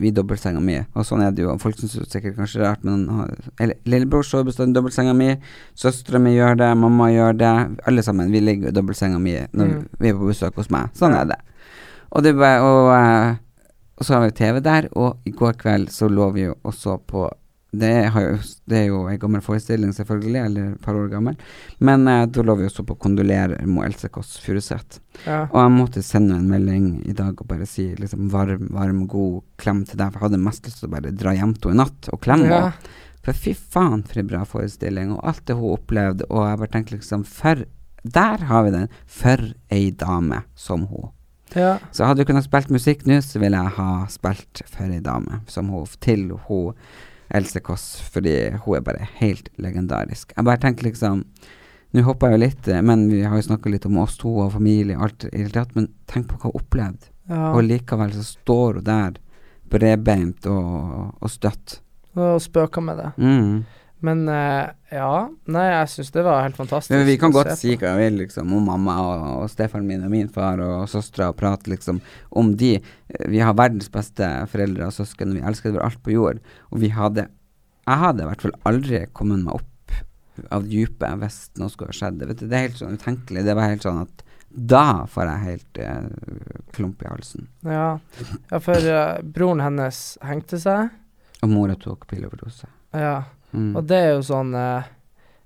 i 0.00 0.10
dobbeltsenga 0.10 0.60
mi. 0.60 0.78
Og 0.96 1.04
sånn 1.06 1.22
er 1.22 1.30
det 1.32 1.42
jo. 1.44 1.52
Folk 1.58 1.76
syns 1.78 1.94
sikkert 2.10 2.36
kanskje 2.36 2.58
det 2.60 2.64
er 2.66 2.70
rart, 2.72 2.84
men 2.84 3.08
har- 3.08 3.34
eller, 3.60 3.74
Lillebror 3.86 4.22
sover 4.26 4.44
bestandig 4.50 4.74
i 4.76 4.80
dobbeltsenga 4.80 5.14
mi. 5.14 5.36
Søstera 5.76 6.18
mi 6.20 6.34
gjør 6.34 6.56
det, 6.58 6.76
mamma 6.76 7.08
gjør 7.10 7.38
det. 7.38 7.78
Alle 7.86 8.02
sammen. 8.02 8.30
Vi 8.32 8.40
ligger 8.40 8.68
i 8.68 8.72
dobbeltsenga 8.72 9.18
mi 9.20 9.32
når 9.52 9.66
Mm. 9.68 9.88
vi 10.00 10.08
er 10.08 10.14
på 10.14 10.26
besøk 10.28 10.54
hos 10.56 10.70
meg. 10.70 10.90
Sånn 10.94 11.14
er 11.14 11.24
det. 11.24 11.38
Og 12.12 12.22
det 12.22 12.36
bare 12.36 12.60
og, 12.60 12.92
eh, 12.94 13.36
og 13.98 14.04
så 14.04 14.14
har 14.14 14.20
vi 14.26 14.30
TV 14.32 14.60
der, 14.60 14.88
og 14.96 15.18
i 15.24 15.30
går 15.30 15.52
kveld 15.54 15.88
så 15.90 16.08
lå 16.10 16.32
vi 16.32 16.42
jo 16.42 16.54
og 16.64 16.72
så 16.74 16.98
på 16.98 17.30
det, 17.80 17.92
har 18.14 18.24
jo, 18.24 18.36
det 18.70 18.78
er 18.78 18.86
jo 18.88 19.02
en 19.10 19.18
gammel 19.20 19.42
forestilling, 19.44 19.92
selvfølgelig, 19.96 20.40
eller 20.40 20.72
et 20.72 20.80
par 20.84 20.96
år 20.98 21.08
gammel. 21.12 21.36
Men 21.78 22.08
eh, 22.10 22.24
da 22.26 22.44
lå 22.44 22.56
vi 22.58 22.66
også 22.68 22.84
på 22.86 22.96
'Kondolerer' 22.96 23.66
med 23.66 23.86
Else 23.88 24.08
Kåss 24.08 24.36
Furuseth. 24.44 25.00
Ja. 25.26 25.44
Og 25.50 25.58
jeg 25.60 25.72
måtte 25.76 26.02
sende 26.02 26.38
en 26.38 26.50
melding 26.50 27.02
i 27.08 27.14
dag 27.16 27.38
og 27.40 27.48
bare 27.48 27.66
si 27.66 27.90
liksom 27.98 28.28
varm, 28.32 28.68
varm, 28.74 29.06
god 29.06 29.42
klem 29.56 29.84
til 29.84 29.98
deg. 30.00 30.12
For 30.12 30.20
jeg 30.20 30.30
hadde 30.30 30.44
mest 30.44 30.66
lyst 30.66 30.82
til 30.82 30.90
å 30.90 30.94
bare 30.96 31.14
dra 31.14 31.34
hjem 31.36 31.54
til 31.54 31.70
henne 31.72 31.82
i 31.82 31.84
natt 31.84 32.12
og 32.12 32.20
klemme 32.24 32.50
Ja. 32.50 32.72
For 33.24 33.32
fy 33.32 33.54
faen 33.54 34.02
for 34.04 34.20
en 34.20 34.26
bra 34.28 34.42
forestilling, 34.44 35.14
og 35.14 35.22
alt 35.24 35.46
det 35.48 35.56
hun 35.56 35.78
opplevde. 35.78 36.26
Og 36.28 36.44
jeg 36.44 36.58
bare 36.60 36.72
tenkte 36.74 36.96
liksom 36.98 37.24
For 37.24 37.64
der 38.04 38.44
har 38.50 38.64
vi 38.66 38.70
den. 38.74 38.88
For 39.06 39.40
ei 39.72 39.90
dame 39.90 40.42
som 40.54 40.86
hun. 40.90 41.08
ja. 41.54 41.78
Så 41.92 42.04
hadde 42.04 42.20
vi 42.20 42.26
kunnet 42.28 42.44
spilt 42.44 42.68
musikk 42.70 43.06
nå, 43.06 43.20
så 43.22 43.38
ville 43.38 43.56
jeg 43.56 43.76
ha 43.78 44.06
spilt 44.10 44.62
for 44.66 44.90
ei 44.90 45.00
dame 45.00 45.40
som 45.46 45.68
hun, 45.72 45.86
til 46.00 46.32
hun 46.48 46.74
Else 47.34 47.60
Kåss, 47.64 47.84
fordi 48.14 48.34
hun 48.64 48.78
er 48.78 48.86
bare 48.86 49.08
helt 49.18 49.50
legendarisk. 49.60 50.32
Jeg 50.36 50.46
bare 50.46 50.62
tenker 50.62 50.90
liksom 50.90 51.24
Nå 51.94 52.02
hopper 52.02 52.32
jeg 52.32 52.34
jo 52.34 52.42
litt, 52.42 52.68
eh, 52.74 52.80
men 52.82 53.04
vi 53.06 53.20
har 53.22 53.38
jo 53.38 53.44
snakka 53.46 53.70
litt 53.70 53.84
om 53.86 54.00
oss 54.02 54.16
to 54.18 54.32
og 54.42 54.48
familie 54.56 54.96
og 54.98 55.04
alt 55.06 55.26
i 55.28 55.44
det 55.44 55.52
tatt, 55.54 55.76
men 55.76 55.92
tenk 56.10 56.26
på 56.26 56.40
hva 56.40 56.50
hun 56.50 56.58
opplevde. 56.58 57.12
ja. 57.30 57.52
Og 57.54 57.62
likevel 57.68 58.10
så 58.16 58.24
står 58.26 58.80
hun 58.80 58.86
der 58.88 59.20
bredbeint 59.70 60.48
og, 60.50 61.12
og 61.20 61.30
støtt. 61.30 61.78
Og 62.18 62.42
spøker 62.42 62.82
med 62.82 62.98
det. 62.98 63.12
Mm. 63.22 63.62
Men 64.04 64.24
eh, 64.28 64.68
ja, 64.92 65.10
nei, 65.48 65.64
jeg 65.70 65.90
syns 65.94 66.10
det 66.12 66.24
var 66.26 66.42
helt 66.44 66.58
fantastisk. 66.58 66.92
Men 66.92 67.06
vi 67.08 67.16
kan 67.20 67.32
godt 67.32 67.54
si 67.56 67.72
hva 67.80 67.94
vi 67.96 68.08
vil 68.08 68.18
liksom 68.24 68.52
om 68.52 68.66
mamma 68.68 68.96
og, 69.00 69.22
og 69.44 69.52
stefaren 69.52 69.86
min 69.88 70.04
og 70.04 70.12
min 70.12 70.28
far 70.32 70.60
og 70.60 70.88
søstera 70.92 71.30
og 71.32 71.38
prate 71.40 71.72
liksom 71.72 72.02
om 72.36 72.52
de. 72.60 72.74
Eh, 72.80 73.28
Vi 73.32 73.40
har 73.40 73.56
verdens 73.56 73.88
beste 73.92 74.28
foreldre 74.52 74.90
og 74.90 74.96
søsken, 74.96 75.32
vi 75.36 75.44
elsker 75.44 75.70
det 75.70 75.78
over 75.78 75.86
alt 75.88 76.02
på 76.04 76.12
jord. 76.16 76.42
Og 76.70 76.82
vi 76.84 76.92
hadde 76.92 77.28
Jeg 77.84 78.00
hadde 78.00 78.24
i 78.24 78.28
hvert 78.28 78.44
fall 78.44 78.54
aldri 78.68 79.00
kommet 79.12 79.44
meg 79.44 79.58
opp 79.60 79.96
av 80.50 80.64
dypet 80.66 81.20
hvis 81.20 81.38
noe 81.60 81.72
skulle 81.72 81.92
ha 81.92 81.96
skjedd. 81.96 82.22
Vet 82.28 82.40
du, 82.40 82.46
det 82.48 82.56
er 82.58 82.66
helt 82.68 82.80
sånn 82.80 82.96
utenkelig. 82.98 83.44
Det 83.46 83.56
var 83.56 83.70
helt 83.70 83.84
sånn 83.86 84.02
at 84.02 84.24
da 84.54 85.06
får 85.10 85.28
jeg 85.28 85.44
helt 85.48 85.80
eh, 85.82 86.58
klump 86.76 87.02
i 87.02 87.08
halsen. 87.10 87.48
Ja, 87.66 87.98
ja 88.52 88.60
for 88.62 88.86
uh, 88.86 89.18
broren 89.36 89.62
hennes 89.64 90.02
hengte 90.22 90.60
seg. 90.62 90.92
Og 91.42 91.50
mora 91.50 91.74
tok 91.80 92.06
pilloverdose. 92.10 92.68
Ja, 92.94 93.24
Mm. 93.54 93.70
og 93.78 93.86
det 93.86 93.98
er 94.02 94.08
jo 94.16 94.22
sånn 94.26 94.48
eh, 94.58 94.86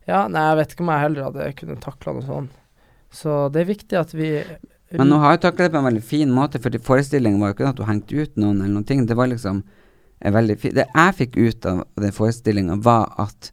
Ja, 0.09 0.23
nei, 0.33 0.41
jeg 0.47 0.57
vet 0.57 0.71
ikke 0.73 0.85
om 0.87 0.91
jeg 0.95 1.03
heller 1.03 1.27
hadde 1.27 1.49
kunnet 1.59 1.83
takla 1.85 2.15
noe 2.17 2.25
sånn. 2.25 2.47
Så 3.13 3.35
det 3.53 3.61
er 3.61 3.69
viktig 3.69 3.99
at 4.01 4.15
vi 4.17 4.31
Men 4.97 5.11
nå 5.11 5.19
har 5.21 5.35
jo 5.35 5.43
taklet 5.43 5.69
det 5.69 5.75
på 5.75 5.83
en 5.83 5.89
veldig 5.91 6.05
fin 6.05 6.33
måte, 6.33 6.61
for 6.65 6.73
forestillingen 6.87 7.43
var 7.43 7.53
jo 7.53 7.59
ikke 7.59 7.69
at 7.69 7.81
du 7.81 7.85
hengte 7.85 8.17
ut 8.17 8.41
noen 8.41 8.63
eller 8.63 8.73
noen 8.79 8.89
ting. 8.89 9.05
Det 9.05 9.17
var 9.19 9.29
liksom 9.29 9.61
en 10.19 10.35
veldig 10.35 10.57
fi 10.59 10.73
Det 10.75 10.87
jeg 10.89 11.17
fikk 11.21 11.37
ut 11.37 11.69
av 11.69 11.85
den 12.01 12.15
forestillinga, 12.17 12.79
var 12.83 13.13
at 13.21 13.53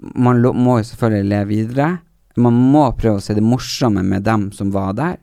man 0.00 0.40
må 0.56 0.78
jo 0.80 0.88
selvfølgelig 0.88 1.30
leve 1.30 1.50
videre. 1.52 1.90
Man 2.36 2.56
må 2.72 2.86
prøve 2.98 3.20
å 3.20 3.24
se 3.24 3.36
det 3.36 3.44
morsomme 3.44 4.02
med 4.02 4.24
dem 4.26 4.48
som 4.52 4.72
var 4.74 4.96
der, 4.98 5.20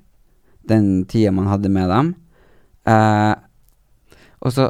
den 0.69 1.03
tida 1.09 1.33
man 1.35 1.49
hadde 1.51 1.69
med 1.73 1.89
dem. 1.91 2.13
Eh, 2.87 3.33
og 4.41 4.53
så 4.55 4.69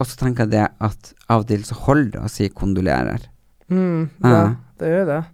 og 0.00 0.06
så 0.08 0.16
tenker 0.16 0.46
jeg 0.46 0.54
det 0.56 0.66
at 0.80 1.12
av 1.28 1.42
og 1.44 1.48
til 1.50 1.62
så 1.68 1.76
holder 1.86 2.10
det 2.16 2.22
å 2.24 2.30
si 2.32 2.48
kondolerer, 2.48 3.26
mm, 3.70 4.08
Ja, 4.24 4.30
Ja. 4.30 4.54
det 4.80 4.88
gjør 4.94 5.06
det. 5.12 5.24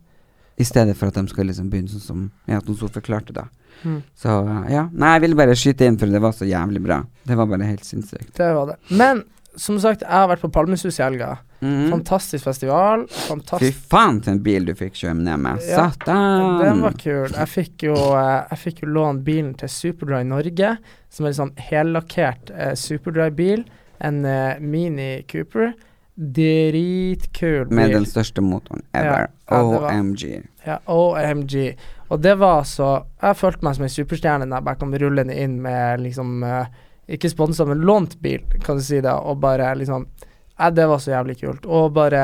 i 0.58 0.64
stedet 0.64 0.96
for 0.96 1.06
at 1.08 1.14
de 1.14 1.28
skal 1.28 1.46
liksom 1.46 1.70
begynne 1.70 1.88
sånn 1.92 2.00
som 2.02 2.30
Ja, 2.48 2.58
at 2.58 2.66
hun 2.66 2.76
forklarte 2.76 3.32
det. 3.32 3.44
Mm. 3.84 4.02
Så 4.16 4.28
ja. 4.72 4.88
Nei, 4.92 5.14
jeg 5.14 5.20
ville 5.26 5.36
bare 5.36 5.54
skyte 5.54 5.86
inn, 5.86 5.98
for 5.98 6.06
det 6.06 6.20
var 6.20 6.32
så 6.32 6.46
jævlig 6.48 6.82
bra. 6.82 7.02
Det 7.26 7.36
var 7.36 7.46
bare 7.46 7.66
helt 7.68 7.84
sinnssykt. 7.84 8.32
Det 8.34 8.54
var 8.54 8.66
det. 8.72 8.76
Men 8.90 9.22
som 9.56 9.78
sagt, 9.80 10.00
jeg 10.02 10.10
har 10.10 10.28
vært 10.28 10.40
på 10.40 10.50
Palmesus 10.52 10.98
i 10.98 11.02
helga. 11.02 11.38
Mm. 11.62 11.90
Fantastisk 11.90 12.44
festival. 12.44 13.06
Fy 13.08 13.70
faen 13.72 14.18
til 14.22 14.34
en 14.34 14.42
bil 14.44 14.64
du 14.68 14.74
fikk 14.74 14.92
kjøre 14.94 15.16
ned 15.16 15.38
med. 15.40 15.60
Ja, 15.68 15.86
Satan! 15.90 16.58
Den 16.60 16.82
var 16.82 16.92
kul. 17.00 17.28
Jeg 17.32 17.48
fikk 17.48 17.86
jo, 17.88 17.94
eh, 17.94 18.46
jeg 18.50 18.58
fikk 18.64 18.82
jo 18.82 18.88
lånt 18.92 19.24
bilen 19.24 19.54
til 19.56 19.68
Superdry 19.68 20.22
Norge, 20.28 20.76
som 21.08 21.24
er 21.24 21.28
en 21.32 21.38
sånn 21.40 21.54
hellakkert 21.56 22.50
eh, 22.52 22.74
Superdry-bil. 22.74 23.64
En 23.98 24.24
eh, 24.24 24.58
Mini 24.60 25.22
Cooper. 25.30 25.72
Dritkul 26.16 27.66
bil. 27.66 27.76
Med 27.76 27.90
den 27.92 28.06
største 28.08 28.40
motoren 28.40 28.82
ever. 28.96 29.28
Ja, 29.50 29.60
OMG. 29.60 30.22
Ja, 30.64 30.78
OMG. 30.86 31.76
Og 32.08 32.20
det 32.20 32.34
var 32.38 32.62
så 32.64 33.04
Jeg 33.20 33.36
følte 33.36 33.66
meg 33.66 33.76
som 33.76 33.84
en 33.84 33.92
superstjerne 33.92 34.46
når 34.46 34.56
jeg 34.56 34.66
bare 34.68 34.80
kom 34.80 34.94
rullende 34.96 35.34
inn 35.36 35.58
med 35.62 36.00
liksom 36.00 36.44
eh, 36.46 36.70
Ikke 37.16 37.30
sponsa, 37.30 37.66
men 37.68 37.84
lånt 37.86 38.16
bil, 38.22 38.46
kan 38.64 38.78
du 38.78 38.82
si 38.82 39.00
det, 39.02 39.12
og 39.12 39.42
bare 39.42 39.74
liksom 39.76 40.06
Ja, 40.56 40.70
det 40.70 40.86
var 40.88 41.02
så 41.04 41.12
jævlig 41.12 41.36
kult. 41.42 41.66
Og 41.66 41.92
bare 41.92 42.22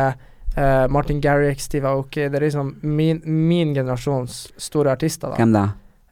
eh, 0.56 0.87
Martin 0.88 1.20
Garrick, 1.20 1.61
Steve 1.61 1.88
Aoki 1.88 2.28
Det 2.28 2.40
er 2.40 2.46
liksom 2.46 2.76
min, 2.82 3.20
min 3.26 3.74
generasjons 3.74 4.46
store 4.56 4.96
artister, 4.96 5.35
da. 5.35 5.37
Hvem 5.42 5.52
da? 5.52 5.66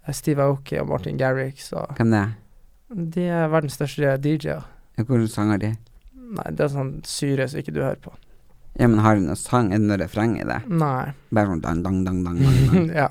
Eh, 0.06 0.12
Steve 0.14 0.44
Aoki 0.44 0.76
og 0.82 0.90
Martin 0.92 1.16
Garrick, 1.16 1.62
så 1.64 1.86
Hvem 1.96 2.12
det? 2.12 2.26
De 2.90 3.24
er 3.30 3.48
verdens 3.48 3.78
største 3.78 4.16
DJ-er. 4.18 4.66
Hvor 5.08 5.22
sanger 5.30 5.60
de? 5.62 5.70
Nei, 6.30 6.48
det 6.54 6.66
er 6.66 6.72
sånn 6.72 6.92
syre 7.06 7.48
som 7.50 7.60
ikke 7.62 7.74
du 7.74 7.80
hører 7.82 7.98
på. 8.02 8.12
Ja, 8.78 8.86
men 8.86 9.00
har 9.02 9.18
de 9.18 9.24
noen 9.26 9.38
sang? 9.38 9.72
Er 9.74 9.80
det 9.82 9.88
noe 9.88 9.98
refreng 9.98 10.36
i 10.38 10.46
det? 10.46 10.60
Nei. 10.70 11.10
Bare 11.34 11.50
sånn 11.50 11.62
dang, 11.64 11.82
dang, 11.84 12.00
dang, 12.06 12.20
dang, 12.24 12.38
dang, 12.40 12.90
ja. 13.02 13.08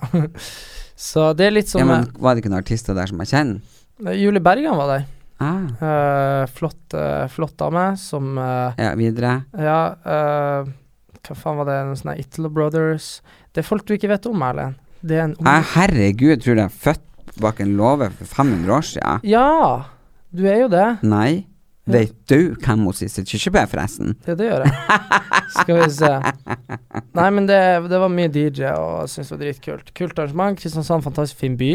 Så 1.00 1.30
det 1.38 1.50
er 1.50 1.56
litt 1.56 1.72
som 1.72 1.84
Ja, 1.84 1.88
men 1.90 2.08
var 2.20 2.36
det 2.36 2.44
ikke 2.44 2.52
noen 2.54 2.64
artister 2.64 2.96
der 2.98 3.12
som 3.12 3.20
jeg 3.24 3.32
kjenner? 3.34 3.80
Julie 4.16 4.44
Bergan 4.44 4.80
var 4.80 4.94
der. 4.96 5.08
Ah, 5.40 5.68
Uh, 5.80 6.44
flott, 6.52 6.82
uh, 6.96 7.28
flott 7.32 7.56
dame 7.60 7.94
som 8.00 8.34
uh, 8.36 8.76
ja, 8.80 8.92
videre. 9.00 9.38
Ja, 9.56 9.78
hva 10.04 11.36
faen 11.38 11.60
var 11.60 11.68
det? 11.70 11.78
Noen 11.88 12.00
sånne 12.00 12.16
Itlo 12.20 12.50
Brothers 12.52 13.20
Det 13.54 13.62
er 13.62 13.68
folk 13.68 13.86
du 13.88 13.94
ikke 13.96 14.10
vet 14.12 14.26
om, 14.28 14.42
Erlend. 14.44 14.80
Det 15.00 15.16
er 15.16 15.28
en 15.30 15.36
ung 15.40 15.48
Jeg, 15.48 15.68
herregud, 15.76 16.42
tror 16.44 16.58
du 16.58 16.62
jeg 16.64 16.68
er 16.68 16.82
født 16.88 17.38
bak 17.40 17.62
en 17.64 17.76
låve 17.80 18.10
for 18.18 18.34
500 18.42 18.74
år 18.76 18.88
siden? 18.90 19.24
Ja! 19.32 19.48
Du 20.36 20.44
er 20.46 20.60
jo 20.66 20.68
det. 20.72 20.88
Nei. 21.08 21.46
Vet 21.94 22.16
du 22.30 22.56
hvem 22.56 22.88
hun 22.88 22.98
Sissel 22.98 23.28
Kyrkjebø 23.28 23.62
er, 23.62 23.70
forresten? 23.72 24.16
Ja, 24.28 24.36
det 24.40 24.50
gjør 24.50 24.66
jeg. 24.66 24.74
Skal 25.56 25.80
vi 25.80 25.88
se. 25.98 26.12
Nei, 27.20 27.30
men 27.36 27.48
det, 27.50 27.62
det 27.90 28.02
var 28.02 28.12
mye 28.14 28.32
DJ, 28.34 28.74
og 28.76 29.06
jeg 29.06 29.16
syns 29.16 29.32
det 29.32 29.38
var 29.38 29.46
dritkult. 29.46 29.94
Kult 29.98 30.20
arrangement. 30.20 30.60
Kristiansand, 30.60 31.06
fantastisk 31.08 31.42
fin 31.42 31.58
by. 31.60 31.74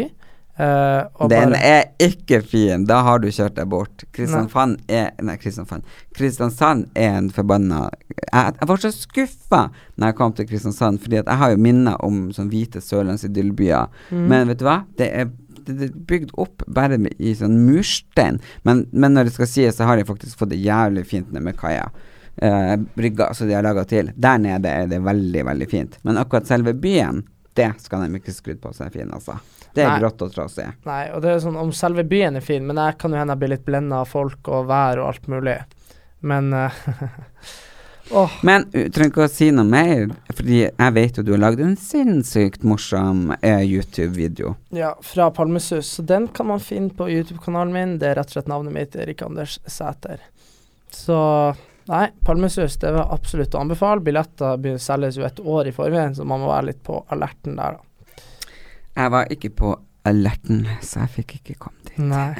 Uh, 0.54 1.26
Den 1.26 1.50
bare 1.50 1.58
er 1.58 1.80
ikke 1.98 2.38
fin, 2.46 2.84
da 2.86 3.00
har 3.02 3.18
du 3.18 3.26
kjørt 3.26 3.56
deg 3.56 3.66
bort. 3.72 4.04
Kristiansand 4.14 4.76
er 4.86 5.08
Nei, 5.18 5.34
Kristiansand. 5.42 5.82
Kristiansand 6.14 6.84
er 6.94 7.16
en 7.18 7.30
forbanna 7.34 7.88
jeg, 8.12 8.54
jeg 8.60 8.68
var 8.70 8.82
så 8.84 8.92
skuffa 8.94 9.62
når 9.98 10.12
jeg 10.12 10.16
kom 10.20 10.36
til 10.36 10.46
Kristiansand, 10.46 11.00
fordi 11.02 11.18
jeg 11.18 11.38
har 11.40 11.50
jo 11.50 11.58
minner 11.58 11.98
om 12.06 12.28
sånn 12.34 12.52
hvite 12.52 12.78
sørlandsidyllbyer. 12.86 13.90
Mm. 14.14 14.22
Men 14.30 14.52
vet 14.52 14.62
du 14.62 14.64
hva? 14.68 14.76
Det 14.98 15.10
er, 15.10 15.32
det, 15.66 15.76
det 15.80 15.90
er 15.90 16.00
bygd 16.10 16.34
opp 16.40 16.64
bare 16.66 16.98
med, 17.00 17.14
i 17.18 17.34
sånn 17.38 17.58
murstein. 17.66 18.40
Men, 18.62 18.84
men 18.92 19.16
når 19.16 19.28
det 19.28 19.36
skal 19.36 19.50
sies, 19.50 19.78
så 19.78 19.88
har 19.88 20.00
de 20.00 20.06
faktisk 20.08 20.38
fått 20.40 20.52
det 20.54 20.62
jævlig 20.62 21.06
fint 21.10 21.32
ned 21.34 21.46
med 21.46 21.58
kaia. 21.60 21.88
Eh, 22.36 22.76
brygga 22.94 23.30
som 23.34 23.48
de 23.48 23.54
har 23.54 23.66
laga 23.66 23.84
til. 23.88 24.10
Der 24.16 24.38
nede 24.42 24.70
er 24.70 24.88
det 24.90 25.02
veldig, 25.04 25.44
veldig 25.46 25.70
fint. 25.70 25.98
Men 26.02 26.18
akkurat 26.20 26.48
selve 26.50 26.74
byen, 26.74 27.22
det 27.54 27.70
skal 27.78 28.02
de 28.02 28.18
ikke 28.18 28.34
skru 28.34 28.56
på 28.58 28.72
seg 28.74 28.94
fin, 28.94 29.12
altså. 29.14 29.36
Det 29.74 29.82
er 29.82 29.92
Nei. 29.92 30.00
grått 30.02 30.22
og 30.22 30.32
trasig. 30.34 30.66
Nei, 30.86 31.04
og 31.14 31.22
det 31.22 31.32
er 31.32 31.40
sånn 31.42 31.58
om 31.58 31.70
selve 31.74 32.04
byen 32.06 32.38
er 32.38 32.44
fin, 32.46 32.62
men 32.66 32.78
jeg 32.78 32.98
kan 32.98 33.14
jo 33.14 33.18
hende 33.18 33.34
jeg 33.34 33.42
blir 33.42 33.52
litt 33.56 33.66
blenda 33.66 34.02
av 34.04 34.10
folk 34.10 34.50
og 34.50 34.68
vær 34.70 35.02
og 35.02 35.08
alt 35.10 35.30
mulig. 35.30 35.56
Men 36.26 36.52
eh, 36.54 36.82
Åh, 38.10 38.30
Men 38.42 38.66
du 38.72 38.90
trenger 38.92 39.10
ikke 39.10 39.24
å 39.24 39.30
si 39.32 39.46
noe 39.54 39.64
mer, 39.64 40.10
fordi 40.36 40.58
jeg 40.66 40.94
vet 40.96 41.16
jo 41.16 41.22
du 41.24 41.30
har 41.32 41.40
lagd 41.46 41.62
en 41.64 41.76
sinnssykt 41.80 42.62
morsom 42.68 43.30
eh, 43.40 43.62
YouTube-video. 43.64 44.54
ja, 44.76 44.90
fra 45.02 45.30
Palmesus. 45.30 45.88
Så 45.96 46.02
den 46.02 46.28
kan 46.28 46.46
man 46.46 46.60
finne 46.60 46.90
på 46.92 47.08
YouTube-kanalen 47.08 47.72
min. 47.72 47.94
Det 47.98 48.10
er 48.10 48.18
rett 48.20 48.28
og 48.28 48.36
slett 48.36 48.50
navnet 48.52 48.76
mitt, 48.76 48.96
Erik 48.96 49.22
Anders 49.24 49.56
Sæter. 49.66 50.20
Så 50.92 51.16
nei, 51.88 52.04
Palmesus 52.24 52.76
det 52.82 52.92
var 52.92 53.08
absolutt 53.14 53.54
å 53.56 53.64
anbefale. 53.64 54.04
Billetter 54.04 54.76
selges 54.78 55.16
jo 55.18 55.24
et 55.26 55.40
år 55.40 55.72
i 55.72 55.74
forveien, 55.74 56.14
så 56.14 56.28
man 56.28 56.44
må 56.44 56.52
være 56.52 56.68
litt 56.72 56.84
på 56.84 57.00
alerten 57.14 57.56
der, 57.56 57.80
da. 57.80 58.22
Jeg 58.94 59.10
var 59.10 59.32
ikke 59.32 59.50
på 59.58 59.72
alerten, 60.06 60.66
så 60.84 61.00
jeg 61.02 61.10
fikk 61.16 61.34
ikke 61.40 61.56
komme 61.64 61.80
dit. 61.88 61.96
Nei. 62.04 62.36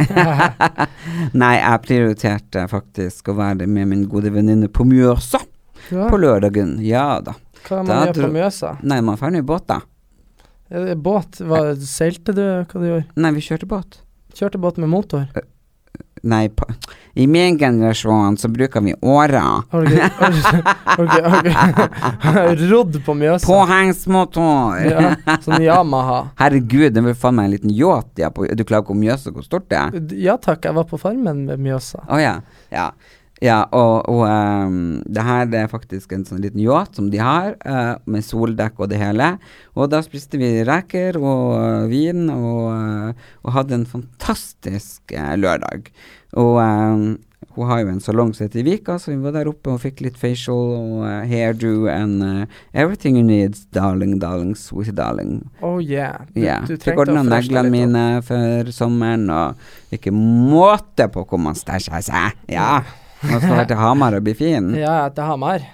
Nei, 1.40 1.54
jeg 1.56 1.82
prioriterte 1.88 2.68
faktisk 2.70 3.32
å 3.32 3.38
være 3.40 3.66
med 3.66 3.88
min 3.90 4.04
gode 4.12 4.30
venninne 4.34 4.68
på 4.68 4.84
Mjøsa 4.86 5.40
ja. 5.90 6.08
på 6.10 6.20
lørdagen. 6.20 6.76
Ja 6.84 7.20
da. 7.24 7.36
Hva 7.64 7.80
man 7.80 7.90
Da 7.90 7.98
gjør 8.08 8.26
på 8.26 8.32
Mjøsa? 8.34 8.76
Nei, 8.84 9.00
man 9.04 9.18
drar 9.20 9.38
i 9.38 9.42
båt, 9.44 9.66
da. 9.70 9.80
Båt? 10.96 11.40
Hva, 11.44 11.64
seilte 11.80 12.34
du? 12.36 12.44
Hva 12.68 12.80
du 12.80 12.86
gjorde? 12.88 13.08
Nei, 13.20 13.32
vi 13.36 13.44
kjørte 13.44 13.68
båt. 13.70 14.00
Kjørte 14.34 14.60
båt 14.60 14.80
med 14.82 14.90
motor? 14.92 15.28
Nei, 16.24 16.48
pa 16.48 16.64
I 17.14 17.26
min 17.28 17.58
generasjon 17.60 18.36
så 18.40 18.48
bruker 18.48 18.80
vi 18.80 18.94
åra. 19.00 19.42
Har 19.70 19.84
du 19.84 19.92
ikke 21.04 22.68
rodd 22.72 22.96
på 23.04 23.14
Mjøsa? 23.20 23.44
Påhengsmotor! 23.46 24.80
Ja, 24.88 25.36
sånn 25.44 25.62
Yamaha. 25.62 26.22
Herregud, 26.40 26.94
det 26.96 27.04
vil 27.04 27.18
faen 27.18 27.36
meg 27.38 27.50
en 27.50 27.54
liten 27.58 27.74
yacht. 27.76 28.14
Ja, 28.18 28.32
på, 28.34 28.48
du 28.48 28.64
klarer 28.64 28.86
ikke 28.86 28.96
å 28.96 29.02
mjøse 29.04 29.34
hvor 29.36 29.44
stort 29.46 29.68
det 29.70 29.78
er? 29.82 30.00
Ja 30.30 30.38
takk, 30.40 30.64
jeg 30.64 30.76
var 30.80 30.88
på 30.88 30.98
Farmen 31.00 31.44
med 31.50 31.62
Mjøsa. 31.62 32.02
Å 32.08 32.18
ja. 32.22 32.38
ja. 32.72 32.88
Ja, 33.42 33.64
og, 33.74 34.06
og 34.08 34.22
um, 34.30 35.02
det 35.10 35.24
her 35.26 35.50
er 35.58 35.66
faktisk 35.68 36.12
en 36.14 36.22
sånn 36.24 36.40
liten 36.44 36.62
yacht 36.62 36.94
som 36.96 37.10
de 37.10 37.18
har, 37.18 37.56
uh, 37.66 37.98
med 38.06 38.22
soldekk 38.24 38.78
og 38.78 38.92
det 38.92 39.00
hele. 39.02 39.34
Og 39.74 39.90
da 39.90 40.00
spiste 40.06 40.38
vi 40.40 40.62
reker 40.64 41.18
og 41.18 41.58
uh, 41.58 41.84
vin 41.90 42.28
og, 42.30 42.70
uh, 42.70 43.28
og 43.42 43.56
hadde 43.58 43.80
en 43.80 43.88
fantastisk 43.90 45.12
lørdag. 45.42 45.90
Og 46.38 46.56
um, 46.62 47.04
hun 47.58 47.68
har 47.68 47.82
jo 47.82 47.90
en 47.92 48.00
salong 48.02 48.32
som 48.34 48.46
heter 48.46 48.64
Vika, 48.66 48.96
så 48.98 49.12
vi 49.12 49.18
var 49.22 49.34
der 49.36 49.50
oppe 49.50 49.74
og 49.74 49.82
fikk 49.82 50.00
litt 50.06 50.16
facial 50.18 50.72
og 50.78 51.04
uh, 51.04 51.20
hairdo 51.28 51.84
and 51.90 52.46
everything 52.72 53.18
you 53.18 53.26
need, 53.26 53.58
darling, 53.76 54.16
darling, 54.22 54.54
sweet 54.58 54.94
darling. 54.96 55.42
Oh 55.60 55.76
yeah. 55.82 56.22
Du, 56.32 56.40
Ja. 56.46 56.62
du 56.64 56.78
Fikk 56.78 57.02
ordna 57.04 57.26
neglene 57.26 57.70
mine 57.70 58.08
før 58.24 58.72
sommeren, 58.74 59.28
og 59.30 59.94
ikke 59.94 60.14
måte 60.14 61.10
på 61.10 61.26
hvor 61.28 61.42
man 61.50 61.58
stæsja 61.58 62.00
seg. 62.02 62.44
Ja. 62.48 62.78
Man 63.30 63.40
skal 63.40 63.64
til 63.70 63.80
Hamar 63.80 64.18
og 64.18 64.26
bli 64.26 64.34
fin. 64.38 64.74
Ja, 64.78 65.08
til 65.14 65.26
Hamar. 65.26 65.64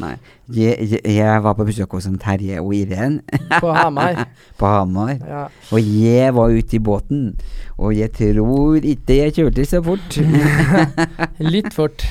Nei. 0.00 0.16
Jeg, 0.50 0.74
jeg, 0.90 1.00
jeg 1.06 1.42
var 1.44 1.54
på 1.54 1.66
besøk 1.68 1.92
hos 1.94 2.08
en 2.10 2.16
Terje 2.18 2.58
og 2.58 2.72
Irén 2.74 3.20
På 3.62 3.70
Hamar. 3.72 4.24
på 4.58 4.66
Hamar. 4.66 5.14
Ja. 5.22 5.44
Og 5.70 5.78
jeg 6.02 6.34
var 6.34 6.50
ute 6.50 6.76
i 6.76 6.82
båten, 6.82 7.22
og 7.78 7.94
jeg 7.94 8.10
tror 8.16 8.82
ikke 8.82 9.20
jeg 9.20 9.36
kjørte 9.38 9.66
så 9.70 9.82
fort. 9.86 10.18
Litt 11.54 11.70
fort. 11.76 12.06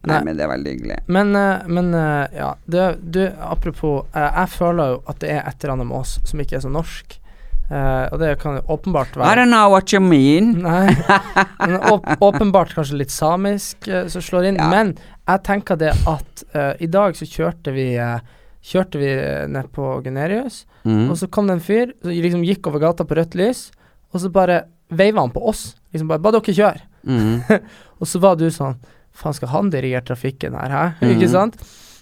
Nei, 0.00 0.14
Nei. 0.14 0.20
men 0.24 0.38
det 0.38 0.46
er 0.46 0.48
veldig 0.48 0.72
hyggelig. 0.72 0.98
Men, 1.12 1.34
eh, 1.36 1.66
men 1.68 1.90
eh, 1.92 2.38
ja, 2.38 2.54
det, 2.72 2.84
du, 3.04 3.20
apropos 3.44 4.06
eh, 4.16 4.30
Jeg 4.30 4.48
føler 4.54 4.94
jo 4.94 5.02
at 5.12 5.18
det 5.20 5.32
er 5.34 5.42
et 5.44 5.60
eller 5.60 5.74
annet 5.74 5.90
med 5.90 5.98
oss 5.98 6.14
som 6.24 6.40
ikke 6.40 6.56
er 6.56 6.64
så 6.64 6.72
norsk. 6.72 7.19
Eh, 7.70 8.06
og 8.10 8.18
det 8.18 8.32
kan 8.42 8.56
jo 8.58 8.62
åpenbart 8.74 9.14
være 9.14 9.30
I 9.30 9.38
don't 9.38 9.52
know 9.52 9.70
what 9.70 9.92
you 9.94 10.00
mean. 10.02 10.56
Nei, 10.66 10.90
men 11.60 11.76
åp 11.92 12.08
åpenbart 12.18 12.74
kanskje 12.74 12.98
litt 12.98 13.12
samisk 13.14 13.86
uh, 13.86 14.08
som 14.10 14.24
slår 14.26 14.48
inn. 14.48 14.58
Ja. 14.58 14.66
Men 14.72 14.96
jeg 15.28 15.42
tenker 15.46 15.78
det 15.78 15.92
at 16.10 16.42
uh, 16.56 16.72
i 16.82 16.88
dag 16.90 17.14
så 17.18 17.28
kjørte 17.30 17.74
vi 17.76 17.92
uh, 17.98 18.18
Kjørte 18.60 18.98
vi 19.00 19.08
ned 19.48 19.70
på 19.72 19.86
Gunerius, 20.04 20.66
Mm. 20.84 21.10
og 21.12 21.16
så 21.16 21.26
kom 21.32 21.46
det 21.48 21.54
en 21.58 21.62
fyr 21.64 21.90
som 22.00 22.10
liksom 22.12 22.42
gikk 22.44 22.66
over 22.68 22.80
gata 22.80 23.04
på 23.04 23.16
rødt 23.16 23.34
lys, 23.36 23.58
og 24.12 24.20
så 24.20 24.30
bare 24.32 24.62
veiva 24.88 25.20
han 25.20 25.32
på 25.32 25.40
oss. 25.48 25.76
Liksom 25.92 26.08
bare 26.08 26.20
'Bare 26.20 26.40
dere 26.40 26.54
kjør'. 26.56 26.80
Mm. 27.04 27.60
Og 28.00 28.08
så 28.08 28.20
var 28.20 28.36
du 28.36 28.46
sånn 28.52 28.76
Faen, 29.12 29.32
skal 29.36 29.48
han 29.48 29.70
dirigere 29.72 30.04
trafikken 30.04 30.56
her, 30.56 30.70
hæ? 30.72 30.84
Mm. 31.00 31.10
Ikke 31.14 31.28
sant? 31.28 31.56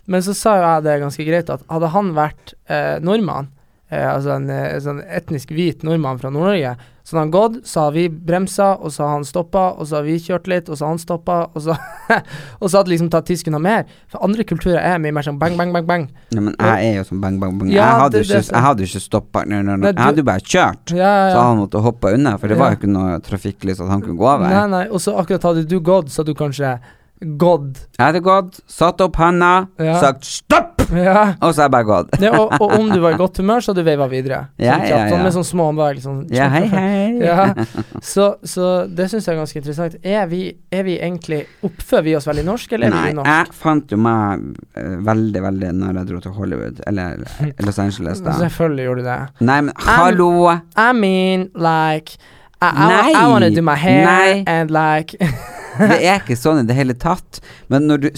Men 0.06 0.22
så 0.22 0.34
sa 0.34 0.56
jo 0.58 0.62
jeg 0.66 0.82
det 0.86 1.00
ganske 1.00 1.26
greit, 1.26 1.50
at 1.50 1.62
hadde 1.70 1.90
han 1.94 2.14
vært 2.14 2.54
nordmann, 3.02 3.50
altså 3.88 4.34
en 4.36 4.50
eh, 4.52 4.78
sånn 4.84 5.00
etnisk 5.00 5.52
hvit 5.56 5.84
nordmann 5.86 6.18
fra 6.20 6.28
Nord-Norge, 6.32 6.74
så 7.08 7.16
han 7.16 7.30
gått, 7.32 7.54
så 7.64 7.86
har 7.86 7.94
vi 7.94 8.02
bremsa, 8.12 8.74
og 8.84 8.92
så 8.92 9.06
har 9.06 9.14
han 9.14 9.24
stoppa, 9.24 9.70
og 9.80 9.86
så 9.88 9.96
har 9.96 10.04
vi 10.04 10.18
kjørt 10.20 10.50
litt, 10.52 10.66
og 10.68 10.76
så 10.76 10.84
har 10.84 10.92
han 10.92 11.00
stoppa, 11.00 11.38
og 11.54 11.64
så 11.64 11.76
Og 12.60 12.70
så 12.70 12.78
hadde 12.78 12.92
liksom 12.92 13.08
tatt 13.12 13.26
ti 13.28 13.36
sekunder 13.36 13.60
mer. 13.62 13.82
For 14.12 14.24
andre 14.24 14.44
kulturer 14.48 14.78
er 14.80 15.00
mye 15.02 15.12
mer 15.14 15.26
sånn 15.26 15.38
bang, 15.40 15.56
bang, 15.58 15.72
bang, 15.74 15.86
bang. 15.88 16.06
Ja, 16.32 16.40
men 16.40 16.54
jeg 16.56 16.86
er 16.86 16.94
jo 16.98 17.06
sånn 17.10 17.20
bang, 17.22 17.36
bang, 17.40 17.58
bang. 17.60 17.72
Ja, 17.72 17.82
jeg, 17.82 18.00
hadde 18.02 18.22
jo 18.22 18.26
ikke, 18.26 18.40
jeg 18.48 18.64
hadde 18.64 18.86
ikke 18.88 19.02
stoppa. 19.04 19.42
Nei, 19.48 19.60
nei, 19.60 19.76
nei. 19.76 19.92
Jeg 19.92 20.00
hadde 20.00 20.22
jo 20.22 20.28
bare 20.28 20.44
kjørt. 20.44 20.94
Ja, 20.96 21.10
ja, 21.10 21.34
Så 21.34 21.42
han 21.44 21.60
måtte 21.60 21.82
hoppe 21.84 22.14
unna, 22.16 22.36
for 22.40 22.50
det 22.50 22.58
var 22.60 22.72
jo 22.72 22.80
ikke 22.80 22.92
noe 22.92 23.18
trafikklys 23.24 23.82
at 23.84 23.92
han 23.92 24.04
kunne 24.04 24.16
gå 24.20 24.28
over. 24.28 24.48
Nei, 24.48 24.64
nei, 24.72 24.84
og 24.88 25.04
så 25.04 25.16
akkurat 25.20 25.48
hadde 25.50 25.66
du 25.68 25.76
gått, 25.84 26.12
så 26.12 26.22
hadde 26.22 26.34
du 26.34 26.40
kanskje 26.40 26.74
gått. 27.44 27.84
Jeg 27.98 28.04
hadde 28.04 28.24
gått, 28.24 28.60
satt 28.70 29.04
opp 29.04 29.20
handa, 29.20 29.52
sagt 30.00 30.28
stopp, 30.28 30.67
Ja. 30.94 31.34
og 31.44 31.52
så 31.54 31.62
er 31.62 31.66
jeg 31.66 31.72
bare 31.74 31.86
gått. 31.88 32.14
ja, 32.24 32.32
og, 32.38 32.54
og 32.60 32.74
om 32.78 32.88
du 32.90 32.98
var 33.02 33.16
i 33.16 33.18
godt 33.20 33.40
humør, 33.42 33.64
så 33.64 33.72
hadde 33.72 33.84
du 33.84 33.88
veiva 33.88 34.06
videre. 34.10 34.40
Ja, 34.56 34.78
ja, 34.78 34.86
kjapt, 34.86 35.12
Sånn 35.12 35.24
med 35.26 35.34
sånn 35.36 35.46
små 35.48 35.66
håndbevegelser. 35.70 36.06
Sånn, 36.08 36.22
Ja, 36.34 36.48
hei, 36.52 36.64
hei. 36.72 37.06
Ja, 37.28 37.48
så, 38.04 38.28
så 38.46 38.68
det 38.86 39.08
syns 39.10 39.26
jeg 39.26 39.34
er 39.34 39.40
ganske 39.40 39.60
interessant. 39.60 39.98
Er 40.06 40.28
vi, 40.30 40.42
er 40.72 40.84
vi 40.86 40.94
egentlig 41.02 41.40
Oppfører 41.66 42.06
vi 42.06 42.14
oss 42.18 42.28
veldig 42.28 42.44
norsk, 42.46 42.72
eller 42.76 42.88
er 42.88 42.94
Nei, 42.94 43.04
vi 43.10 43.16
norsk? 43.18 43.30
jeg 43.32 43.58
fant 43.58 43.94
jo 43.94 43.98
meg 44.00 44.46
eh, 44.78 44.94
veldig, 45.08 45.42
veldig 45.48 45.72
når 45.80 46.00
jeg 46.00 46.10
dro 46.12 46.22
til 46.24 46.36
Hollywood, 46.38 46.82
eller 46.88 47.22
Los 47.66 47.80
Angeles, 47.82 48.22
da. 48.24 48.38
Selvfølgelig 48.44 48.88
gjorde 48.88 49.04
du 49.04 49.10
det. 49.10 49.20
Nei, 49.50 49.60
men 49.68 49.74
hallo! 49.88 50.30
I 50.78 50.90
mean, 50.96 51.48
like 51.58 52.16
I, 52.60 52.70
I, 52.70 52.88
Nei. 52.90 53.12
I 53.14 53.26
wanna 53.30 53.50
do 53.50 53.62
my 53.62 53.76
hair 53.78 54.04
Nei. 54.06 54.44
and 54.46 54.70
like 54.70 55.14
Det 55.78 55.98
er 56.04 56.20
ikke 56.20 56.36
sånn 56.38 56.60
i 56.62 56.66
det 56.68 56.74
hele 56.76 56.94
tatt. 56.98 57.40
Men 57.72 57.86
når 57.88 58.02
du 58.04 58.08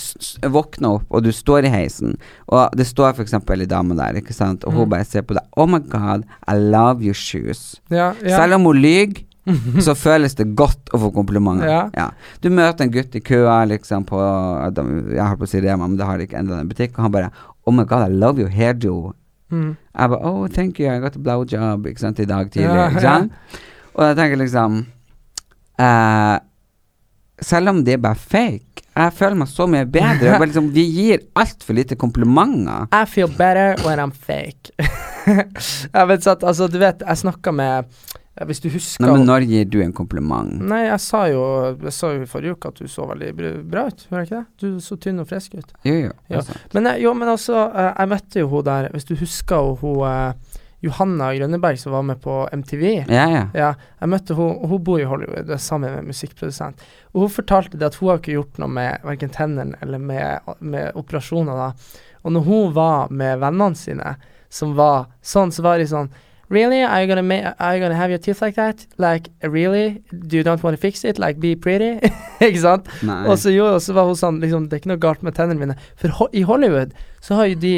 våkner 0.49 0.97
opp, 0.99 1.07
og 1.11 1.25
du 1.27 1.31
står 1.35 1.67
i 1.69 1.73
heisen, 1.73 2.17
og 2.49 2.75
det 2.79 2.87
står 2.89 3.15
f.eks. 3.17 3.35
ei 3.35 3.67
dame 3.71 3.97
der, 3.99 4.19
ikke 4.23 4.35
sant, 4.37 4.65
og 4.65 4.73
hun 4.77 4.87
Mm. 4.87 4.91
bare 4.95 5.05
ser 5.05 5.23
på 5.23 5.35
deg 5.37 5.45
Oh 5.57 5.67
my 5.69 5.79
God, 5.81 6.25
I 6.49 6.55
love 6.57 7.03
your 7.05 7.15
shoes. 7.15 7.81
Ja, 7.91 8.13
ja. 8.25 8.37
Selv 8.41 8.55
om 8.59 8.65
hun 8.71 8.81
lyver, 8.81 9.25
så 9.87 9.95
føles 9.97 10.35
det 10.37 10.51
godt 10.55 10.91
å 10.95 10.99
få 11.01 11.09
komplimenter. 11.15 11.91
Ja. 11.97 12.11
Du 12.41 12.51
møter 12.51 12.85
en 12.85 12.93
gutt 12.93 13.15
i 13.17 13.21
køa 13.25 13.65
liksom 13.67 14.05
på 14.07 14.19
Jeg 14.21 15.25
holdt 15.25 15.41
på 15.41 15.47
å 15.49 15.51
si 15.51 15.61
Rema, 15.65 15.89
men 15.89 15.97
det 15.99 16.07
har 16.07 16.19
de 16.21 16.27
ikke 16.29 16.39
enda 16.39 16.61
en 16.61 16.69
butikk, 16.71 16.93
og 16.99 17.07
han 17.09 17.13
bare 17.17 17.31
Oh 17.67 17.73
my 17.75 17.85
God, 17.85 18.05
I 18.07 18.13
love 18.15 18.39
your 18.41 18.51
hairdo. 18.53 19.13
Mm. 19.51 19.77
Jeg 19.97 20.11
bare 20.13 20.21
Oh, 20.25 20.47
thank 20.47 20.79
you, 20.79 20.87
I 20.93 21.01
got 21.03 21.17
a 21.17 21.19
blowjob, 21.19 21.87
ikke 21.91 21.99
sant, 22.05 22.21
i 22.21 22.29
dag 22.29 22.51
tidlig. 22.53 23.03
Ja? 23.03 23.17
Og 23.97 24.05
jeg 24.07 24.17
tenker 24.21 24.39
liksom 24.39 24.87
eh, 25.81 26.37
Selv 27.41 27.73
om 27.73 27.85
det 27.85 27.97
er 27.97 28.03
bare 28.05 28.19
fake, 28.19 28.85
jeg 28.91 29.13
føler 29.17 29.39
meg 29.39 29.49
så 29.49 29.67
mye 29.71 29.87
bedre. 29.89 30.35
og 30.37 30.47
liksom, 30.47 30.71
vi 30.75 30.85
gir 30.91 31.23
altfor 31.39 31.77
lite 31.79 31.97
komplimenter. 31.97 32.89
I 32.93 33.07
feel 33.09 33.31
better 33.31 33.79
when 33.87 34.03
I'm 34.03 34.13
fake. 34.13 34.75
jeg 35.95 36.09
vet 36.09 36.27
at, 36.27 36.43
altså 36.45 36.69
du 36.69 36.79
vet, 36.81 37.05
jeg 37.07 37.23
snakka 37.23 37.53
med 37.53 37.85
Hvis 38.49 38.63
du 38.65 38.71
husker 38.73 39.05
Nei, 39.05 39.11
men 39.19 39.27
når 39.29 39.45
gir 39.51 39.67
du 39.69 39.77
en 39.85 39.93
kompliment? 39.93 40.49
Nei, 40.65 40.87
jeg 40.87 41.01
sa 41.05 41.27
jo 41.29 41.43
Jeg 41.75 41.93
sa 41.93 42.13
jo 42.15 42.23
i 42.25 42.31
forrige 42.31 42.57
uke 42.57 42.71
at 42.73 42.81
du 42.81 42.89
så 42.89 43.05
veldig 43.11 43.51
bra 43.69 43.85
ut, 43.91 44.07
hører 44.11 44.23
jeg 44.23 44.31
ikke 44.31 44.39
det? 44.41 44.47
Du 44.63 44.81
så 44.81 44.97
tynn 44.97 45.21
og 45.21 45.29
frisk 45.29 45.59
ut. 45.59 45.75
Jo, 45.85 45.97
jo. 46.07 46.15
Altså. 46.31 46.57
Men 46.73 46.89
jo, 47.03 47.13
men 47.21 47.29
altså, 47.35 47.67
eh, 47.69 47.91
jeg 47.99 48.13
møtte 48.15 48.41
jo 48.41 48.49
hun 48.55 48.67
der, 48.71 48.89
hvis 48.95 49.09
du 49.11 49.15
husker 49.21 49.69
jo 49.69 49.77
hun 49.83 50.01
eh, 50.09 50.59
Johanna 50.81 51.31
Grønneberg 51.37 51.79
som 51.79 51.93
var 51.93 52.03
med 52.09 52.21
på 52.25 52.49
MTV. 52.53 52.85
Ja, 53.13 53.27
ja. 53.29 53.43
Ja, 53.57 53.71
jeg 54.01 54.13
møtte 54.13 54.37
hun, 54.39 54.55
hun 54.71 54.83
bor 54.85 55.01
i 55.01 55.09
Hollywood 55.09 55.51
det 55.51 55.61
sammen 55.61 55.93
med 55.99 56.09
musikkprodusent. 56.09 56.81
Og 57.13 57.27
hun 57.27 57.35
fortalte 57.35 57.81
det 57.81 57.91
at 57.91 57.99
hun 58.01 58.13
har 58.13 58.23
ikke 58.23 58.39
gjort 58.39 58.61
noe 58.63 58.73
med 58.73 59.05
verken 59.05 59.35
tennene 59.35 59.77
eller 59.85 60.01
med, 60.01 60.55
med 60.61 60.97
operasjoner. 60.97 61.61
da. 61.61 62.01
Og 62.25 62.33
når 62.37 62.49
hun 62.49 62.75
var 62.77 63.13
med 63.13 63.43
vennene 63.43 63.77
sine, 63.77 64.15
som 64.51 64.73
var 64.79 65.11
sånn, 65.23 65.53
så 65.53 65.63
var 65.67 65.79
de 65.79 65.89
sånn 65.91 66.11
Really? 66.51 66.83
Are 66.83 67.01
you 67.03 67.07
gonna, 67.07 67.23
ma 67.23 67.53
are 67.61 67.77
you 67.77 67.81
gonna 67.83 67.95
have 67.95 68.11
your 68.11 68.19
teeth 68.19 68.43
like 68.43 68.57
that? 68.57 68.85
Like, 68.99 69.31
really? 69.43 70.03
Do 70.11 70.37
you 70.37 70.43
don't 70.43 70.63
want 70.65 70.75
to 70.77 70.81
fix 70.81 71.05
it? 71.05 71.19
Like, 71.19 71.39
be 71.41 71.55
pretty? 71.55 71.93
ikke 72.43 72.59
sant? 72.61 72.89
Nei. 73.07 73.21
Og 73.31 73.39
så, 73.39 73.53
jo, 73.55 73.69
og 73.77 73.81
så 73.85 73.95
var 73.95 74.09
hun 74.11 74.19
sånn 74.19 74.41
liksom, 74.43 74.67
Det 74.69 74.77
er 74.79 74.83
ikke 74.83 74.91
noe 74.93 75.03
galt 75.07 75.23
med 75.23 75.37
tennene 75.39 75.61
mine. 75.63 75.77
For 76.01 76.11
ho 76.19 76.27
i 76.35 76.43
Hollywood 76.49 76.93
så 77.23 77.37
har 77.39 77.51
jo 77.53 77.59
de 77.61 77.73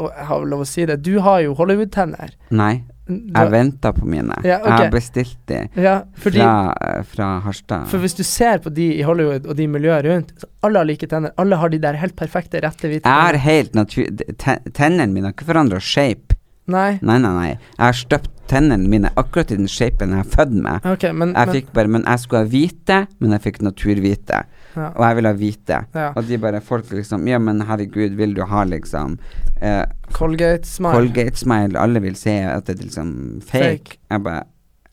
Og 0.00 0.08
jeg 0.10 0.26
har 0.30 0.46
lov 0.50 0.62
å 0.64 0.66
si 0.68 0.86
det, 0.88 0.96
du 1.06 1.18
har 1.22 1.42
jo 1.44 1.54
Hollywood-tenner. 1.58 2.32
Nei. 2.50 2.72
Jeg 3.08 3.48
venter 3.54 3.94
på 3.96 4.04
mine. 4.04 4.34
Ja, 4.44 4.58
okay. 4.60 4.68
Jeg 4.68 4.80
har 4.82 4.90
bestilt 4.92 5.38
de 5.48 5.60
Ja, 5.80 5.94
fordi 6.20 6.42
fra, 6.42 6.74
eh, 6.90 6.98
fra 7.08 7.28
Harstad. 7.46 7.86
For 7.88 8.02
hvis 8.02 8.18
du 8.18 8.24
ser 8.26 8.58
på 8.60 8.68
de 8.76 8.88
i 8.98 9.04
Hollywood 9.06 9.46
og 9.48 9.56
de 9.56 9.64
miljøet 9.70 10.04
rundt, 10.04 10.34
så 10.42 10.48
alle 10.66 10.82
har 10.82 10.88
like 10.90 11.08
tenner. 11.08 11.32
Alle 11.40 11.56
har 11.56 11.72
de 11.72 11.78
der 11.86 11.96
helt 12.02 12.16
perfekte, 12.18 12.60
rette, 12.66 12.84
hvite 12.90 13.06
Jeg 13.08 13.28
har 13.30 13.38
helt 13.46 13.78
natur... 13.78 14.10
te- 14.36 14.58
Tennene 14.76 15.08
mine 15.14 15.30
har 15.30 15.36
ikke 15.38 15.48
forandra 15.48 15.80
shape. 15.80 16.36
Nei. 16.68 16.98
Nei, 17.02 17.18
nei, 17.18 17.32
nei. 17.36 17.48
Jeg 17.52 17.84
har 17.84 17.96
støpt 17.96 18.30
tennene 18.48 18.88
mine 18.88 19.10
akkurat 19.20 19.50
i 19.52 19.56
den 19.58 19.68
shapen 19.68 20.14
jeg 20.16 20.24
er 20.24 20.28
født 20.32 20.54
med. 20.56 20.84
Ok, 20.88 21.02
men, 21.12 21.34
Jeg 21.36 21.46
men 21.50 21.54
fikk 21.56 21.72
bare 21.76 21.88
Men 21.92 22.04
jeg 22.08 22.22
skulle 22.22 22.40
ha 22.44 22.48
hvite, 22.48 22.98
men 23.20 23.34
jeg 23.36 23.42
fikk 23.44 23.60
naturhvite. 23.66 24.42
ja. 24.76 24.88
Og 24.94 25.02
jeg 25.04 25.16
ville 25.18 25.28
ha 25.32 25.36
hvite. 25.36 25.80
Ja. 25.94 26.06
Og 26.16 26.28
de 26.28 26.38
bare 26.38 26.60
folk 26.64 26.90
liksom 26.92 27.26
Ja, 27.28 27.38
men 27.38 27.60
herregud, 27.68 28.16
vil 28.16 28.34
du 28.36 28.44
ha 28.48 28.64
liksom 28.64 29.18
eh, 29.60 29.84
Colgate 30.12 30.64
Smile. 30.68 30.94
Colgate 30.94 31.36
Smile, 31.36 31.78
alle 31.80 32.00
vil 32.00 32.16
se 32.16 32.38
at 32.44 32.66
det 32.66 32.78
er 32.78 32.84
liksom 32.84 33.40
fake. 33.42 33.64
Fake. 33.68 33.98
Jeg 34.10 34.22
bare 34.24 34.42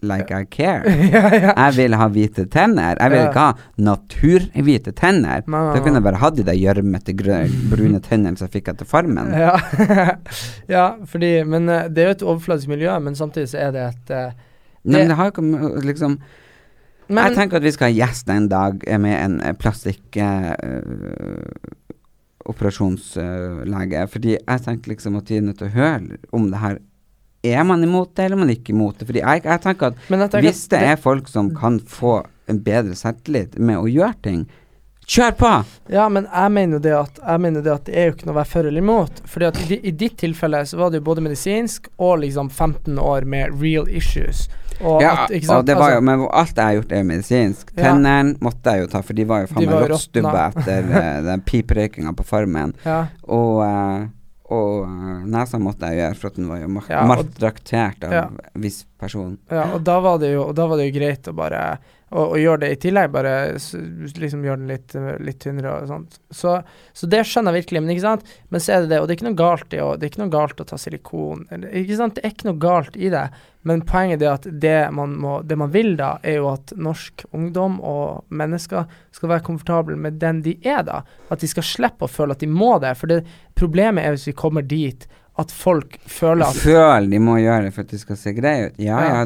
Like 0.06 0.32
I 0.32 0.45
care. 0.58 0.84
ja, 1.12 1.24
ja. 1.34 1.53
Jeg 1.56 1.76
vil 1.78 1.95
ha 1.99 2.08
hvite 2.14 2.45
tenner. 2.53 2.95
Jeg 3.01 3.12
vil 3.12 3.20
Ja. 3.20 3.28
ikke 3.30 3.45
ha 3.45 3.53
naturhvite 3.78 4.93
tenner. 4.95 5.41
Da 5.45 5.80
kunne 5.82 5.99
jeg 5.99 6.03
bare 6.08 6.22
hatt 6.22 6.36
de 6.38 6.43
der 6.47 6.53
gjørmete, 6.60 7.16
brune 7.72 7.99
tennene 8.06 8.38
som 8.38 8.47
jeg 8.47 8.62
fikk 8.62 8.74
etter 8.74 8.86
Farmen. 8.86 9.32
Ja. 10.76 10.86
fordi 11.06 11.43
Men 11.45 11.70
eh, 11.70 11.88
det 11.89 12.03
er 12.03 12.08
jo 12.12 12.16
et 12.18 12.24
overfladisk 12.26 12.68
miljø, 12.72 12.99
men 12.99 13.16
samtidig 13.16 13.49
så 13.51 13.58
er 13.68 13.72
det 13.76 13.86
et 13.89 14.10
eh, 14.12 14.32
Nei, 14.86 14.99
men 14.99 14.99
det- 14.99 15.08
det 15.10 15.16
har 15.18 15.26
jo 15.26 15.32
ikke 15.32 15.86
liksom 15.86 16.20
men, 17.10 17.24
Jeg 17.26 17.36
tenker 17.38 17.58
at 17.58 17.64
vi 17.64 17.72
skal 17.72 17.91
ha 17.91 17.93
gjest 18.06 18.30
en 18.34 18.47
dag 18.49 18.82
med 18.99 19.16
en 19.24 19.41
eh, 19.41 19.53
plastikk 19.53 20.18
Uh, 20.18 20.82
operasjonslege. 22.45 24.08
fordi 24.10 24.36
jeg 24.38 24.62
tenker 24.66 24.91
liksom 24.91 25.16
at 25.18 25.30
vi 25.30 25.38
er 25.38 25.41
nødt 25.41 25.58
til 25.58 25.68
å 25.68 25.74
høre 25.76 26.18
om 26.34 26.49
det 26.51 26.60
her. 26.62 26.78
Er 27.46 27.64
man 27.68 27.84
imot 27.86 28.14
det, 28.16 28.26
eller 28.26 28.39
er 28.39 28.43
man 28.46 28.54
ikke 28.54 28.74
imot 28.74 29.00
det? 29.00 29.08
Fordi 29.10 29.24
jeg, 29.24 29.46
jeg 29.46 29.64
tenker 29.64 29.93
at 29.93 30.38
hvis 30.41 30.66
det 30.74 30.84
er 30.91 31.02
folk 31.02 31.30
som 31.32 31.54
kan 31.56 31.80
få 31.80 32.20
en 32.50 32.62
bedre 32.66 32.98
selvtillit 32.98 33.58
med 33.58 33.82
å 33.82 33.89
gjøre 33.89 34.16
ting, 34.26 34.46
Kjør 35.06 35.32
på! 35.38 35.50
Ja, 35.93 36.08
men 36.10 36.26
jeg 36.26 36.52
mener 36.52 36.80
jo 36.80 36.82
det 36.82 36.93
at 36.98 37.20
det 37.22 37.74
at 37.74 37.86
det 37.86 37.93
er 37.93 38.08
jo 38.08 38.14
ikke 38.16 38.26
noe 38.26 38.34
å 38.34 38.39
være 38.39 38.50
for 38.50 38.66
eller 38.66 38.82
imot. 38.82 39.20
Fordi 39.30 39.48
at 39.52 39.60
i, 39.62 39.78
i 39.86 39.91
ditt 39.93 40.18
tilfelle 40.18 40.64
så 40.66 40.80
var 40.80 40.89
det 40.89 40.98
jo 40.98 41.06
både 41.06 41.22
medisinsk 41.22 41.91
og 42.02 42.24
liksom 42.24 42.50
15 42.50 42.98
år 42.98 43.28
med 43.30 43.54
real 43.62 43.86
issues. 43.86 44.48
Og 44.82 45.04
Ja, 45.04 45.14
at, 45.24 45.32
og 45.32 45.66
det 45.66 45.78
var 45.78 45.93
jo, 45.93 46.00
Altså, 46.02 46.06
men 46.10 46.26
alt 46.32 46.58
jeg 46.58 46.66
har 46.66 46.74
gjort 46.80 46.91
er 46.98 47.06
medisinsk. 47.08 47.70
Ja. 47.76 47.84
Tennene 47.84 48.36
måtte 48.43 48.74
jeg 48.74 48.82
jo 48.82 48.89
ta, 48.91 49.04
for 49.06 49.18
de 49.18 49.28
var 49.30 49.46
jo 49.46 49.52
faen 49.54 49.70
meg 49.70 49.88
rottstubber 49.93 50.41
etter 50.58 50.89
uh, 50.89 51.22
den 51.30 51.46
piprøykinga 51.48 52.16
på 52.18 52.26
Farmen. 52.26 52.74
ja, 52.84 53.06
Og, 53.24 53.62
eh, 53.64 54.08
og 54.54 54.84
eh, 54.86 55.26
nesa 55.26 55.58
måtte 55.58 55.89
jeg 55.89 55.98
gjøre, 56.04 56.16
for 56.20 56.28
at 56.28 56.36
den 56.36 56.48
var 56.52 56.60
jo 56.62 56.68
mark 56.70 56.89
Ja, 56.89 57.02
og- 57.02 57.10
maltraktert 57.10 58.04
av 58.06 58.12
Ja. 58.14 58.28
viss 58.56 58.84
person. 59.00 59.38
ja, 59.52 59.74
og 59.74 59.84
da 59.84 60.00
var 60.00 60.20
det 60.20 60.34
jo 60.34 60.52
var 60.68 60.78
det 60.78 60.91
jo 60.93 61.00
greit 61.00 61.24
å 61.28 61.36
bare 61.36 61.78
å, 62.16 62.26
og 62.32 62.38
gjør 62.39 62.61
det 62.63 62.72
i 62.72 62.78
tillegg, 62.86 63.11
bare 63.13 63.34
liksom 63.55 64.45
gjør 64.47 64.61
den 64.61 64.72
litt, 64.72 64.95
litt 65.26 65.41
tynnere 65.43 65.74
og 65.82 65.89
sånt. 65.89 66.20
Så, 66.32 66.55
så 66.95 67.09
det 67.11 67.26
skjønner 67.28 67.53
jeg 67.53 67.66
virkelig, 67.66 67.82
men 67.84 67.95
ikke 67.95 68.05
sant. 68.05 68.32
Men 68.49 68.63
så 68.63 68.76
er 68.76 68.86
det 68.86 68.93
det, 68.93 69.01
og 69.01 69.07
det 69.07 69.16
er 69.16 69.20
ikke 69.20 69.28
noe 69.28 69.41
galt 69.41 69.76
i 69.76 69.82
å 69.84 69.89
Det 69.95 70.07
er 70.07 70.13
ikke 70.13 70.24
noe 70.24 70.36
galt 70.36 70.63
å 70.63 70.68
ta 70.70 70.80
silikon, 70.80 71.43
ikke 71.51 71.99
sant. 71.99 72.16
Det 72.18 72.24
er 72.24 72.34
ikke 72.34 72.49
noe 72.49 72.63
galt 72.63 72.95
i 72.95 73.11
det. 73.13 73.26
Men 73.66 73.82
poenget 73.89 74.22
er 74.22 74.36
at 74.36 74.47
det 74.61 74.78
man, 74.93 75.16
må, 75.20 75.39
det 75.41 75.57
man 75.57 75.72
vil 75.74 75.95
da, 75.97 76.16
er 76.24 76.39
jo 76.39 76.51
at 76.53 76.74
norsk 76.78 77.26
ungdom 77.34 77.80
og 77.82 78.26
mennesker 78.30 78.86
skal 79.16 79.32
være 79.32 79.45
komfortable 79.47 79.97
med 79.97 80.20
den 80.22 80.43
de 80.45 80.53
er, 80.61 80.84
da. 80.86 81.01
At 81.34 81.41
de 81.41 81.49
skal 81.49 81.66
slippe 81.66 82.05
å 82.05 82.11
føle 82.11 82.38
at 82.38 82.45
de 82.45 82.49
må 82.51 82.76
det. 82.84 82.93
For 82.99 83.09
det, 83.09 83.24
problemet 83.57 84.05
er 84.05 84.13
hvis 84.13 84.30
vi 84.30 84.38
kommer 84.38 84.66
dit 84.66 85.07
at 85.38 85.51
folk 85.51 85.97
føler 86.07 86.45
at 86.47 86.55
Føler 86.55 87.09
de 87.11 87.19
må 87.19 87.33
gjøre 87.41 87.65
det 87.65 87.73
for 87.75 87.83
at 87.83 87.89
de 87.91 87.97
skal 87.99 88.15
se 88.19 88.31
greie 88.38 88.69
ut. 88.69 88.77
Ja, 88.79 88.99
Ja. 89.03 89.15
ja. 89.19 89.25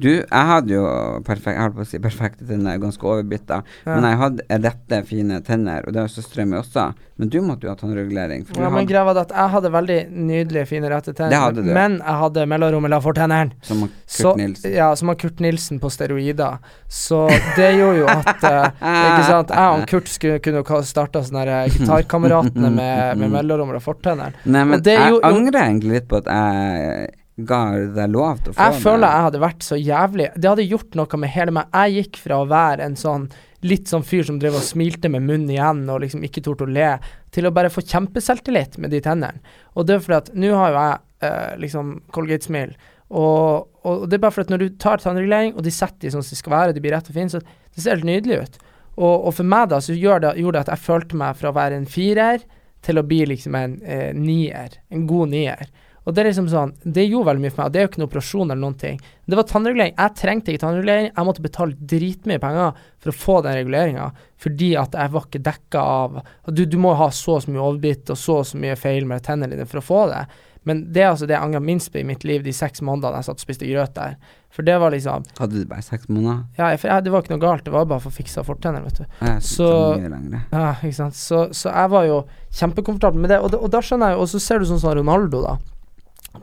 Du, 0.00 0.08
jeg 0.08 0.46
hadde 0.48 0.72
jo 0.72 0.84
perfekt, 1.26 1.52
jeg 1.58 1.74
på 1.76 1.84
å 1.84 1.88
si 1.90 1.98
perfekte 2.00 2.46
tenner, 2.48 2.78
ganske 2.80 3.04
overbytta. 3.04 3.58
Ja. 3.84 3.90
Men 3.98 4.06
jeg 4.08 4.20
hadde 4.22 4.60
rette, 4.64 5.00
fine 5.10 5.42
tenner, 5.44 5.84
og 5.84 5.92
det 5.92 6.00
har 6.00 6.08
søstera 6.08 6.46
mi 6.48 6.56
også. 6.56 6.86
Men 7.20 7.28
du 7.32 7.36
måtte 7.44 7.66
jo 7.68 7.72
ha 7.74 7.76
tannregulering. 7.76 8.46
Ja, 8.56 8.62
men 8.64 8.72
hadde, 8.80 8.86
greia 8.88 9.04
var 9.04 9.18
at 9.20 9.34
jeg 9.36 9.52
hadde 9.54 9.70
veldig 9.74 9.98
nydelige, 10.30 10.66
fine 10.70 10.88
rette 10.92 11.12
tenner. 11.16 11.60
Men 11.76 11.98
jeg 12.00 12.16
hadde 12.22 12.46
mellomrom 12.48 12.82
mellom 12.86 13.02
fortennene. 13.04 13.52
som 13.62 13.82
Kurt 13.84 13.92
Så, 14.16 14.32
Nilsen. 14.40 14.72
ja, 14.72 14.88
som 14.96 15.12
Kurt 15.20 15.40
Nilsen 15.44 15.80
på 15.82 15.90
steroider. 15.92 16.58
Så 16.88 17.26
det 17.56 17.70
gjorde 17.76 18.00
jo 18.02 18.08
at 18.08 18.44
eh, 18.48 18.66
Ikke 18.80 19.28
sant. 19.28 19.52
Jeg 19.54 19.76
og 19.82 19.86
Kurt 19.92 20.08
skulle 20.08 20.40
kunne 20.40 20.82
starta 20.88 21.22
sånne 21.28 21.60
Gitarkameratene 21.76 22.70
med, 22.72 23.18
med 23.20 23.30
mellomrom 23.36 23.68
mellom 23.70 23.84
fortennene. 23.84 24.32
Nei, 24.44 24.64
men 24.64 24.82
jeg 24.82 24.98
jo- 25.12 25.20
jo- 25.20 25.26
angrer 25.28 25.60
egentlig 25.68 25.98
litt 26.00 26.08
på 26.10 26.22
at 26.24 26.30
jeg 26.32 27.10
ga 27.48 27.60
deg 27.96 28.10
lov 28.12 28.40
til 28.40 28.52
å 28.52 28.56
få 28.56 28.66
Jeg 28.66 28.82
føler 28.82 29.06
jeg 29.06 29.26
hadde 29.26 29.42
vært 29.44 29.64
så 29.66 29.78
jævlig 29.78 30.26
Det 30.36 30.50
hadde 30.50 30.66
gjort 30.66 30.98
noe 30.98 31.20
med 31.22 31.32
hele 31.34 31.54
meg. 31.56 31.72
Jeg 31.74 31.96
gikk 32.04 32.20
fra 32.24 32.40
å 32.40 32.50
være 32.50 32.86
en 32.86 32.98
sånn 32.98 33.30
litt 33.66 33.90
sånn 33.90 34.04
fyr 34.06 34.24
som 34.24 34.38
drev 34.40 34.56
og 34.56 34.64
smilte 34.64 35.10
med 35.12 35.26
munnen 35.26 35.50
igjen 35.52 35.82
og 35.92 36.00
liksom 36.04 36.22
ikke 36.24 36.40
torde 36.46 36.64
å 36.64 36.70
le, 36.72 36.94
til 37.34 37.44
å 37.44 37.52
bare 37.52 37.72
få 37.72 37.84
kjempeselvtillit 37.84 38.78
med 38.80 38.94
de 38.94 39.02
tennene. 39.04 39.42
Og 39.76 39.84
det 39.84 39.98
er 39.98 40.06
fordi 40.06 40.16
at 40.16 40.30
nå 40.32 40.54
har 40.56 40.72
jo 40.72 40.78
jeg 40.78 41.28
eh, 41.28 41.50
liksom 41.66 41.90
Colgate-smil. 42.14 42.72
og, 43.10 43.68
og 43.84 44.06
det 44.08 44.16
er 44.16 44.22
bare 44.24 44.32
fordi 44.36 44.48
at 44.48 44.54
når 44.54 44.62
du 44.62 44.78
tar 44.80 45.02
tannregulering, 45.04 45.52
og 45.56 45.66
de 45.66 45.74
setter 45.76 46.06
de 46.06 46.14
sånn 46.14 46.24
som 46.24 46.32
de 46.32 46.40
skal 46.40 46.56
være, 46.56 46.76
de 46.76 46.80
blir 46.80 46.96
rett 46.96 47.12
og 47.12 47.18
fine, 47.18 47.32
så 47.32 47.42
det 47.44 47.84
ser 47.84 47.98
helt 47.98 48.08
nydelig 48.08 48.40
ut. 48.40 48.58
Og, 48.96 49.28
og 49.28 49.36
for 49.36 49.48
meg 49.48 49.68
da, 49.72 49.82
så 49.84 49.96
gjør 49.96 50.24
det, 50.24 50.32
gjorde 50.40 50.56
det 50.56 50.64
at 50.64 50.72
jeg 50.74 50.86
følte 50.86 51.20
meg 51.20 51.36
fra 51.38 51.52
å 51.52 51.56
være 51.56 51.78
en 51.80 51.88
firer 51.88 52.42
til 52.84 53.00
å 53.00 53.04
bli 53.04 53.22
liksom 53.28 53.56
en 53.60 53.76
eh, 53.84 54.10
nier. 54.16 54.80
En 54.92 55.06
god 55.08 55.32
nier. 55.34 55.68
Og 56.06 56.14
det 56.16 56.22
er 56.22 56.28
liksom 56.30 56.48
sånn, 56.48 56.72
det 56.84 57.04
gjorde 57.04 57.28
veldig 57.28 57.42
mye 57.44 57.52
for 57.52 57.60
meg, 57.62 57.66
og 57.68 57.72
det 57.74 57.80
er 57.80 57.84
jo 57.84 57.90
ikke 57.90 58.00
noen 58.00 58.08
operasjon 58.10 58.46
eller 58.50 58.60
noen 58.64 58.78
ting. 58.80 59.00
Det 59.30 59.36
var 59.38 59.46
tannregulering. 59.50 59.94
Jeg 59.98 60.14
trengte 60.16 60.52
ikke 60.54 60.62
tannregulering, 60.64 61.10
jeg 61.12 61.28
måtte 61.28 61.44
betale 61.44 61.76
dritmye 61.92 62.40
penger 62.42 62.78
for 62.98 63.12
å 63.12 63.16
få 63.20 63.36
den 63.44 63.58
reguleringa, 63.60 64.06
fordi 64.40 64.70
at 64.80 64.96
jeg 64.96 65.12
var 65.12 65.26
ikke 65.28 65.42
dekka 65.50 65.82
av 66.00 66.20
du, 66.48 66.64
du 66.64 66.78
må 66.80 66.94
ha 66.96 67.10
så 67.14 67.36
og 67.36 67.44
så 67.44 67.52
mye 67.52 67.66
overbitt 67.66 68.10
og 68.10 68.18
så 68.18 68.40
og 68.40 68.46
så 68.48 68.60
mye 68.60 68.78
feil 68.80 69.04
med 69.06 69.22
tennene 69.26 69.52
dine 69.52 69.68
for 69.68 69.82
å 69.82 69.84
få 69.84 70.06
det. 70.12 70.24
Men 70.68 70.82
det 70.92 71.00
er 71.00 71.08
altså 71.08 71.24
det 71.28 71.32
jeg 71.38 71.40
angrer 71.46 71.62
minst 71.64 71.88
på 71.92 72.02
i 72.02 72.04
mitt 72.04 72.24
liv 72.28 72.42
de 72.44 72.52
seks 72.52 72.82
månedene 72.84 73.20
jeg 73.22 73.28
satt 73.30 73.38
og 73.40 73.44
spiste 73.46 73.68
grøt 73.68 73.94
der. 73.96 74.16
For 74.52 74.66
det 74.66 74.74
var 74.82 74.92
liksom 74.92 75.24
Hadde 75.38 75.56
du 75.62 75.64
bare 75.70 75.84
seks 75.86 76.08
måneder? 76.10 76.42
Ja, 76.58 76.68
for 76.76 76.90
jeg, 76.90 77.04
det 77.06 77.12
var 77.14 77.22
ikke 77.24 77.32
noe 77.32 77.44
galt, 77.44 77.64
det 77.64 77.72
var 77.72 77.86
bare 77.88 78.02
for 78.04 78.12
å 78.12 78.16
fikse 78.18 78.44
fortennene, 78.44 78.84
vet 78.84 79.00
du. 79.00 79.04
Jeg 79.24 79.42
Så- 79.46 79.96
mye. 80.00 80.42
Ja, 80.52 80.74
ikke 80.82 80.96
sant. 80.98 81.16
Så, 81.16 81.46
så 81.56 81.72
jeg 81.72 81.92
var 81.94 82.04
jo 82.08 82.18
kjempekomfortabel 82.58 83.20
med 83.24 83.30
det, 83.32 83.38
og, 83.40 83.52
det, 83.54 83.60
og 83.62 83.70
da 83.72 83.80
skjønner 83.84 84.12
jeg 84.12 84.18
jo 84.18 84.24
Og 84.26 84.32
så 84.34 84.40
ser 84.40 84.58
du 84.60 84.68
sånn 84.68 84.82
som 84.82 84.96
Ronaldo, 84.98 85.40
da. 85.46 85.56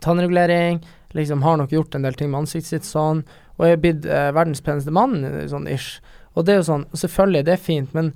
Tannregulering, 0.03 0.81
liksom 1.15 1.43
har 1.45 1.57
nok 1.57 1.71
gjort 1.71 1.95
en 1.95 2.05
del 2.05 2.17
ting 2.17 2.31
med 2.31 2.43
ansiktet 2.43 2.69
sitt 2.69 2.87
sånn, 2.87 3.23
og 3.57 3.65
er 3.65 3.79
blitt 3.81 4.05
eh, 4.05 4.29
verdens 4.35 4.61
peneste 4.65 4.93
mann, 4.93 5.21
sånn 5.49 5.69
ish. 5.71 6.01
Og 6.35 6.45
det 6.45 6.53
er 6.53 6.59
jo 6.61 6.67
sånn, 6.67 6.85
selvfølgelig, 6.93 7.45
det 7.47 7.55
er 7.55 7.63
fint, 7.63 7.95
men 7.97 8.11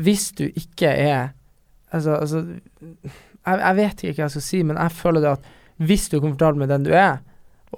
hvis 0.00 0.30
du 0.36 0.46
ikke 0.50 0.90
er 0.90 1.32
Altså, 1.94 2.16
altså 2.18 2.40
jeg, 2.42 3.58
jeg 3.60 3.74
vet 3.78 4.00
ikke 4.02 4.16
hva 4.16 4.24
jeg 4.24 4.32
skal 4.34 4.42
si, 4.42 4.60
men 4.66 4.78
jeg 4.80 4.94
føler 4.98 5.22
det 5.22 5.28
at 5.36 5.44
hvis 5.86 6.08
du 6.10 6.16
er 6.16 6.24
komfortabel 6.24 6.64
med 6.64 6.72
den 6.72 6.86
du 6.88 6.90
er, 6.90 7.20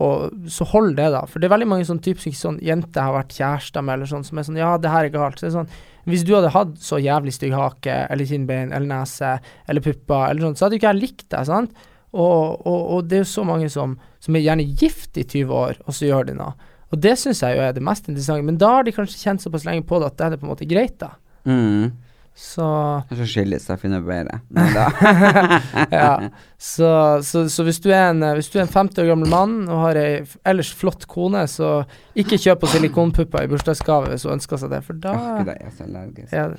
og 0.00 0.48
så 0.52 0.66
hold 0.68 0.94
det, 0.98 1.08
da. 1.14 1.22
For 1.28 1.40
det 1.40 1.48
er 1.48 1.54
veldig 1.54 1.68
mange 1.70 1.86
sånn 1.88 2.02
typisk 2.04 2.36
sånn 2.38 2.58
jenter 2.64 3.06
har 3.06 3.14
vært 3.16 3.36
kjærester 3.36 3.84
med, 3.84 3.96
eller 3.96 4.10
sånn, 4.10 4.24
som 4.26 4.40
er 4.40 4.46
sånn 4.48 4.58
Ja, 4.60 4.74
det 4.80 4.92
her 4.92 5.08
er 5.08 5.12
galt. 5.14 5.36
Så 5.36 5.46
det 5.46 5.50
er 5.50 5.54
sånn 5.58 5.70
Hvis 6.06 6.24
du 6.26 6.34
hadde 6.36 6.52
hatt 6.54 6.74
så 6.84 7.00
jævlig 7.02 7.32
stygg 7.34 7.56
hake, 7.56 7.94
eller 8.12 8.28
kinnbein, 8.28 8.74
eller 8.76 8.88
nese, 8.90 9.36
eller 9.66 9.84
pupper, 9.84 10.28
eller 10.30 10.44
sånn, 10.46 10.58
så 10.58 10.66
hadde 10.66 10.78
ikke 10.78 10.92
jeg 10.92 11.00
likt 11.00 11.26
deg, 11.32 11.48
sant? 11.48 11.86
Og, 12.16 12.64
og, 12.64 12.80
og 12.96 13.10
det 13.10 13.18
er 13.18 13.24
jo 13.24 13.28
så 13.34 13.44
mange 13.44 13.68
som, 13.72 13.98
som 14.24 14.36
er 14.36 14.44
gjerne 14.46 14.64
gift 14.80 15.18
i 15.20 15.26
20 15.26 15.52
år, 15.52 15.78
og 15.84 15.96
så 15.96 16.08
gjør 16.08 16.30
de 16.30 16.38
noe. 16.38 16.72
Og 16.94 17.00
det 17.02 17.16
syns 17.20 17.42
jeg 17.42 17.58
jo 17.58 17.64
er 17.66 17.74
det 17.76 17.84
mest 17.84 18.08
interessante. 18.08 18.46
Men 18.46 18.58
da 18.62 18.72
har 18.78 18.86
de 18.86 18.94
kanskje 18.94 19.20
kjent 19.20 19.42
såpass 19.42 19.66
lenge 19.66 19.84
på 19.88 19.98
det 20.00 20.12
at 20.12 20.18
det 20.18 20.28
er 20.28 20.40
på 20.40 20.46
en 20.46 20.52
måte 20.54 20.68
greit, 20.70 20.96
da. 21.02 21.12
Mm. 21.46 21.92
Så 22.36 22.66
så 23.08 23.24
skilles 23.24 23.64
jeg 23.64 23.80
finner 23.80 24.02
bedre. 24.04 24.42
Nei 24.56 24.66
da. 24.74 24.86
ja. 25.88 26.08
Så, 26.60 26.88
så, 27.24 27.46
så 27.48 27.64
hvis, 27.64 27.78
du 27.80 27.88
en, 27.96 28.20
eh, 28.22 28.34
hvis 28.36 28.50
du 28.52 28.58
er 28.58 28.66
en 28.66 28.72
50 28.72 29.00
år 29.02 29.08
gammel 29.08 29.30
mann 29.32 29.54
og 29.64 29.80
har 29.86 29.98
ei 30.00 30.10
ellers 30.48 30.72
flott 30.76 31.06
kone, 31.08 31.46
så 31.48 31.70
ikke 32.16 32.36
kjøp 32.42 32.60
på 32.60 32.70
silikonpupper 32.74 33.46
i 33.46 33.50
bursdagsgave 33.52 34.12
hvis 34.12 34.26
hun 34.28 34.36
ønsker 34.36 34.60
seg 34.60 34.74
det, 34.74 34.82
for 34.84 35.00
da 35.00 35.14
Åh, 35.16 35.40
er 35.54 35.72
så 35.72 35.86
allergisk. 35.88 36.34
ja, 36.36 36.50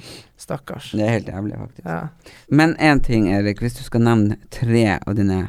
Stakkars. 0.41 0.89
Det 0.97 1.05
er 1.05 1.13
helt 1.19 1.29
jævlig, 1.29 1.59
faktisk. 1.61 1.85
Ja. 1.85 2.33
Men 2.49 2.73
én 2.81 3.03
ting, 3.05 3.29
Erik. 3.33 3.61
Hvis 3.61 3.77
du 3.77 3.83
skal 3.85 4.05
nevne 4.05 4.39
tre 4.53 4.97
av 4.97 5.13
dine 5.17 5.43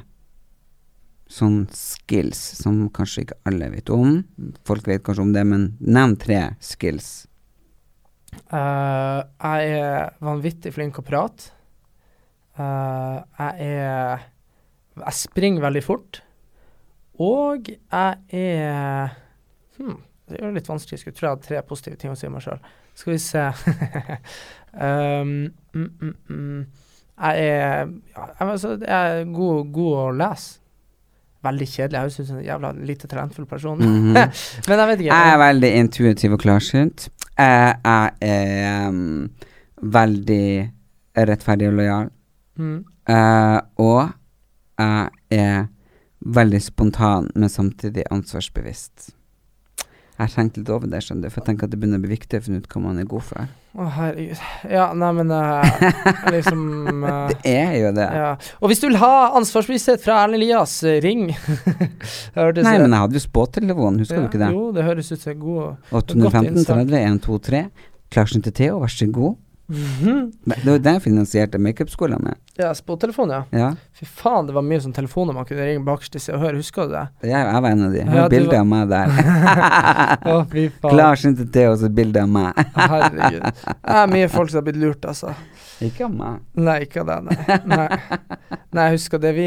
sånn 1.29 1.66
skills 1.72 2.41
som 2.62 2.87
kanskje 2.93 3.26
ikke 3.26 3.37
alle 3.49 3.66
vet 3.74 3.91
om 3.93 4.22
Folk 4.64 4.87
vet 4.89 5.03
kanskje 5.05 5.26
om 5.26 5.33
det, 5.35 5.45
men 5.45 5.70
nevn 5.81 6.16
tre 6.20 6.55
skills. 6.64 7.28
Eh, 8.47 9.20
jeg 9.43 9.78
er 9.78 10.12
vanvittig 10.24 10.72
flink 10.74 10.99
å 11.01 11.07
prate. 11.07 11.53
Uh, 12.59 13.22
jeg 13.39 13.68
er 13.78 14.24
Jeg 14.99 15.14
springer 15.14 15.62
veldig 15.62 15.82
fort. 15.84 16.22
Og 17.22 17.68
jeg 17.68 18.16
er 18.34 19.12
hmm, 19.78 19.99
Det 20.26 20.41
er 20.41 20.47
jo 20.47 20.55
litt 20.57 20.70
vanskelig. 20.70 20.97
Jeg 20.97 21.05
skulle 21.05 21.18
tro 21.18 21.28
jeg 21.28 21.36
hadde 21.36 21.47
tre 21.47 21.62
positive 21.62 21.97
ting 21.97 22.11
å 22.11 22.18
si 22.18 22.26
om 22.26 22.34
meg 22.34 22.43
sjøl. 22.43 22.59
Skal 22.99 23.12
vi 23.14 23.18
se 23.22 23.45
um, 24.89 25.34
mm, 25.74 25.91
mm, 26.01 26.14
mm. 26.28 26.64
Jeg 27.18 27.45
er 27.45 27.93
ja, 28.14 28.26
altså, 28.43 28.74
jeg 28.82 29.20
er 29.20 29.30
god, 29.34 29.70
god 29.74 30.01
å 30.01 30.09
lese. 30.18 30.59
Veldig 31.47 31.68
kjedelig. 31.70 31.95
Jeg 31.95 32.03
høres 32.03 32.18
ut 32.18 32.26
som 32.26 32.39
en 32.41 32.47
jævla 32.49 32.72
lite 32.91 33.07
talentfull 33.07 33.47
person. 33.47 33.78
-hmm. 33.78 34.12
Men 34.68 34.78
jeg 34.78 34.89
vet 34.89 35.01
ikke. 35.01 35.14
Jeg 35.14 35.32
er 35.32 35.39
veldig 35.39 35.72
intuitiv 35.74 36.32
og 36.32 36.41
klarsynt. 36.41 37.09
Jeg, 37.39 38.11
er 38.20 38.89
um, 38.89 39.28
veldig 39.82 40.49
rettferdig 41.16 41.68
og 41.70 41.76
lojal. 41.80 42.09
mm. 42.57 42.78
Uh, 43.09 43.61
og 43.80 44.11
jeg 44.78 45.11
er 45.30 45.68
veldig 46.20 46.61
spontan, 46.62 47.30
men 47.34 47.49
samtidig 47.49 48.05
ansvarsbevisst. 48.11 49.14
Jeg 50.18 50.34
tenkte 50.34 50.61
litt 50.61 50.72
over 50.74 50.91
det, 50.91 51.01
skjønner 51.07 51.28
du, 51.28 51.32
for 51.32 51.41
jeg 51.41 51.47
tenker 51.47 51.68
at 51.68 51.72
det 51.72 51.78
begynner 51.80 52.03
å 52.03 52.05
bli 52.05 52.16
viktig 52.16 52.41
å 52.41 52.45
finne 52.45 52.61
ut 52.61 52.68
hva 52.68 52.82
man 52.82 52.99
er 52.99 53.09
god 53.09 53.24
for. 53.30 53.49
Å, 53.77 53.85
herregud. 53.95 54.39
Ja, 54.73 54.87
nei, 54.97 55.11
men 55.19 55.31
eh, 55.31 55.83
liksom 56.33 56.62
eh, 57.11 57.35
Det 57.45 57.53
er 57.53 57.75
jo 57.83 57.91
det. 57.95 58.07
ja. 58.16 58.31
Og 58.62 58.71
hvis 58.73 58.81
du 58.83 58.87
vil 58.89 58.97
ha 59.03 59.11
ansvarsbevissthet 59.39 60.01
fra 60.03 60.23
Erlend 60.25 60.41
Elias, 60.41 60.73
eh, 60.89 60.97
ring. 61.05 61.29
Hørtes 62.39 62.64
Nei, 62.64 62.73
det- 62.79 62.87
men 62.87 62.97
jeg 62.97 63.03
hadde 63.05 63.19
jo 63.21 63.25
spåtelefonen, 63.27 64.01
husker 64.03 64.23
du 64.25 64.29
ikke 64.31 64.41
det? 64.41 64.49
Jo, 64.57 64.71
det 64.75 64.87
høres 64.89 65.12
ut 65.12 65.21
som 65.21 65.35
en 65.35 65.43
god 65.45 65.93
815 66.01 66.49
innsalg. 66.55 66.89
30 66.89 67.05
123. 67.12 67.62
Klarsen 68.14 68.43
til 68.49 68.57
Theo, 68.57 68.81
vær 68.81 68.95
så 68.97 69.11
god. 69.12 69.37
Mhm. 69.69 70.33
Men 70.49 70.57
Det 70.64 70.71
var 70.71 70.79
det 70.79 70.93
jeg 70.97 71.03
finansierte 71.05 71.59
makeupskolen 71.61 72.23
med. 72.25 72.35
Ja, 72.57 72.71
spottelefon, 72.75 73.29
ja. 73.31 73.43
Ja, 73.53 73.66
Fy 73.99 74.07
faen, 74.07 74.47
det 74.49 74.55
var 74.57 74.62
mye 74.64 74.81
sånn 74.81 74.95
telefoner 74.97 75.35
man 75.37 75.45
kunne 75.45 75.66
ringe 75.66 75.85
bakerst 75.85 76.16
i 76.16 76.23
Se 76.25 76.33
og 76.33 76.41
Hør, 76.41 76.57
husker 76.57 76.87
du 76.89 76.95
det? 76.95 77.03
jeg, 77.29 77.35
jeg 77.37 77.62
var 77.62 77.71
en 77.71 77.85
av 77.85 77.93
de. 77.93 78.03
Hun 78.09 78.16
Ja, 78.16 78.29
bilde 78.33 78.49
var- 78.49 78.61
av 78.62 78.66
meg 78.66 78.89
der. 78.89 79.07
Å, 80.33 80.39
fy 80.51 80.64
faen. 80.81 80.95
Klarsynt 80.95 81.37
til 81.43 81.51
Theo, 81.53 81.73
og 81.75 81.79
så 81.83 81.91
bilde 81.93 82.23
av 82.25 82.29
meg. 82.33 82.57
Herregud. 82.79 83.45
Det 83.45 83.97
er 84.01 84.07
mye 84.14 84.29
folk 84.33 84.51
som 84.51 84.62
har 84.62 84.66
blitt 84.73 84.81
lurt, 84.81 85.05
altså. 85.05 85.35
Ikke 85.85 86.07
av 86.09 86.14
meg. 86.14 86.41
Nei, 86.59 86.76
ikke 86.87 87.03
av 87.05 87.11
deg, 87.11 87.29
nei. 87.29 87.59
nei. 87.70 88.59
Nei, 88.74 88.85
jeg 88.89 88.97
husker 88.97 89.20
det 89.22 89.31
vi, 89.37 89.47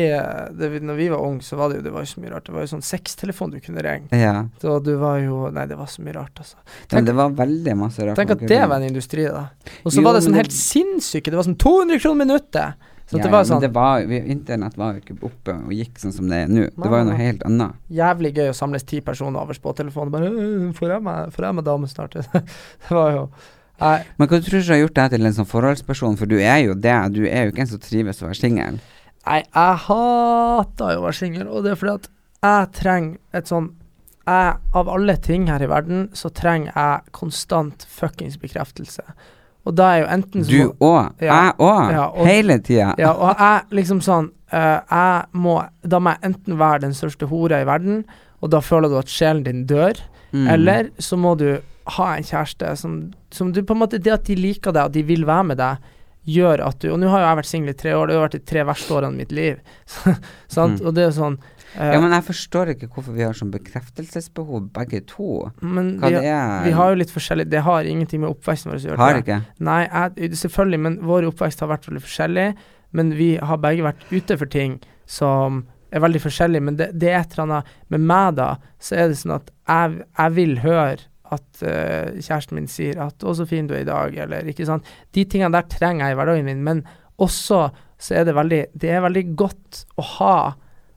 det 0.57 0.69
vi 0.71 0.79
Når 0.81 0.97
vi 0.97 1.07
var 1.11 1.25
unge, 1.25 1.43
så 1.45 1.57
var 1.59 1.69
det 1.69 1.79
jo 1.79 1.85
Det 1.85 1.91
var 1.93 2.05
så 2.09 2.21
mye 2.23 2.31
rart. 2.33 2.45
Det 2.47 2.55
var 2.55 2.65
jo 2.65 2.71
sånn 2.71 2.85
sextelefon 2.85 3.51
du 3.53 3.59
kunne 3.63 3.83
ringe. 3.85 4.09
Ja. 4.17 4.45
Så 4.61 4.77
du 4.83 4.93
var 5.01 5.19
jo 5.21 5.43
Nei, 5.53 5.67
det 5.69 5.77
var 5.79 5.91
så 5.91 6.05
mye 6.05 6.15
rart, 6.17 6.41
altså. 6.41 6.57
Men 6.93 7.09
det 7.09 7.17
var 7.17 7.35
veldig 7.41 7.75
masse 7.79 8.07
rart. 8.07 8.19
Tenk 8.19 8.35
at 8.37 8.45
det 8.49 8.61
var 8.63 8.77
en 8.79 8.87
industri, 8.87 9.27
da. 9.27 9.49
Og 9.83 9.93
så 9.93 10.05
var 10.05 10.17
det 10.17 10.23
sånn 10.25 10.39
helt 10.39 10.55
sinnssyke 10.55 11.33
Det 11.33 11.39
var 11.39 11.47
sånn 11.49 11.59
200 11.61 12.01
kroner 12.01 12.25
minuttet. 12.25 12.87
Så 13.11 13.19
ja, 13.19 13.25
det 13.25 13.31
var 13.33 13.43
sånn 13.43 13.59
det 13.59 13.73
var, 13.75 14.05
vi, 14.07 14.21
internett 14.31 14.77
var 14.79 14.95
jo 14.95 15.01
ikke 15.01 15.17
oppe 15.27 15.53
og 15.67 15.71
gikk 15.75 15.97
sånn 15.99 16.13
som 16.15 16.29
det 16.31 16.45
er 16.45 16.51
nå. 16.51 16.69
Det 16.71 16.91
var 16.93 17.01
jo 17.01 17.07
noe 17.09 17.17
helt 17.19 17.41
annet. 17.43 17.81
jævlig 17.91 18.31
gøy 18.37 18.51
å 18.53 18.55
samles 18.55 18.87
ti 18.87 19.01
personer 19.03 19.41
over 19.41 19.57
spåtelefonen. 19.57 20.13
Bare 20.13 20.29
«Øh, 20.31 20.69
Får 20.77 20.93
jeg 20.95 21.03
meg, 21.03 21.33
får 21.35 21.49
jeg 21.49 21.57
meg 21.57 21.65
dame 21.67 21.89
snart? 21.91 22.15
det 22.85 22.95
var 22.95 23.17
jo 23.17 23.25
Men 23.81 24.27
hva 24.29 24.39
tror 24.45 24.61
du 24.61 24.71
har 24.73 24.81
gjort 24.83 24.97
deg 24.99 25.09
til 25.15 25.25
en 25.25 25.33
sånn 25.39 25.49
forholdsperson, 25.49 26.17
for 26.19 26.29
du 26.29 26.37
er 26.39 26.59
jo 26.67 26.73
det. 26.77 26.95
Du 27.15 27.23
er 27.27 27.45
jo 27.47 27.51
ikke 27.53 27.63
en 27.65 27.71
som 27.73 27.81
trives 27.81 28.21
å 28.21 28.27
være 28.29 28.39
singel. 28.39 28.79
Nei, 29.25 29.41
jeg 29.43 29.75
hater 29.87 30.95
jo 30.95 31.01
å 31.01 31.05
være 31.07 31.17
singel, 31.19 31.47
og 31.49 31.63
det 31.65 31.73
er 31.73 31.79
fordi 31.81 31.93
at 31.99 32.09
jeg 32.41 32.71
trenger 32.79 33.17
et 33.37 33.51
sånn 33.51 33.69
jeg, 34.25 34.55
Av 34.77 34.89
alle 34.89 35.15
ting 35.17 35.47
her 35.49 35.61
i 35.65 35.67
verden, 35.69 36.03
så 36.13 36.29
trenger 36.29 36.71
jeg 36.75 37.11
konstant 37.17 37.85
fuckings 37.89 38.37
bekreftelse. 38.41 39.01
Og 39.65 39.75
da 39.77 39.87
er 39.95 39.99
jo 40.03 40.09
enten 40.13 40.45
så 40.45 40.51
Du 40.51 40.85
òg. 40.85 41.17
Ja. 41.21 41.39
Jeg 41.49 41.55
òg. 41.57 41.91
Ja, 41.93 42.05
Hele 42.25 42.59
tida. 42.61 42.91
Ja, 43.01 43.11
og 43.13 43.33
jeg 43.41 43.65
liksom 43.81 43.99
sånn 44.01 44.29
uh, 44.53 44.79
Jeg 44.89 45.25
må 45.33 45.57
Da 45.85 45.99
må 46.01 46.13
jeg 46.15 46.31
enten 46.31 46.57
være 46.61 46.83
den 46.85 46.93
største 46.97 47.27
hora 47.29 47.61
i 47.61 47.67
verden, 47.69 48.05
og 48.41 48.49
da 48.53 48.61
føler 48.61 48.89
du 48.89 48.97
at 49.01 49.09
sjelen 49.11 49.43
din 49.45 49.65
dør, 49.69 49.99
Mm. 50.31 50.45
eller 50.47 50.89
så 51.03 51.17
må 51.19 51.33
du 51.35 51.57
ha 51.97 52.11
en 52.15 52.25
kjæreste 52.25 52.75
som, 52.77 52.99
som 53.33 53.49
du 53.53 53.63
på 53.65 53.73
en 53.75 53.81
måte 53.81 53.99
Det 54.01 54.13
at 54.13 54.27
de 54.27 54.35
liker 54.37 54.75
deg, 54.75 54.89
og 54.89 54.93
de 54.95 55.03
vil 55.07 55.25
være 55.25 55.47
med 55.51 55.59
deg, 55.61 55.89
gjør 56.29 56.61
at 56.67 56.83
du 56.83 56.91
Og 56.91 56.99
nå 57.01 57.09
har 57.09 57.23
jo 57.23 57.29
jeg 57.29 57.39
vært 57.39 57.49
singel 57.49 57.73
i 57.73 57.79
tre 57.79 57.95
år, 57.97 58.07
det 58.07 58.17
har 58.17 58.27
vært 58.27 58.37
de 58.37 58.43
tre 58.51 58.65
verste 58.69 58.93
årene 58.93 59.17
i 59.17 59.23
mitt 59.23 59.33
liv. 59.33 59.57
sant? 60.55 60.77
Mm. 60.77 60.85
Og 60.85 60.93
det 60.97 61.07
er 61.07 61.15
sånn 61.17 61.39
eh, 61.39 61.93
Ja, 61.95 62.01
men 62.03 62.13
jeg 62.13 62.27
forstår 62.29 62.73
ikke 62.75 62.91
hvorfor 62.91 63.17
vi 63.17 63.25
har 63.25 63.37
sånn 63.37 63.53
bekreftelsesbehov, 63.55 64.69
begge 64.77 65.01
to. 65.09 65.47
men 65.61 65.95
Hva 66.01 66.13
vi, 66.13 66.19
det 66.19 66.35
er 66.35 66.67
vi 66.67 66.75
har 66.77 66.93
jo 66.93 67.01
litt 67.01 67.13
forskjellig 67.13 67.49
Det 67.51 67.65
har 67.65 67.89
ingenting 67.89 68.23
med 68.23 68.33
oppveksten 68.35 68.71
vår 68.71 68.79
å 68.79 68.87
gjøre. 68.91 69.01
Har 69.01 69.17
det 69.17 69.25
ikke. 69.25 69.41
Nei, 69.71 69.81
jeg, 69.87 70.31
selvfølgelig, 70.43 70.81
men 70.87 71.01
vår 71.09 71.31
oppvekst 71.31 71.65
har 71.65 71.73
vært 71.73 71.89
veldig 71.89 72.05
forskjellig. 72.05 72.47
Men 72.91 73.13
vi 73.15 73.33
har 73.39 73.61
begge 73.63 73.87
vært 73.87 74.09
ute 74.11 74.35
for 74.37 74.51
ting 74.51 74.81
som 75.09 75.63
er 75.91 76.03
veldig 76.03 76.21
forskjellige. 76.23 76.63
Men 76.67 76.77
det, 76.79 76.91
det 76.99 77.11
er 77.11 77.21
et 77.21 77.33
eller 77.35 77.47
annet 77.47 77.71
Med 77.91 78.03
meg, 78.11 78.35
da, 78.39 78.51
så 78.79 78.99
er 78.99 79.09
det 79.11 79.19
sånn 79.21 79.39
at 79.39 79.49
jeg, 79.71 80.03
jeg 80.19 80.37
vil 80.37 80.59
høre 80.63 80.99
at 81.31 81.61
uh, 81.63 82.11
kjæresten 82.19 82.55
min 82.59 82.67
sier 82.67 82.99
at 83.05 83.19
'Å, 83.23 83.35
så 83.35 83.45
fin 83.47 83.67
du 83.67 83.73
er 83.73 83.81
i 83.85 83.87
dag', 83.87 84.17
eller 84.25 84.43
ikke 84.51 84.65
sant. 84.67 84.83
De 85.13 85.23
tingene 85.25 85.51
der 85.55 85.67
trenger 85.71 86.05
jeg 86.09 86.15
i 86.15 86.19
hverdagen 86.19 86.45
min, 86.45 86.63
men 86.63 86.83
også 87.19 87.71
så 88.01 88.15
er 88.17 88.25
det 88.25 88.33
veldig 88.35 88.65
Det 88.77 88.89
er 88.89 89.01
veldig 89.01 89.35
godt 89.37 89.85
å 89.97 90.01
ha 90.17 90.35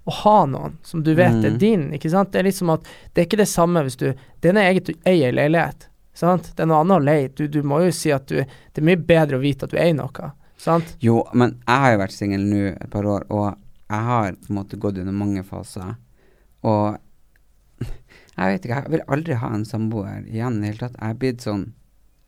å 0.06 0.12
ha 0.12 0.44
noen 0.46 0.74
som 0.82 1.02
du 1.02 1.14
vet 1.14 1.44
er 1.44 1.50
Mm. 1.52 1.58
din, 1.58 1.84
ikke 1.92 2.10
sant. 2.10 2.30
Det 2.32 2.38
er 2.40 2.44
liksom 2.50 2.70
at 2.72 2.82
Det 3.14 3.22
er 3.22 3.26
ikke 3.26 3.38
det 3.40 3.48
samme 3.48 3.82
hvis 3.84 3.96
du 3.96 4.12
Det 4.40 4.48
er 4.50 4.52
noe 4.52 4.62
eget 4.72 4.84
du 4.86 4.92
eier 5.06 5.28
en 5.28 5.34
leilighet. 5.36 5.86
Sant? 6.14 6.52
Det 6.56 6.60
er 6.62 6.66
noe 6.66 6.80
annet 6.84 6.96
å 7.00 7.04
leie. 7.04 7.28
Du, 7.34 7.46
du 7.48 7.62
må 7.62 7.80
jo 7.84 7.90
si 7.90 8.10
at 8.12 8.26
du 8.26 8.36
Det 8.36 8.78
er 8.78 8.82
mye 8.84 8.96
bedre 9.00 9.36
å 9.38 9.40
vite 9.40 9.64
at 9.64 9.70
du 9.70 9.76
eier 9.78 9.94
noe. 9.94 10.32
Sant? 10.56 10.96
Jo, 11.00 11.24
men 11.34 11.58
jeg 11.66 11.78
har 11.80 11.92
jo 11.92 11.98
vært 11.98 12.12
singel 12.12 12.40
nå 12.40 12.66
et 12.80 12.90
par 12.90 13.04
år, 13.04 13.24
og 13.30 13.56
jeg 13.90 14.00
har 14.00 14.32
på 14.32 14.50
en 14.50 14.56
måte 14.56 14.78
gått 14.80 14.98
under 14.98 15.12
mange 15.12 15.42
faser. 15.44 15.96
Og 16.64 16.96
jeg 18.34 18.50
vet 18.50 18.66
ikke, 18.66 18.82
jeg 18.82 18.92
vil 18.96 19.06
aldri 19.14 19.38
ha 19.38 19.54
en 19.54 19.64
samboer 19.68 20.26
igjen 20.26 20.58
i 20.58 20.64
det 20.64 20.72
hele 20.72 20.82
tatt. 20.86 20.98
Jeg 20.98 21.14
er 21.14 21.18
blitt 21.22 21.44
sånn 21.46 21.64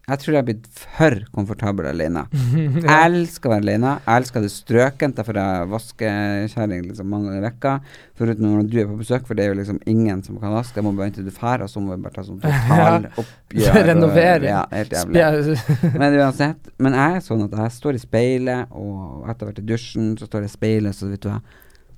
Jeg 0.07 0.21
tror 0.23 0.37
jeg 0.37 0.39
er 0.39 0.47
blitt 0.47 0.67
for 0.79 1.15
komfortabel 1.35 1.89
alene. 1.91 2.21
Jeg 2.85 3.09
elsker 3.09 3.49
å 3.49 3.53
være 3.57 3.65
alene. 3.65 3.95
Jeg 4.05 4.21
elsker 4.23 4.45
det 4.45 4.51
strøkent, 4.55 5.17
derfor 5.19 5.41
er 5.43 5.49
jeg 5.57 5.71
vaskekjerring 5.73 6.85
liksom 6.85 7.09
mange 7.11 7.27
ganger 7.27 7.41
i 7.41 7.47
vekka. 7.49 7.73
Foruten 8.21 8.47
når 8.47 8.69
du 8.71 8.77
er 8.79 8.87
på 8.87 9.01
besøk, 9.01 9.27
for 9.27 9.35
det 9.35 9.49
er 9.49 9.51
jo 9.51 9.59
liksom 9.59 9.81
ingen 9.91 10.23
som 10.23 10.39
kan 10.39 10.55
vaske. 10.55 10.79
Jeg 10.79 10.87
må 10.87 10.93
bare 10.95 11.09
vente 11.09 11.19
til 11.19 11.27
du 11.27 11.35
drar, 11.35 11.67
og 11.67 11.73
så 11.75 11.83
må 11.83 11.97
vi 11.97 12.07
bare 12.07 12.21
ta 12.21 12.27
sånn 12.29 12.39
totaloppgjør. 12.45 13.11
oppgjør. 13.25 13.83
Renovering. 13.91 14.49
Ja, 14.53 14.63
helt 14.79 14.95
jævlig. 14.95 15.59
Men 15.99 16.21
uansett, 16.23 16.73
men 16.79 17.01
jeg 17.03 17.19
er 17.19 17.27
sånn 17.27 17.47
at 17.49 17.61
jeg 17.65 17.79
står 17.81 17.99
i 17.99 18.07
speilet, 18.07 18.79
og 18.79 19.27
etter 19.27 19.51
hvert 19.51 19.63
i 19.65 19.71
dusjen, 19.75 20.13
så 20.21 20.31
står 20.31 20.47
jeg 20.47 20.55
i 20.55 20.59
speilet, 20.61 20.95
så 20.95 21.11
vet 21.11 21.27
du 21.27 21.33
hva 21.35 21.43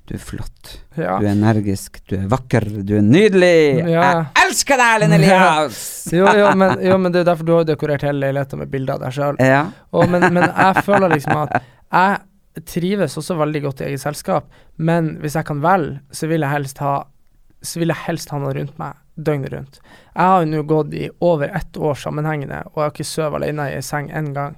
Du 0.09 0.15
er 0.17 0.23
flott. 0.25 0.71
ja. 0.97 1.19
Du 1.21 1.27
er 1.27 1.35
energisk. 1.35 2.01
Du 2.09 2.15
er 2.17 2.25
vakker. 2.33 2.65
Du 2.89 2.95
er 2.97 3.05
nydelig. 3.05 3.85
Ja. 3.93 4.07
Jeg 4.25 4.47
elsker 4.47 4.81
deg, 4.81 5.03
Lene 5.05 5.19
Elias! 5.21 5.83
Jo, 6.19 6.25
jo, 6.33 6.47
men, 6.57 6.79
jo, 6.81 6.95
men 6.97 7.13
det 7.13 7.21
er 7.21 7.27
derfor 7.29 7.45
du 7.45 7.53
har 7.53 7.67
dekorert 7.69 8.07
hele 8.07 8.23
leiligheten 8.23 8.63
med 8.63 8.71
bilder 8.73 8.97
av 8.97 9.03
deg 9.05 9.13
sjøl. 9.19 9.37
Ja. 9.45 9.67
Men, 10.09 10.25
men 10.33 10.47
jeg 10.65 10.85
føler 10.87 11.13
liksom 11.13 11.43
at 11.45 11.59
jeg 11.61 12.65
trives 12.73 13.19
også 13.21 13.37
veldig 13.39 13.61
godt 13.69 13.83
i 13.85 13.91
eget 13.91 14.03
selskap, 14.03 14.49
men 14.81 15.19
hvis 15.23 15.37
jeg 15.37 15.47
kan 15.47 15.61
velge, 15.63 16.01
så 16.17 16.27
vil 16.31 16.43
jeg 16.47 16.55
helst 16.57 16.81
ha 16.83 16.97
så 17.63 17.81
vil 17.83 17.91
jeg 17.91 18.05
helst 18.07 18.31
ha 18.31 18.39
noen 18.39 18.55
rundt 18.55 18.77
meg 18.79 18.97
døgnet 19.19 19.51
rundt. 19.53 19.79
Jeg 20.15 20.31
har 20.31 20.45
jo 20.45 20.51
nå 20.53 20.61
gått 20.71 20.93
i 20.95 21.09
over 21.27 21.51
ett 21.59 21.77
år 21.77 21.97
sammenhengende, 21.99 22.61
og 22.71 22.77
jeg 22.79 22.85
har 22.85 22.93
ikke 22.95 23.07
sovet 23.09 23.41
alene 23.41 23.67
i 23.75 23.81
seng 23.83 24.13
én 24.15 24.31
gang. 24.37 24.55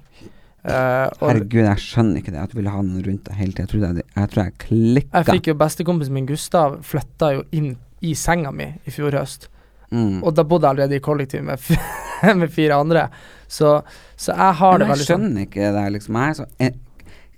Og 0.63 1.23
Herregud, 1.31 1.63
jeg 1.65 1.81
skjønner 1.81 2.19
ikke 2.21 2.31
det, 2.35 2.41
at 2.43 2.51
du 2.51 2.57
ville 2.59 2.69
ha 2.73 2.81
noen 2.85 3.01
rundt 3.07 3.23
deg 3.25 3.39
hele 3.39 3.53
tida. 3.55 3.63
Jeg, 3.65 3.69
tror 3.71 3.95
det- 3.95 4.05
jeg 4.15 4.29
tror 4.29 4.43
jeg 4.43 4.57
klikka. 4.61 5.17
jeg 5.17 5.25
fikk 5.31 5.47
jo 5.47 5.55
bestekompisen 5.57 6.13
min 6.13 6.27
Gustav 6.29 6.75
flytta 6.85 7.31
jo 7.33 7.43
inn 7.51 7.71
i 8.01 8.13
senga 8.13 8.51
mi 8.51 8.67
i 8.85 8.91
fjor 8.93 9.11
høst. 9.17 9.47
mm. 9.91 10.21
Og 10.23 10.33
da 10.35 10.43
bodde 10.43 10.67
jeg 10.67 10.75
allerede 10.77 10.95
i 10.95 10.99
kollektiv 10.99 11.43
med, 11.43 11.59
med 12.41 12.51
fire 12.51 12.77
andre. 12.77 13.07
Så, 13.47 13.81
så 14.15 14.31
jeg 14.37 14.53
har 14.61 14.77
det 14.77 14.85
jeg 14.87 14.91
veldig 14.93 15.07
sånn 15.09 15.25
skjønner 15.25 15.47
ikke 15.47 15.73
det, 15.75 15.87
liksom. 15.97 16.15
Jeg 16.21 16.29
er 16.29 16.39
så 16.39 16.71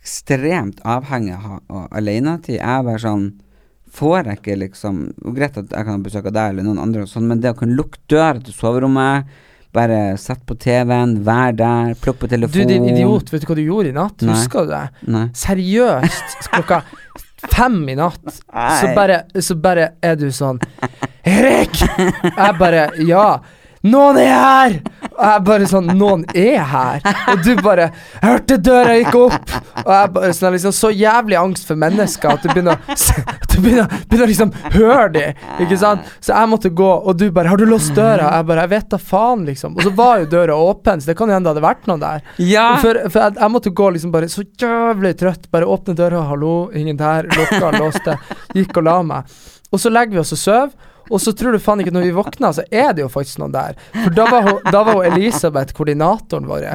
ekstremt 0.04 0.82
avhengig 0.84 1.38
av 1.40 1.88
alenetid. 1.96 2.60
Jeg 2.60 2.68
er 2.80 2.84
bare 2.84 3.00
sånn 3.00 3.32
Får 3.94 4.24
jeg 4.26 4.40
ikke 4.40 4.56
liksom 4.58 4.96
Greit 5.36 5.56
at 5.60 5.70
jeg 5.70 5.86
kan 5.86 5.94
ha 5.94 6.02
besøk 6.02 6.26
av 6.26 6.34
deg 6.34 6.50
eller 6.56 6.64
noen 6.66 6.80
andre, 6.82 7.04
sånn, 7.06 7.28
men 7.30 7.40
det 7.44 7.52
å 7.54 7.58
kunne 7.60 7.76
lukke 7.78 8.00
døra 8.10 8.40
til 8.42 8.56
soverommet, 8.58 9.28
bare 9.74 10.18
sett 10.22 10.44
på 10.46 10.56
TV-en, 10.60 11.16
vær 11.26 11.56
der, 11.58 11.96
plukk 12.02 12.20
på 12.22 12.30
telefonen. 12.32 12.68
Du 12.68 12.74
din 12.74 12.86
idiot, 12.92 13.32
vet 13.34 13.42
du 13.44 13.50
hva 13.50 13.58
du 13.58 13.64
gjorde 13.66 13.90
i 13.90 13.96
natt? 13.96 14.22
Nei. 14.22 14.36
Husker 14.38 14.68
du 14.68 14.74
det? 14.76 14.84
Nei. 15.16 15.26
Seriøst, 15.38 16.38
klokka 16.54 16.84
fem 17.52 17.82
i 17.92 17.98
natt, 18.00 18.22
så 18.32 18.94
bare, 18.96 19.24
så 19.44 19.58
bare 19.60 19.90
er 20.06 20.16
du 20.16 20.30
sånn 20.32 20.62
Erik! 21.28 21.82
Jeg 21.84 22.54
bare 22.60 22.86
Ja. 23.04 23.26
Noen 23.84 24.18
er 24.22 24.30
her! 24.32 24.76
Og 25.14 25.24
jeg 25.28 25.44
bare 25.44 25.66
sånn 25.68 25.90
Noen 26.00 26.22
er 26.32 26.62
her! 26.72 27.02
Og 27.34 27.42
du 27.44 27.52
bare 27.60 27.90
Jeg 27.92 28.24
hørte 28.24 28.58
døra 28.64 28.94
gikk 28.96 29.18
opp! 29.20 29.52
Og 29.84 29.90
jeg 29.92 30.12
bare 30.16 30.36
sånn 30.38 30.56
liksom 30.56 30.76
Så 30.76 30.92
jævlig 30.96 31.36
angst 31.40 31.68
for 31.68 31.80
mennesker 31.80 32.32
at 32.38 32.46
du 32.46 32.54
begynner 32.54 32.80
At 32.88 33.50
du 33.52 33.58
begynner, 33.60 33.92
begynner 34.08 34.32
liksom 34.32 34.54
høre 34.74 35.10
de, 35.14 35.26
ikke 35.66 35.78
sant? 35.82 36.08
Så 36.24 36.32
jeg 36.32 36.50
måtte 36.50 36.72
gå, 36.74 36.88
og 36.90 37.18
du 37.20 37.28
bare 37.32 37.52
'Har 37.52 37.60
du 37.60 37.66
låst 37.70 37.94
døra?' 37.94 38.32
Jeg 38.38 38.46
bare 38.50 38.64
'Jeg 38.64 38.70
vet 38.72 38.88
da 38.90 38.98
faen', 38.98 39.44
liksom. 39.46 39.76
Og 39.78 39.84
så 39.84 39.92
var 39.96 40.20
jo 40.20 40.26
døra 40.32 40.56
åpen, 40.56 41.02
så 41.02 41.12
det 41.12 41.18
kan 41.18 41.28
jo 41.30 41.36
hende 41.36 41.46
det 41.46 41.54
hadde 41.54 41.68
vært 41.68 41.88
noen 41.88 42.02
der. 42.02 42.24
Ja! 42.40 42.78
For, 42.82 42.98
for 43.10 43.20
jeg, 43.20 43.36
jeg 43.38 43.52
måtte 43.52 43.74
gå 43.76 43.90
liksom 43.94 44.12
bare 44.12 44.30
så 44.32 44.44
jævlig 44.44 45.14
trøtt. 45.20 45.52
Bare 45.52 45.70
åpne 45.70 45.96
døra, 45.96 46.24
hallo, 46.30 46.72
ingen 46.74 46.98
der. 46.98 47.30
Lukka, 47.30 47.72
låste. 47.78 48.18
Gikk 48.56 48.78
og 48.78 48.84
la 48.90 48.98
meg. 49.04 49.38
Og 49.72 49.80
så 49.80 49.92
legger 49.94 50.18
vi 50.18 50.24
oss 50.24 50.34
og 50.34 50.42
sover. 50.42 50.74
Og 51.12 51.20
så 51.22 51.34
tror 51.36 51.52
du 51.56 51.60
faen 51.60 51.82
ikke 51.84 51.92
når 51.94 52.06
vi 52.08 52.12
våkner, 52.16 52.54
så 52.56 52.64
er 52.72 52.94
det 52.96 53.04
jo 53.04 53.10
faktisk 53.12 53.42
noen 53.42 53.52
der. 53.56 53.76
For 53.98 54.14
da 54.16 54.26
var 54.32 54.48
hun, 54.48 54.60
da 54.72 54.84
var 54.88 55.00
hun 55.00 55.06
Elisabeth, 55.12 55.74
koordinatoren 55.76 56.48
vår, 56.48 56.68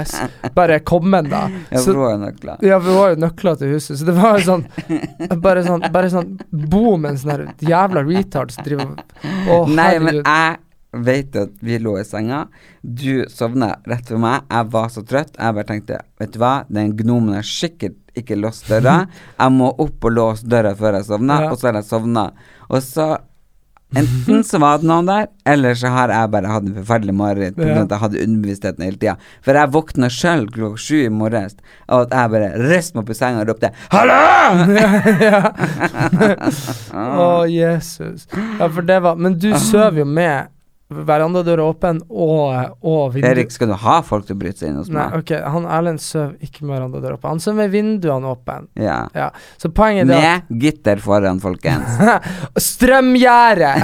bare 0.55 0.81
kommet 0.85 1.31
da. 1.33 1.47
Så, 1.73 1.93
tror 1.93 2.05
jeg 2.11 2.19
er 2.19 2.23
nøkler. 2.27 2.63
ja, 2.69 2.79
for 2.81 2.93
hun 2.93 3.01
har 3.03 3.15
jo 3.15 3.21
nøkler 3.25 3.59
til 3.63 3.73
huset, 3.77 3.99
så 4.01 4.09
det 4.09 4.15
var 4.19 4.39
jo 4.39 4.45
sånn 4.53 4.65
Bare 5.43 5.63
sånn, 5.67 5.85
bare 5.93 6.11
sånn 6.13 6.35
boom, 6.51 7.05
en 7.09 7.19
sånn 7.19 7.33
her 7.35 7.45
jævla 7.65 8.03
retard 8.07 8.53
som 8.55 8.65
driver 8.67 8.97
og 9.53 9.69
Nei, 9.73 9.93
men 10.03 10.21
jeg 10.23 10.57
vet 11.05 11.37
at 11.37 11.51
vi 11.61 11.77
lå 11.85 11.99
i 12.01 12.05
senga. 12.09 12.47
Du 12.83 13.25
sovna 13.29 13.75
rett 13.87 14.09
ved 14.11 14.21
meg. 14.23 14.47
Jeg 14.49 14.71
var 14.73 14.87
så 14.91 15.03
trøtt. 15.07 15.35
Jeg 15.37 15.55
bare 15.59 15.69
tenkte, 15.69 15.99
vet 16.19 16.33
du 16.33 16.39
hva, 16.41 16.53
den 16.73 16.95
gnomen 16.97 17.37
har 17.37 17.45
sikkert 17.47 17.99
ikke 18.19 18.39
låst 18.41 18.71
døra. 18.73 19.03
Jeg 19.37 19.53
må 19.55 19.69
opp 19.85 20.09
og 20.09 20.15
låse 20.17 20.49
døra 20.49 20.73
før 20.79 20.97
jeg 20.99 21.07
sovner, 21.11 21.45
Ja. 21.45 21.51
og 21.53 21.61
så 21.61 21.69
har 21.69 21.79
jeg 21.83 21.89
sovna. 21.91 22.25
Og 22.73 22.81
så 22.83 23.09
Enten 23.97 24.43
så 24.45 24.59
var 24.61 24.83
det 24.83 24.89
noen 24.91 25.07
der, 25.09 25.31
eller 25.49 25.73
så 25.79 25.89
har 25.95 26.11
jeg 26.13 26.29
bare 26.35 26.51
hatt 26.53 26.67
en 26.69 26.75
forferdelig 26.77 27.15
mareritt 27.17 27.55
pga. 27.57 27.69
Ja. 27.71 27.77
at 27.87 27.95
jeg 27.95 28.03
hadde 28.03 28.25
underbevisstheten 28.27 28.85
hele 28.85 28.99
tida. 29.01 29.15
For 29.47 29.57
jeg 29.57 29.73
våkna 29.73 30.11
sjøl 30.13 30.45
klokka 30.53 30.77
sju 30.85 30.99
i 31.07 31.09
morges 31.09 31.57
av 31.89 32.05
at 32.05 32.13
jeg 32.13 32.33
bare 32.35 32.51
reiste 32.69 32.99
meg 32.99 33.09
i 33.09 33.17
senga 33.17 33.41
og 33.47 33.49
ropte 33.49 33.71
'hallo!' 33.89 34.69
Å, 37.25 37.49
Jesus. 37.49 38.29
Ja, 38.59 38.69
for 38.69 38.83
det 38.85 39.01
var 39.03 39.17
Men 39.17 39.39
du 39.41 39.55
sover 39.71 40.05
jo 40.05 40.07
med 40.09 40.53
verandadøra 40.89 41.67
åpen 41.69 42.01
og, 42.09 42.77
og 42.81 43.13
vindu... 43.13 43.29
Erik, 43.29 43.53
skal 43.53 43.69
du 43.73 43.75
ha 43.83 43.99
folk 44.07 44.25
til 44.29 44.39
å 44.39 44.41
bryte 44.41 44.63
seg 44.63 44.71
inn 44.71 44.79
hos 44.81 44.89
Nei, 44.89 45.03
meg? 45.03 45.21
ok, 45.21 45.33
han 45.53 45.67
Erlend 45.69 46.01
sover 46.01 46.47
ikke 46.47 46.65
med 46.65 46.79
verandadøra 46.79 47.19
åpen. 47.19 47.35
Han 47.35 47.43
sover 47.45 47.59
med 47.61 47.75
vinduene 47.75 48.31
åpne. 48.33 48.57
Ja. 48.81 48.99
Ja. 49.17 49.29
Så 49.61 49.71
poenget 49.75 50.07
er 50.07 50.13
det 50.15 50.21
Med 50.23 50.63
gitter 50.65 51.03
foran, 51.05 51.43
folkens. 51.45 51.99
at 52.09 52.63
Strømgjerde! 52.65 53.75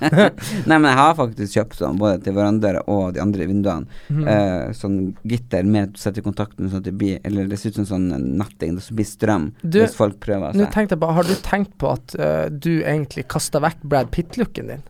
Nei, 0.68 0.76
men 0.76 0.88
jeg 0.90 0.98
har 1.00 1.16
faktisk 1.18 1.58
kjøpt 1.60 1.78
sånn 1.84 2.00
både 2.00 2.18
til 2.26 2.34
hverandre 2.34 2.82
og 2.90 3.14
de 3.14 3.22
andre 3.22 3.46
vinduene. 3.46 4.00
Mm. 4.10 4.26
eh, 4.26 4.74
sånn 4.76 4.98
gitter 5.30 5.66
med 5.66 5.94
sette 6.00 6.22
i 6.22 6.26
kontakt 6.26 6.58
med 6.58 6.72
sånn 6.72 6.82
at 6.82 6.88
det 6.88 6.94
blir 6.98 7.20
Eller 7.26 7.46
det 7.50 7.58
ser 7.60 7.72
ut 7.72 7.80
som 7.80 7.88
sånn 7.88 8.08
natting, 8.40 8.74
det 8.76 8.96
blir 8.96 9.06
strøm 9.06 9.50
Du, 9.62 9.80
hvis 9.80 9.96
folk 9.96 10.18
prøver 10.22 10.56
Nå 10.56 10.66
tenkte 10.74 10.96
jeg 10.96 11.02
bare, 11.02 11.18
Har 11.20 11.28
du 11.28 11.34
tenkt 11.44 11.76
på 11.80 11.92
at 11.94 12.14
uh, 12.18 12.46
du 12.50 12.80
egentlig 12.80 13.26
kasta 13.30 13.62
vekk 13.62 13.84
Brad 13.86 14.10
Pitt-looken 14.14 14.72
din? 14.72 14.82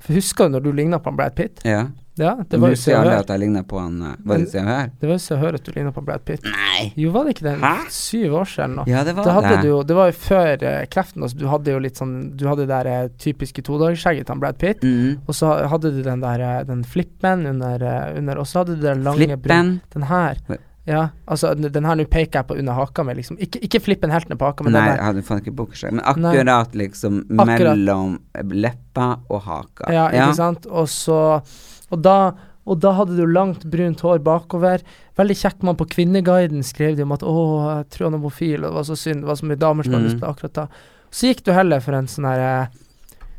For 0.00 0.16
Husker 0.18 0.48
du 0.48 0.56
når 0.58 0.64
du 0.64 0.72
ligna 0.72 0.98
på 0.98 1.10
han 1.12 1.16
Brad 1.20 1.34
Pitt? 1.36 1.60
Ja. 1.64 1.88
Ja, 2.20 2.34
det 2.50 2.58
var 2.60 2.72
jo 2.72 2.76
Se 2.76 2.90
sier 2.90 2.98
alle 2.98 3.14
at 3.22 3.30
jeg 3.32 3.40
ligner 3.40 3.62
på 3.64 3.78
han 3.80 3.94
eh, 4.04 4.16
Var 4.28 4.40
det 4.42 4.48
Se 4.50 4.60
og 4.60 4.66
Hør? 4.68 4.88
Det 5.00 5.08
var 5.08 5.14
jo 5.14 5.20
Se 5.24 5.34
og 5.36 5.40
Hør 5.40 5.56
at 5.56 5.64
du 5.64 5.70
ligna 5.72 5.92
på 5.94 6.02
Brad 6.04 6.24
Pitt. 6.28 6.44
Nei. 6.44 6.82
Jo, 7.00 7.12
var 7.14 7.24
det 7.24 7.36
ikke 7.36 7.46
det? 7.46 7.54
Hæ? 7.62 7.70
Syv 7.94 8.34
år 8.42 8.50
siden 8.50 8.74
nå. 8.76 8.84
Ja, 8.90 9.04
det 9.06 9.14
var 9.16 9.30
det. 9.46 9.54
du 9.64 9.70
det 9.88 9.96
var 9.96 10.10
jo 10.10 10.16
før 10.18 10.64
uh, 10.66 10.82
kreften. 10.92 11.24
Altså, 11.24 11.38
du 11.40 11.46
hadde 11.48 11.72
jo 11.72 11.80
litt 11.80 12.00
sånn 12.00 12.14
Du 12.36 12.44
hadde 12.50 12.66
det 12.66 12.72
der 12.74 12.90
uh, 13.06 13.12
typiske 13.22 13.64
todagersskjegget 13.64 14.26
til 14.28 14.34
han 14.34 14.42
Brad 14.42 14.58
Pitt. 14.60 14.84
Mm. 14.84 15.22
Og 15.26 15.38
så 15.38 15.54
hadde 15.72 15.94
du 15.96 16.02
den 16.04 16.20
der 16.26 16.44
uh, 16.44 16.58
Den 16.68 16.82
flippen 16.84 17.46
under, 17.54 17.86
under 18.18 18.42
Og 18.42 18.50
så 18.50 18.64
hadde 18.64 18.76
du 18.76 18.84
den 18.84 19.06
lange 19.06 19.30
brun- 19.38 19.40
Flippen. 19.40 19.72
Den 19.96 20.08
her. 20.10 20.42
Ja, 20.88 21.08
altså 21.28 21.54
den 21.54 21.84
her 21.84 21.94
nå 21.94 22.04
peker 22.08 22.40
jeg 22.40 22.46
på 22.48 22.56
under 22.58 22.72
haka 22.72 23.02
mi, 23.04 23.12
liksom. 23.14 23.36
Ikke, 23.38 23.60
ikke 23.62 23.80
flippen 23.84 24.10
helt 24.10 24.28
ned 24.30 24.38
på 24.40 24.46
haka, 24.48 24.64
men 24.64 24.72
Nei, 24.72 24.86
den 24.88 24.96
der. 24.96 25.02
hadde 25.04 25.22
faen 25.22 25.40
ikke 25.42 25.54
bukserskjegg. 25.54 25.92
Men 25.92 26.22
Nei. 26.22 26.32
akkurat 26.36 26.72
liksom 26.74 27.18
Akkurat. 27.38 27.76
mellom 27.76 28.18
leppa 28.50 29.10
og 29.28 29.42
haka. 29.42 29.92
Ja, 29.92 30.08
ikke 30.10 30.34
sant. 30.40 30.66
Og 30.66 30.88
så 30.88 31.42
Og 31.92 32.02
da 32.02 32.32
og 32.70 32.78
da 32.78 32.92
hadde 32.92 33.16
du 33.16 33.24
langt, 33.26 33.64
brunt 33.64 34.00
hår 34.00 34.18
bakover. 34.22 34.82
Veldig 35.18 35.34
kjekk 35.34 35.62
mann 35.66 35.76
på 35.76 35.86
Kvinneguiden 35.90 36.60
skrev 36.62 36.94
de 36.96 37.02
om 37.02 37.10
at 37.12 37.20
'Å, 37.20 37.78
jeg 37.78 37.88
tror 37.90 38.04
han 38.10 38.14
er 38.14 38.18
homofil', 38.18 38.58
og 38.64 38.70
det 38.70 38.74
var 38.74 38.82
så 38.84 38.96
synd, 38.96 39.20
det 39.22 39.26
var 39.26 39.34
så 39.34 39.46
mye 39.46 39.58
damer 39.58 39.82
som 39.82 39.92
hadde 39.94 40.04
Mm. 40.04 40.10
lyst 40.12 40.20
på 40.20 40.28
akkurat 40.28 40.52
da. 40.52 40.66
Så 41.10 41.26
gikk 41.34 41.42
du 41.42 41.52
heller 41.52 41.80
for 41.80 41.92
en 41.94 42.06
sånn 42.06 42.24
her 42.26 42.68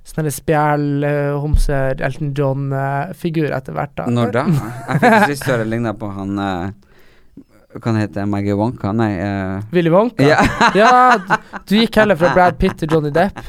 Sånn 0.04 0.24
her 0.26 0.32
spjæl, 0.32 1.04
eh, 1.06 1.40
homser, 1.40 2.02
Elton 2.02 2.34
John-figur 2.34 3.52
etter 3.54 3.72
hvert, 3.72 3.96
da. 3.96 4.06
Når 4.08 4.32
da? 4.32 4.44
Jeg 4.90 5.00
fikk 5.00 5.14
ikke 5.14 5.30
lyst 5.30 5.44
til 5.44 5.60
å 5.60 5.68
ligne 5.70 5.94
på 5.94 6.12
han 6.14 6.40
eh, 7.74 7.80
Hva 7.80 7.96
han 7.96 8.30
Maggie 8.30 8.56
Wonka? 8.58 8.94
Nei 8.96 9.12
uh... 9.20 9.62
Willy 9.72 9.90
Wonka? 9.94 10.24
Ja. 10.24 10.40
ja, 10.82 11.18
du, 11.66 11.76
gikk 11.80 12.02
heller 12.02 12.20
fra 12.20 12.34
Brad 12.36 12.60
Pitt 12.62 12.80
til 12.82 12.92
Johnny 12.92 13.12
Depp. 13.16 13.40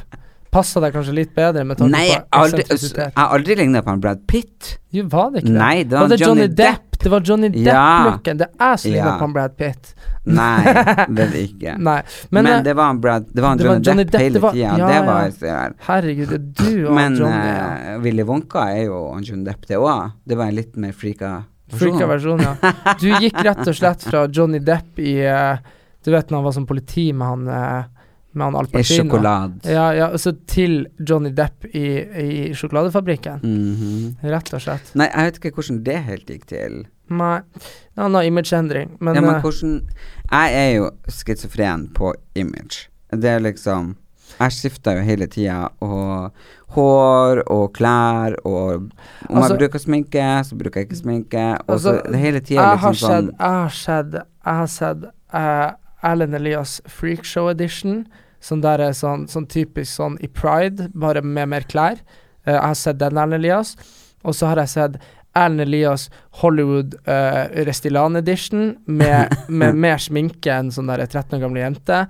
Passa 0.53 0.83
deg 0.85 0.93
kanskje 0.93 1.15
litt 1.17 1.31
bedre 1.33 1.63
med 1.65 1.81
Nei, 1.89 2.11
jeg 2.11 2.19
har 2.21 3.31
aldri, 3.33 3.55
jeg 3.55 3.59
ligna 3.63 3.81
på 3.81 3.95
en 3.95 4.01
Brad 4.05 4.27
Pitt. 4.29 4.75
Jo, 4.93 5.07
var 5.09 5.31
det 5.33 5.47
ikke 5.47 5.55
det? 5.55 5.59
Nei, 5.59 5.77
det 5.89 5.97
var 5.97 6.03
var 6.05 6.11
det 6.13 6.19
Johnny, 6.21 6.43
Johnny 6.43 6.57
Depp. 6.59 6.99
Det 7.03 7.11
var 7.11 7.23
Johnny 7.25 7.49
Depp-looken. 7.49 8.43
Det 8.43 8.49
er 8.53 8.69
jeg 8.69 8.79
som 8.83 8.91
ligner 8.93 9.09
Ja. 9.09 9.15
på 9.19 9.25
en 9.25 9.33
Brad 9.33 9.57
Pitt. 9.57 9.95
Nei, 10.25 10.75
det 11.17 11.25
er 11.25 11.31
det 11.33 11.41
ikke. 11.49 11.73
Men, 11.79 12.03
men, 12.31 12.47
eh, 12.47 12.61
det 12.63 12.75
var 12.79 12.91
en, 12.93 13.01
Brad 13.01 13.25
Det 13.33 13.43
var 13.43 13.53
en 13.57 13.59
det 13.59 13.65
Johnny, 13.65 13.87
Johnny 13.89 14.05
Depp, 14.05 14.13
Depp, 14.13 14.21
hele 14.21 14.41
tida. 14.41 14.53
ja, 14.61 14.77
det 14.77 15.01
var 15.07 15.31
så 15.39 15.47
her. 15.47 15.73
Herregud, 15.89 16.29
det 16.29 16.37
er 16.37 16.45
du 16.61 16.87
og 16.87 16.95
Men 17.01 17.17
Johnny. 17.17 17.33
Men 17.33 17.97
uh, 17.97 18.03
Willy 18.05 18.29
Wonka 18.29 18.67
er 18.77 18.85
jo 18.85 19.01
Johnny 19.23 19.49
Depp, 19.49 19.67
det 19.69 19.81
òg. 19.81 20.13
Det 20.29 20.39
var 20.39 20.53
en 20.53 20.61
litt 20.61 20.77
mer 20.77 20.93
freaka 20.93 21.33
Freaka 21.73 22.07
versjon, 22.11 22.43
ja. 22.45 22.73
Du 23.01 23.09
gikk 23.11 23.39
rett 23.45 23.65
og 23.67 23.75
slett 23.77 24.05
fra 24.05 24.27
Johnny 24.29 24.59
Depp 24.65 24.99
i 25.01 25.17
eh, 25.25 25.57
Du 26.05 26.11
vet 26.13 26.31
når 26.31 26.39
han 26.41 26.45
var 26.45 26.55
som 26.57 26.67
politi 26.67 27.09
med 27.13 27.27
han 27.29 27.49
eh, 27.49 27.85
Med 28.33 28.45
han 28.47 28.57
Al 28.57 28.69
Pacino. 28.73 29.21
Ja, 29.69 29.87
ja, 29.95 30.11
så 30.19 30.33
til 30.49 30.87
Johnny 30.99 31.31
Depp 31.37 31.67
i, 31.69 31.85
i 32.23 32.55
sjokoladefabrikken. 32.57 33.43
Mhm. 33.45 34.31
Rett 34.33 34.53
og 34.57 34.65
slett. 34.65 34.93
Nei, 34.97 35.11
jeg 35.13 35.29
vet 35.31 35.41
ikke 35.41 35.55
hvordan 35.59 35.83
det 35.85 35.99
helt 36.09 36.33
gikk 36.33 36.47
til. 36.53 36.79
Nei, 37.13 37.41
var 37.99 38.09
noe 38.09 38.25
imageendring, 38.25 38.95
men, 39.01 39.19
ja, 39.19 39.25
men 39.25 39.35
eh, 39.37 39.43
hvordan 39.45 39.75
Jeg 40.31 40.55
er 40.63 40.71
jo 40.79 40.89
schizofren 41.13 41.89
på 41.93 42.15
image. 42.41 42.87
Det 43.13 43.29
er 43.29 43.45
liksom 43.45 43.97
Jeg 44.41 44.53
skifter 44.57 44.97
jo 44.99 45.03
hele 45.07 45.27
tida, 45.31 45.69
og 45.81 46.33
hår 46.73 47.43
og 47.53 47.73
klær 47.77 48.35
og 48.45 48.89
Om 49.29 49.37
Altså- 49.37 49.49
jeg 49.55 49.59
bruker 49.59 49.79
sminke, 49.79 50.45
så 50.45 50.57
bruker 50.59 50.81
jeg 50.81 50.89
ikke 50.89 51.03
sminke. 51.03 51.45
Og 51.69 51.75
Altså, 51.75 52.03
så 52.03 52.11
det 52.13 52.21
hele 52.21 52.41
tida 52.41 52.75
liksom 52.75 52.95
sånn 52.95 53.31
Jeg 53.39 53.51
har 53.51 53.69
sett 53.69 54.13
Jeg 54.15 54.55
har 54.61 54.67
sett 54.67 55.05
uh, 55.35 55.73
Erlend 56.03 56.35
Elias 56.35 56.81
Freakshow 56.87 57.49
Edition. 57.51 58.07
som 58.41 58.61
der 58.61 58.81
er 58.81 58.91
sånn, 58.91 59.29
sånn 59.29 59.47
typisk 59.47 59.87
sånn 60.01 60.17
i 60.21 60.27
Pride, 60.27 60.89
bare 60.99 61.23
med 61.23 61.49
mer 61.49 61.61
klær. 61.61 62.01
Uh, 62.45 62.53
jeg 62.55 62.61
har 62.61 62.75
sett 62.75 62.99
den 62.99 63.13
Erlend 63.17 63.35
Elias. 63.35 63.77
Og 64.25 64.35
så 64.35 64.47
har 64.49 64.57
jeg 64.57 64.69
sett 64.69 64.97
Erlend 65.37 65.61
Elias 65.61 66.09
Hollywood 66.43 66.97
uh, 67.07 67.47
Restylane 67.65 68.19
Edition 68.19 68.77
med, 68.87 69.31
med 69.49 69.75
mer 69.77 69.97
sminke 70.03 70.51
enn 70.51 70.73
sånn 70.75 70.91
der 70.91 71.07
13 71.07 71.39
år 71.39 71.45
gamle 71.47 71.61
jente. 71.61 72.09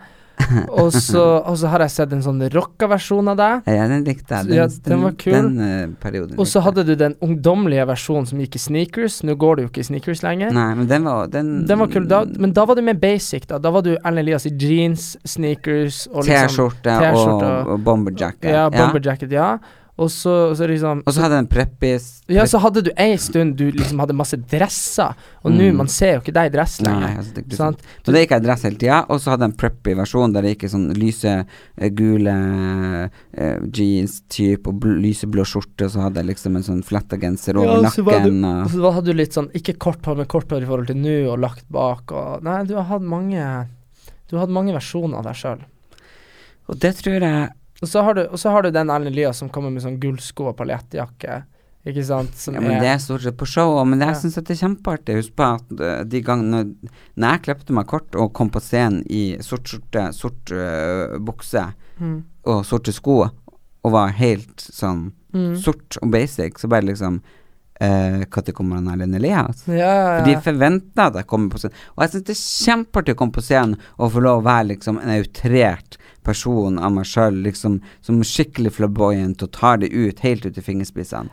Og 0.83 0.93
så, 0.95 1.23
og 1.45 1.57
så 1.59 1.71
har 1.73 1.85
jeg 1.85 1.93
sett 1.95 2.13
en 2.17 2.23
sånn 2.25 2.41
rocka 2.53 2.89
versjon 2.91 3.29
av 3.33 3.39
deg. 3.39 3.69
Ja, 3.71 3.87
den 3.91 4.05
likte 4.07 4.39
jeg. 4.39 4.49
Den, 4.49 4.57
Ja, 4.57 4.67
den 4.87 5.03
var 5.05 5.17
kul. 5.21 5.35
Den 5.35 5.51
uh, 5.61 5.95
perioden 6.03 6.41
Og 6.41 6.49
så 6.51 6.63
hadde 6.65 6.85
du 6.89 6.95
den 6.99 7.17
ungdommelige 7.25 7.87
versjonen 7.91 8.29
som 8.29 8.41
gikk 8.43 8.57
i 8.59 8.63
sneakers. 8.63 9.21
Nå 9.27 9.37
går 9.41 9.59
du 9.59 9.65
jo 9.65 9.71
ikke 9.71 9.83
i 9.85 9.89
sneakers 9.91 10.25
lenger. 10.25 10.55
Nei, 10.57 10.69
men 10.79 10.89
den 10.91 11.07
var 11.09 11.31
Den, 11.33 11.53
Den 11.69 11.83
var 11.83 11.93
kul, 11.93 12.09
da, 12.11 12.23
men 12.27 12.55
da 12.57 12.67
var 12.69 12.79
du 12.79 12.85
mer 12.87 12.99
basic, 12.99 13.47
da. 13.51 13.61
Da 13.63 13.73
var 13.75 13.85
du 13.87 13.93
Erlend 13.95 14.25
Elias 14.25 14.47
i 14.49 14.55
jeans, 14.57 15.13
sneakers 15.29 16.07
og 16.13 16.25
liksom 16.27 16.51
T-skjorte 16.51 16.99
og, 17.13 17.47
og 17.75 17.87
bomberjacket. 17.87 18.51
Ja, 18.53 18.67
bomberjacket, 18.73 19.33
ja. 19.35 19.55
Og 20.01 20.09
så, 20.09 20.31
og 20.51 20.55
så 20.57 20.65
liksom 20.67 21.03
Og 21.07 21.13
så 21.13 21.21
hadde 21.21 21.37
en 21.43 21.47
preppis 21.47 22.23
Ja, 22.33 22.47
så 22.49 22.57
hadde 22.65 22.81
du 22.87 22.91
ei 22.97 23.13
stund 23.21 23.59
du 23.59 23.67
liksom 23.77 23.99
hadde 24.01 24.15
masse 24.17 24.39
dresser, 24.49 25.13
og 25.45 25.53
nå 25.53 25.67
Mm. 25.69 25.77
man 25.77 25.89
ser 25.93 26.15
jo 26.15 26.21
ikke 26.23 26.33
deg 26.33 26.49
i 26.49 26.55
dress 26.57 26.79
Nei, 26.81 26.95
lenger. 26.95 27.19
altså, 27.21 27.35
det, 27.37 27.57
sant? 27.59 27.83
Så 28.03 28.11
det 28.15 28.23
gikk 28.23 28.31
jeg 28.33 28.41
i 28.43 28.47
dress 28.47 28.63
hele 28.65 28.79
tida, 28.81 29.03
og 29.13 29.21
så 29.21 29.31
hadde 29.35 29.45
jeg 29.45 29.53
en 29.53 29.59
preppy 29.61 29.95
versjon 30.01 30.33
der 30.33 30.43
det 30.43 30.55
gikk 30.57 30.65
i 30.65 30.73
sånn 30.73 30.89
lyse 30.97 31.35
eh, 31.45 31.91
gule 31.91 32.33
eh, 33.37 33.59
jeans-type 33.69 34.67
og 34.73 34.81
bl 34.81 34.97
lyseblå 35.05 35.45
skjorte, 35.47 35.87
og 35.87 35.93
så 35.95 36.07
hadde 36.07 36.23
jeg 36.23 36.31
liksom 36.33 36.57
en 36.57 36.67
sånn 36.67 36.83
fletta 36.89 37.21
genser 37.21 37.61
over 37.61 37.83
Ja, 37.85 37.91
så 37.93 38.03
var 38.09 38.21
du- 38.25 38.33
Og, 38.33 38.71
så 38.73 38.93
hadde 38.97 39.05
du 39.13 39.13
litt 39.21 39.33
sånn, 39.37 39.51
ikke 39.53 39.77
kort 39.79 40.03
hår, 40.09 40.17
men 40.17 40.27
kort 40.27 40.49
hår 40.49 40.63
i 40.63 40.67
forhold 40.73 40.87
til 40.89 40.97
nå, 40.97 41.17
og 41.33 41.39
lagt 41.39 41.69
bak 41.71 42.11
og 42.13 42.43
Nei, 42.43 42.65
du 42.65 42.75
har 42.77 42.85
hatt 42.85 43.03
mange 43.03 43.69
Du 44.29 44.37
har 44.39 44.47
hatt 44.47 44.55
mange 44.57 44.73
versjoner 44.73 45.19
av 45.19 45.25
deg 45.25 45.35
sjøl. 45.37 45.61
og 46.69 46.79
det 46.81 46.97
tror 46.97 47.21
jeg 47.21 47.51
Og 47.83 47.89
så 47.91 48.03
har 48.07 48.15
du, 48.15 48.23
har 48.55 48.63
du 48.63 48.71
den 48.71 48.91
Erlend 48.91 49.11
Elias 49.13 49.41
som 49.43 49.49
kommer 49.51 49.73
med 49.75 49.83
sånn 49.83 49.99
gullsko 50.01 50.53
og 50.53 50.57
paljettjakke, 50.61 51.41
ikke 51.91 52.05
sant? 52.07 52.37
Som 52.39 52.55
Ja, 52.55 52.61
men 52.63 52.79
det 52.79 52.89
er 52.93 53.01
stort 53.03 53.25
sett 53.25 53.37
på 53.41 53.47
show 53.51 53.75
men 53.89 53.99
jeg 54.01 54.15
Ja. 54.15 54.21
synes 54.21 54.39
at 54.39 54.47
det 54.47 54.55
er 54.55 54.69
kjempeartig. 54.69 55.17
Husk 55.19 55.35
på 55.35 55.49
at 55.57 55.81
eh, 55.81 56.05
de 56.05 56.21
gangene 56.23 56.77
Når 57.17 57.33
jeg 57.33 57.43
klepte 57.43 57.73
meg 57.75 57.87
kort 57.91 58.15
og 58.15 58.33
kom 58.33 58.51
på 58.55 58.63
scenen 58.63 59.03
i 59.11 59.37
sort 59.43 59.67
skjorte, 59.67 60.13
sort 60.15 60.53
uh, 60.55 61.19
bukse 61.19 61.65
mm. 61.99 62.23
og 62.47 62.65
sorte 62.65 62.93
sko, 62.95 63.29
og 63.83 63.93
var 63.93 64.15
helt 64.15 64.61
sånn 64.63 65.13
Mm. 65.33 65.55
sort 65.57 65.97
og 66.03 66.11
basic, 66.13 66.59
så 66.61 66.69
bare 66.69 66.85
liksom 66.85 67.23
Når 67.81 68.53
kommer 68.53 68.77
han 68.77 68.89
Erlend 68.93 69.17
Elias? 69.17 69.63
Ja, 69.67 69.75
ja, 69.75 70.19
For 70.19 70.27
de 70.27 70.33
ja. 70.37 70.41
forventer 70.45 71.07
at 71.07 71.15
jeg 71.15 71.27
kommer 71.27 71.49
på 71.49 71.59
scenen. 71.59 71.75
Og 71.97 72.03
jeg 72.05 72.11
syns 72.13 72.27
det 72.29 72.35
er 72.37 72.43
kjempeartig 72.67 73.15
å 73.15 73.19
komme 73.19 73.33
på 73.33 73.43
scenen 73.43 73.79
og 73.99 74.13
få 74.13 74.21
lov 74.23 74.43
å 74.43 74.45
være 74.45 74.69
liksom 74.75 75.01
en 75.01 75.15
outrert 75.17 75.97
person 76.27 76.79
av 76.79 76.93
meg 76.95 77.09
sjøl, 77.09 77.41
liksom 77.45 77.81
som 78.05 78.21
skikkelig 78.27 78.75
flamboyant 78.77 79.43
og 79.45 79.53
tar 79.55 79.81
det 79.83 79.93
ut, 79.95 80.23
helt 80.25 80.47
ut 80.47 80.59
i 80.59 80.65
fingerspissene. 80.65 81.33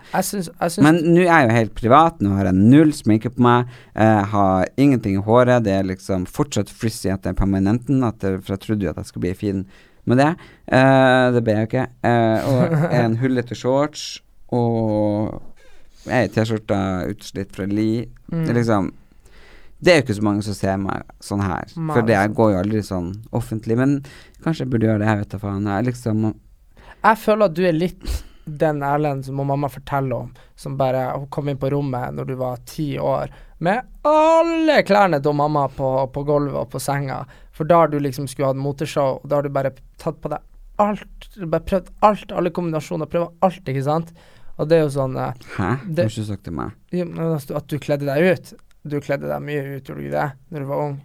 Men 0.84 1.02
nå 1.06 1.26
er 1.26 1.30
jeg 1.30 1.50
jo 1.50 1.58
helt 1.58 1.76
privat, 1.78 2.24
nå 2.24 2.38
har 2.38 2.50
jeg 2.50 2.60
null 2.60 2.94
sminke 2.96 3.34
på 3.34 3.44
meg, 3.46 3.70
jeg 3.94 4.26
har 4.34 4.72
ingenting 4.80 5.20
i 5.20 5.26
håret, 5.26 5.66
det 5.68 5.76
er 5.76 5.92
liksom 5.92 6.26
fortsatt 6.30 6.72
frizzy 6.74 7.12
etter 7.14 7.38
permanenten, 7.38 8.02
etter, 8.08 8.40
for 8.42 8.56
jeg 8.56 8.66
trodde 8.66 8.88
jo 8.88 8.94
at 8.94 9.02
jeg 9.02 9.12
skulle 9.12 9.28
bli 9.28 9.38
fin 9.38 9.68
med 10.10 10.18
det. 10.18 10.32
Uh, 10.72 11.30
det 11.36 11.44
ble 11.46 11.56
jeg 11.56 11.66
jo 11.66 11.70
ikke. 11.70 11.86
Uh, 12.06 12.50
og 12.50 12.96
en 12.96 13.18
hullete 13.22 13.58
shorts, 13.58 14.08
og 14.56 15.38
jeg 16.08 16.26
er 16.26 16.34
T-skjorta 16.34 16.80
utslitt 17.12 17.54
fra 17.54 17.68
Li. 17.70 18.08
Mm. 18.32 18.48
Liksom 18.58 18.90
Det 19.82 19.92
er 19.94 20.00
jo 20.00 20.04
ikke 20.08 20.16
så 20.20 20.24
mange 20.28 20.44
som 20.44 20.54
ser 20.58 20.78
meg 20.78 21.04
sånn 21.24 21.42
her, 21.42 21.70
Mal. 21.76 21.94
for 21.96 22.08
det 22.08 22.18
går 22.36 22.50
jo 22.52 22.58
aldri 22.64 22.82
sånn 22.84 23.14
offentlig. 23.32 23.78
Men 23.80 24.02
kanskje 24.44 24.66
jeg 24.66 24.70
burde 24.74 24.88
gjøre 24.90 25.00
det, 25.00 25.08
jeg 25.08 25.18
vet 25.22 25.30
da 25.30 25.38
faen. 25.40 25.70
Jeg 25.72 25.86
liksom 25.86 26.26
Jeg 27.04 27.18
føler 27.18 27.46
at 27.46 27.54
du 27.56 27.62
er 27.66 27.78
litt 27.78 28.24
den 28.50 28.82
Erlend 28.84 29.24
som 29.26 29.36
mamma 29.40 29.70
forteller 29.70 30.16
om, 30.26 30.32
som 30.58 30.76
bare 30.76 31.14
Hun 31.16 31.28
kom 31.30 31.48
inn 31.50 31.58
på 31.62 31.70
rommet 31.72 32.14
når 32.18 32.26
du 32.28 32.36
var 32.36 32.58
ti 32.66 32.98
år, 33.00 33.30
med 33.60 33.84
alle 34.04 34.82
klærne 34.88 35.22
til 35.24 35.34
mamma 35.34 35.68
på, 35.70 35.90
på 36.12 36.24
gulvet 36.26 36.56
og 36.60 36.70
på 36.72 36.80
senga. 36.82 37.22
For 37.52 37.64
da 37.68 37.82
har 37.84 37.88
du 37.92 38.00
liksom 38.00 38.28
skulle 38.28 38.48
hatt 38.48 38.60
moteshow, 38.60 39.20
og 39.22 39.28
da 39.30 39.36
har 39.40 39.44
du 39.44 39.50
bare 39.50 39.72
tatt 40.00 40.20
på 40.24 40.30
deg 40.32 40.40
alt. 40.80 41.30
Bare 41.46 41.64
prøvd 41.68 41.90
alt, 42.08 42.32
alle 42.32 42.52
kombinasjoner, 42.56 43.06
prøvd 43.12 43.32
alt, 43.44 43.64
ikke 43.68 43.84
sant? 43.84 44.12
Og 44.60 44.68
det 44.68 44.78
er 44.80 44.86
jo 44.88 44.92
sånn 44.96 45.16
eh, 45.20 45.34
Hæ? 45.58 45.70
Det 45.88 46.04
har 46.04 46.10
du 46.10 46.16
ikke 46.22 46.28
sagt 46.34 46.44
til 46.48 46.54
meg. 46.54 46.72
du- 46.92 47.56
At 47.56 47.68
du 47.68 47.78
kledde 47.80 48.06
deg 48.08 48.34
ut. 48.40 48.54
Du 48.90 48.98
kledde 49.04 49.30
deg 49.30 49.46
mye 49.46 49.78
ut, 49.78 49.84
gjorde 49.84 50.02
du 50.02 50.08
ikke 50.08 50.18
det, 50.18 50.32
når 50.50 50.66
du 50.66 50.74
var 50.74 50.88
ung? 50.88 50.98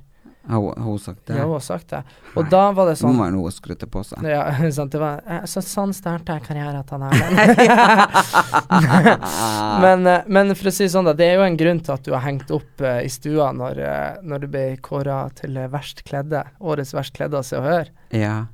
Har 0.46 0.74
hun- 0.76 0.98
sagt 0.98 1.26
det? 1.26 1.36
Ja, 1.36 1.44
hun 1.44 1.52
har 1.52 1.60
sagt 1.60 1.88
det. 1.88 2.02
Og 2.36 2.50
da 2.50 2.72
var 2.72 2.86
det 2.86 3.00
Nå 3.00 3.08
sånn 3.08 3.16
må 3.16 3.24
være 3.24 3.32
noe 3.32 3.48
å 3.48 3.52
skryte 3.52 3.86
på 3.88 4.04
seg. 4.04 4.22
Ja, 4.28 4.70
sant. 4.76 4.92
Det 4.92 5.00
var, 5.00 5.22
eh, 5.26 5.40
så 5.48 5.62
sånn 5.64 5.94
starta 5.96 6.36
karrieren 6.44 6.84
til 6.84 7.00
Erlend. 7.00 7.38
men, 9.84 10.06
eh, 10.06 10.20
men 10.26 10.54
for 10.54 10.68
å 10.68 10.72
si 10.74 10.84
sånn, 10.84 11.08
da. 11.08 11.14
Det 11.16 11.24
er 11.30 11.40
jo 11.40 11.46
en 11.46 11.56
grunn 11.56 11.80
til 11.80 11.94
at 11.96 12.04
du 12.04 12.12
har 12.12 12.20
hengt 12.26 12.50
opp 12.52 12.80
uh, 12.84 13.00
i 13.00 13.08
stua 13.08 13.52
når, 13.56 13.80
uh, 13.80 14.20
når 14.22 14.38
du 14.44 14.46
ble 14.52 14.76
kåra 14.84 15.32
til 15.38 15.56
verst 15.72 16.04
kledde. 16.04 16.44
Årets 16.60 16.92
verst 16.92 17.16
kledde 17.16 17.40
av 17.40 17.48
Se 17.48 17.56
og 17.56 17.64
Hør. 17.64 17.88
Ja. 18.12 18.52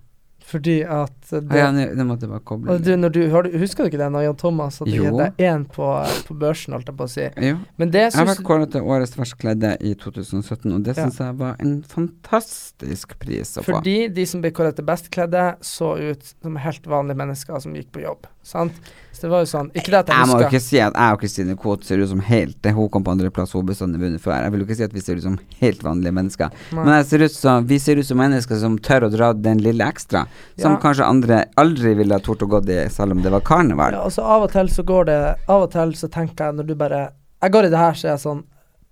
Fordi 0.51 0.77
at 0.83 1.31
det, 1.31 1.59
ja, 1.61 1.69
nå 1.75 1.85
nå 1.95 2.05
måtte 2.09 2.27
bare 2.31 2.43
koble 2.47 2.75
og 2.75 2.83
du, 2.83 2.91
når 2.99 3.13
du, 3.15 3.21
har 3.31 3.47
du, 3.47 3.53
Husker 3.61 3.87
du 3.87 3.91
ikke 3.93 4.01
det 4.01 4.09
når 4.11 4.25
Jan 4.25 4.39
Thomas 4.41 4.81
hadde 4.83 4.97
gitt 4.97 5.19
deg 5.21 5.43
én 5.47 5.67
på, 5.71 5.89
på 6.27 6.37
børsen, 6.41 6.75
holdt 6.75 6.91
jeg 6.91 6.97
på 6.99 7.07
å 7.07 7.13
si? 7.13 7.27
Jo. 7.51 7.59
Men 7.79 7.93
det 7.95 8.03
Jeg 8.09 8.17
har 8.19 8.29
vært 8.33 8.43
kåret 8.49 8.73
til 8.75 8.89
årets 8.91 9.15
verst 9.19 9.37
kledde 9.41 9.77
i 9.87 9.95
2017, 9.95 10.75
og 10.75 10.83
det 10.87 10.97
Ja. 10.97 11.07
syns 11.07 11.21
jeg 11.23 11.39
var 11.39 11.61
en 11.63 11.77
fantastisk 11.87 13.15
pris 13.23 13.55
å 13.57 13.63
få. 13.65 13.77
Fordi 13.79 13.97
de 14.13 14.27
som 14.27 14.43
ble 14.43 14.51
kåret 14.57 14.77
til 14.79 14.87
bestkledde, 14.89 15.45
så 15.65 15.95
ut 16.01 16.35
som 16.43 16.57
helt 16.61 16.87
vanlige 16.91 17.21
mennesker 17.23 17.63
som 17.63 17.75
gikk 17.77 17.93
på 17.95 18.03
jobb. 18.05 18.27
Sant? 18.51 18.91
Så 19.13 19.27
det 19.27 19.31
var 19.33 19.43
jo 19.43 19.49
sånn 19.51 19.69
Ikke 19.75 19.91
det 19.93 19.99
at 19.99 20.11
jeg 20.11 20.17
Jeg 20.23 20.29
må 20.31 20.37
jo 20.41 20.47
ikke 20.47 20.61
si 20.65 20.79
at 20.81 20.95
jeg 20.97 21.15
og 21.17 21.21
Kristine 21.21 21.55
Koht 21.61 21.83
ser 21.85 22.01
ut 22.01 22.09
som 22.09 22.21
helt 22.25 22.55
det 22.65 22.71
Hun 22.77 22.87
kom 22.95 23.03
på 23.05 23.13
andreplass, 23.13 23.53
hun 23.59 23.67
bestandig 23.69 24.01
vunnet 24.01 24.23
før. 24.23 24.37
Jeg 24.47 24.55
vil 24.55 24.63
jo 24.63 24.67
ikke 24.69 24.77
si 24.79 24.85
at 24.87 24.95
vi 24.97 25.03
ser 25.05 25.19
ut 25.19 25.25
som 25.27 25.37
helt 25.61 25.83
vanlige 25.85 26.15
mennesker. 26.17 26.55
Nei. 26.73 26.85
Men 26.87 26.93
jeg 26.95 27.09
ser 27.11 27.25
ut 27.27 27.35
som, 27.35 27.67
vi 27.69 27.79
ser 27.83 28.01
ut 28.01 28.07
som 28.09 28.21
mennesker 28.23 28.61
som 28.63 28.79
tør 28.79 29.09
å 29.09 29.11
dra 29.13 29.33
den 29.37 29.61
lille 29.63 29.85
ekstra, 29.87 30.23
som 30.61 30.77
Ja. 30.77 30.81
kanskje 30.87 31.09
andre 31.09 31.43
aldri 31.61 31.93
ville 31.99 32.15
ha 32.17 32.23
tort 32.25 32.43
å 32.47 32.49
gå 32.49 32.63
i, 32.71 32.79
selv 32.89 33.13
om 33.19 33.23
det 33.23 33.35
var 33.35 33.45
karneval. 33.45 33.93
Ja, 33.99 34.05
altså 34.07 34.23
Av 34.25 34.47
og 34.47 34.53
til 34.55 34.71
så 34.73 34.87
går 34.87 35.05
det 35.11 35.19
Av 35.49 35.67
og 35.67 35.71
til 35.75 35.93
så 35.99 36.09
tenker 36.09 36.47
jeg 36.47 36.57
når 36.61 36.67
du 36.71 36.75
bare 36.75 37.03
Jeg 37.43 37.53
går 37.53 37.67
i 37.69 37.71
det 37.75 37.79
her, 37.79 37.93
så 37.99 38.09
er 38.09 38.13
jeg 38.15 38.25
sånn 38.25 38.43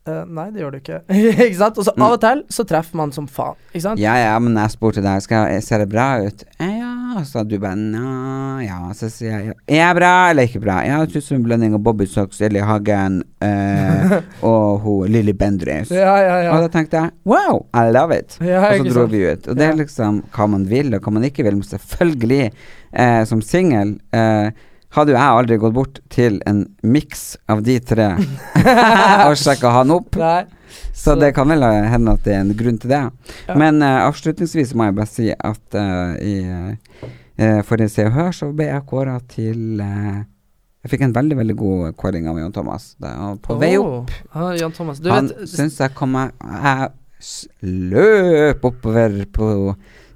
eh, 0.09 0.25
Nei, 0.27 0.51
det 0.51 0.61
gjør 0.63 0.73
du 0.73 0.79
ikke. 0.83 1.01
ikke 1.47 1.59
sant? 1.59 1.79
Og 1.79 1.85
så 1.89 1.95
av 1.97 2.13
og 2.17 2.21
til 2.21 2.45
så 2.53 2.65
treffer 2.69 2.97
man 3.01 3.13
som 3.13 3.27
faen. 3.29 3.57
Ikke 3.73 3.85
sant? 3.87 4.01
Ja, 4.03 4.15
ja, 4.21 4.37
men 4.39 4.57
jeg 4.57 4.75
spurte 4.77 5.05
deg 5.05 5.25
skal 5.25 5.49
jeg, 5.53 5.65
Ser 5.67 5.85
det 5.85 5.89
bra 5.93 6.11
ut? 6.25 6.45
Eh, 6.59 6.78
Ja, 7.19 7.25
så 7.25 7.43
du 7.43 7.59
bare 7.59 7.75
Nja, 7.75 8.63
ja. 8.63 8.95
Så 8.95 9.09
sier 9.11 9.33
jeg 9.33 9.55
Er 9.67 9.81
jeg 9.81 9.95
bra 9.99 10.11
eller 10.31 10.47
ikke 10.47 10.61
bra? 10.63 10.77
Ja, 10.87 11.01
jeg 11.03 11.23
som 11.25 11.41
en 11.41 11.47
blanding 11.49 11.75
av 11.75 11.83
Bobby 11.83 12.07
Socks, 12.07 12.39
Ellie 12.47 12.63
Hagen 12.63 13.25
eh, 13.43 14.13
og 14.47 14.85
hun 14.85 15.11
Lilly 15.11 15.35
Bendriss. 15.35 15.91
Ja, 15.91 16.15
ja, 16.23 16.37
ja. 16.47 16.53
Og 16.55 16.63
da 16.63 16.71
tenkte 16.77 17.01
jeg 17.01 17.11
wow, 17.27 17.65
I 17.75 17.91
love 17.91 18.15
it. 18.15 18.39
Ja, 18.39 18.63
og 18.69 18.85
så 18.85 18.93
dro 18.93 19.03
sant? 19.03 19.17
vi 19.17 19.25
ut. 19.27 19.49
Og 19.51 19.59
det 19.59 19.67
er 19.67 19.81
liksom 19.81 20.23
hva 20.37 20.47
man 20.53 20.69
vil, 20.71 20.95
og 20.95 21.03
hva 21.03 21.15
man 21.17 21.27
ikke 21.27 21.47
vil. 21.49 21.59
Men 21.59 21.67
selvfølgelig, 21.67 22.53
eh, 22.93 23.23
som 23.27 23.43
singel 23.43 23.97
eh, 24.15 24.55
hadde 24.97 25.13
jo 25.13 25.19
jeg 25.19 25.39
aldri 25.41 25.59
gått 25.61 25.75
bort 25.77 25.99
til 26.13 26.39
en 26.49 26.63
miks 26.83 27.37
av 27.51 27.61
de 27.67 27.77
tre 27.85 28.07
og 29.29 29.35
sjekka 29.37 29.73
han 29.75 29.93
opp. 29.95 30.17
Nei. 30.21 30.45
Så 30.93 31.13
Så- 31.13 31.19
det 31.21 31.35
kan 31.37 31.49
vel 31.49 31.63
eh, 31.63 31.87
hende 31.93 32.13
at 32.17 32.25
det 32.25 32.35
er 32.35 32.41
en 32.41 32.55
grunn 32.57 32.79
til 32.81 32.91
det. 32.91 33.03
Ja. 33.49 33.55
Men 33.57 33.83
uh, 33.83 34.07
avslutningsvis 34.09 34.75
må 34.75 34.89
jeg 34.89 34.97
bare 34.97 35.11
si 35.11 35.29
at 35.33 35.77
uh, 35.79 36.17
i 36.21 36.35
uh, 36.45 37.61
forrige 37.69 37.89
Se 37.95 38.05
og 38.09 38.13
Hør 38.17 38.33
så 38.35 38.51
ble 38.53 38.67
jeg 38.71 38.87
kåra 38.91 39.19
til 39.31 39.81
uh, 39.81 40.25
Jeg 40.85 40.91
fikk 40.95 41.05
en 41.07 41.15
veldig, 41.15 41.37
veldig 41.39 41.57
god 41.59 41.97
kåring 42.01 42.29
av 42.31 42.39
Jan 42.41 42.53
Thomas. 42.53 42.91
På 43.45 43.57
vei 43.61 43.75
opp. 43.79 44.11
Ah, 44.33 44.53
Jan 44.57 44.73
Thomas. 44.73 44.99
Du 45.03 45.11
Han 45.11 45.29
syns 45.47 45.79
jeg 45.81 45.95
kom 45.95 46.13
meg 46.17 46.33
Jeg 46.43 46.91
løp 47.93 48.65
oppover 48.65 49.25
på 49.35 49.49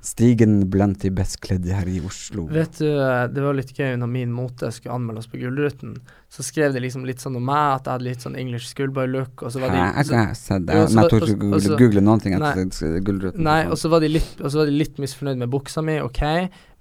stigen 0.03 0.71
blant 0.71 1.01
de 1.03 1.11
best 1.15 1.39
kledde 1.45 1.75
her 1.75 1.89
i 1.89 2.01
Oslo. 2.05 2.49
Vet 2.51 2.81
du, 2.83 2.89
eh, 2.91 3.27
det 3.31 3.45
var 3.45 3.57
litt 3.57 3.73
gøy 3.77 3.95
når 4.01 4.11
min 4.11 4.35
mote 4.35 4.73
skulle 4.75 4.99
anmeldes 4.99 5.31
på 5.31 5.41
Gullruten. 5.41 5.97
Så 6.33 6.43
skrev 6.43 6.73
de 6.73 6.81
liksom 6.81 7.03
litt 7.05 7.21
sånn 7.21 7.35
om 7.37 7.45
meg, 7.45 7.75
at 7.77 7.89
jeg 7.89 7.93
hadde 7.93 8.07
litt 8.07 8.23
sånn 8.25 8.39
English 8.41 8.71
schoolboy-look, 8.73 9.43
og 9.45 9.53
så 9.53 9.61
var 9.61 9.75
de 9.75 9.83
jeg 9.83 10.07
så, 10.09 10.15
jeg 10.17 10.39
sett 10.41 10.65
det. 10.65 10.79
Men 10.81 11.03
jeg 11.03 11.13
torde 11.13 11.29
ikke 11.29 11.37
og 11.37 11.45
google, 11.45 11.77
google 11.83 12.05
noen 12.07 12.25
ting 12.25 12.37
etter 12.39 12.97
Gullruten. 13.05 13.45
Nei, 13.45 13.61
og 13.69 13.77
så 13.77 13.93
var 13.93 14.01
de 14.01 14.15
litt 14.15 14.41
Og 14.41 14.49
så 14.49 14.63
var 14.63 14.71
de 14.71 14.79
litt 14.81 14.97
misfornøyd 15.03 15.45
med 15.45 15.53
buksa 15.53 15.85
mi, 15.85 15.99
ok, 16.01 16.23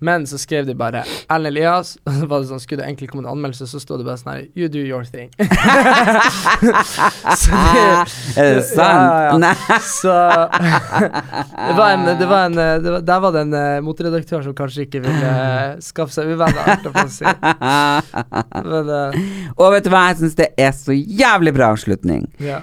men 0.01 0.27
så 0.27 0.37
skrev 0.41 0.65
de 0.65 0.73
bare 0.73 1.03
Erlend 1.29 1.47
Elias, 1.51 1.97
og 2.07 2.13
så 2.15 2.25
var 2.29 2.39
det 2.41 2.47
sånn, 2.49 2.59
skulle 2.63 2.81
det 2.81 2.87
egentlig 2.89 3.09
komme 3.11 3.23
en 3.25 3.31
anmeldelse, 3.35 3.65
så 3.69 3.79
sto 3.81 3.97
det 3.99 4.05
bare 4.07 4.17
sånn 4.17 4.33
her 4.33 4.41
You 4.57 4.67
do 4.71 4.79
your 4.81 5.05
thing. 5.05 5.29
så 7.43 7.51
Er 8.39 8.55
det 8.57 8.63
sant? 8.71 9.39
Nei. 9.43 9.51
ja, 9.51 9.55
ja. 9.69 9.77
Så 9.85 10.13
det 11.67 11.75
var 11.77 11.89
en, 11.93 12.03
det 12.17 12.27
var 12.29 12.41
en 12.47 12.55
det 12.57 12.91
var, 12.95 13.01
Der 13.11 13.19
var 13.27 13.31
det 13.35 13.41
en 13.45 13.53
uh, 13.53 13.81
moteredaktør 13.85 14.41
som 14.47 14.53
kanskje 14.57 14.81
ikke 14.87 15.01
ville 15.05 15.29
eh, 15.29 15.77
skaffe 15.83 16.13
seg 16.15 16.23
uvenner, 16.31 16.63
holdt 16.65 16.85
jeg 16.87 16.93
på 16.95 17.01
å 17.05 17.07
si. 17.13 17.25
Men 18.71 18.85
eh, 18.95 19.09
Og 19.57 19.71
vet 19.73 19.83
du 19.85 19.89
hva, 19.93 20.07
jeg 20.11 20.17
syns 20.21 20.35
det 20.39 20.49
er 20.57 20.71
så 20.75 20.93
jævlig 20.95 21.53
bra 21.57 21.71
avslutning. 21.75 22.27
ja. 22.39 22.61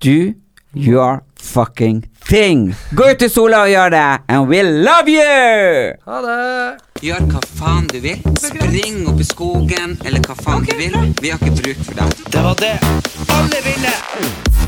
Do 0.00 0.32
your 0.74 1.20
fucking 1.36 2.06
thing. 2.24 2.74
Gå 2.96 3.10
ut 3.10 3.22
i 3.22 3.28
sola 3.28 3.62
og 3.66 3.68
gjør 3.68 3.90
det, 3.92 4.04
and 4.28 4.48
we 4.48 4.62
love 4.62 5.08
you! 5.12 5.92
Ha 6.08 6.20
det! 6.24 6.78
Gjør 7.04 7.28
hva 7.32 7.42
faen 7.60 7.86
du 7.92 7.98
vil. 8.00 8.22
Spring 8.40 9.04
opp 9.08 9.20
i 9.20 9.28
skogen, 9.28 9.98
eller 10.04 10.24
hva 10.24 10.38
faen 10.40 10.64
du 10.64 10.72
vil. 10.80 10.96
Vi 11.20 11.30
har 11.34 11.38
ikke 11.42 11.60
bruk 11.62 11.84
for 11.84 12.00
deg. 12.00 12.24
Det 12.32 12.46
var 12.48 12.58
det 12.64 12.74
alle 13.36 13.62
ville! 13.68 14.67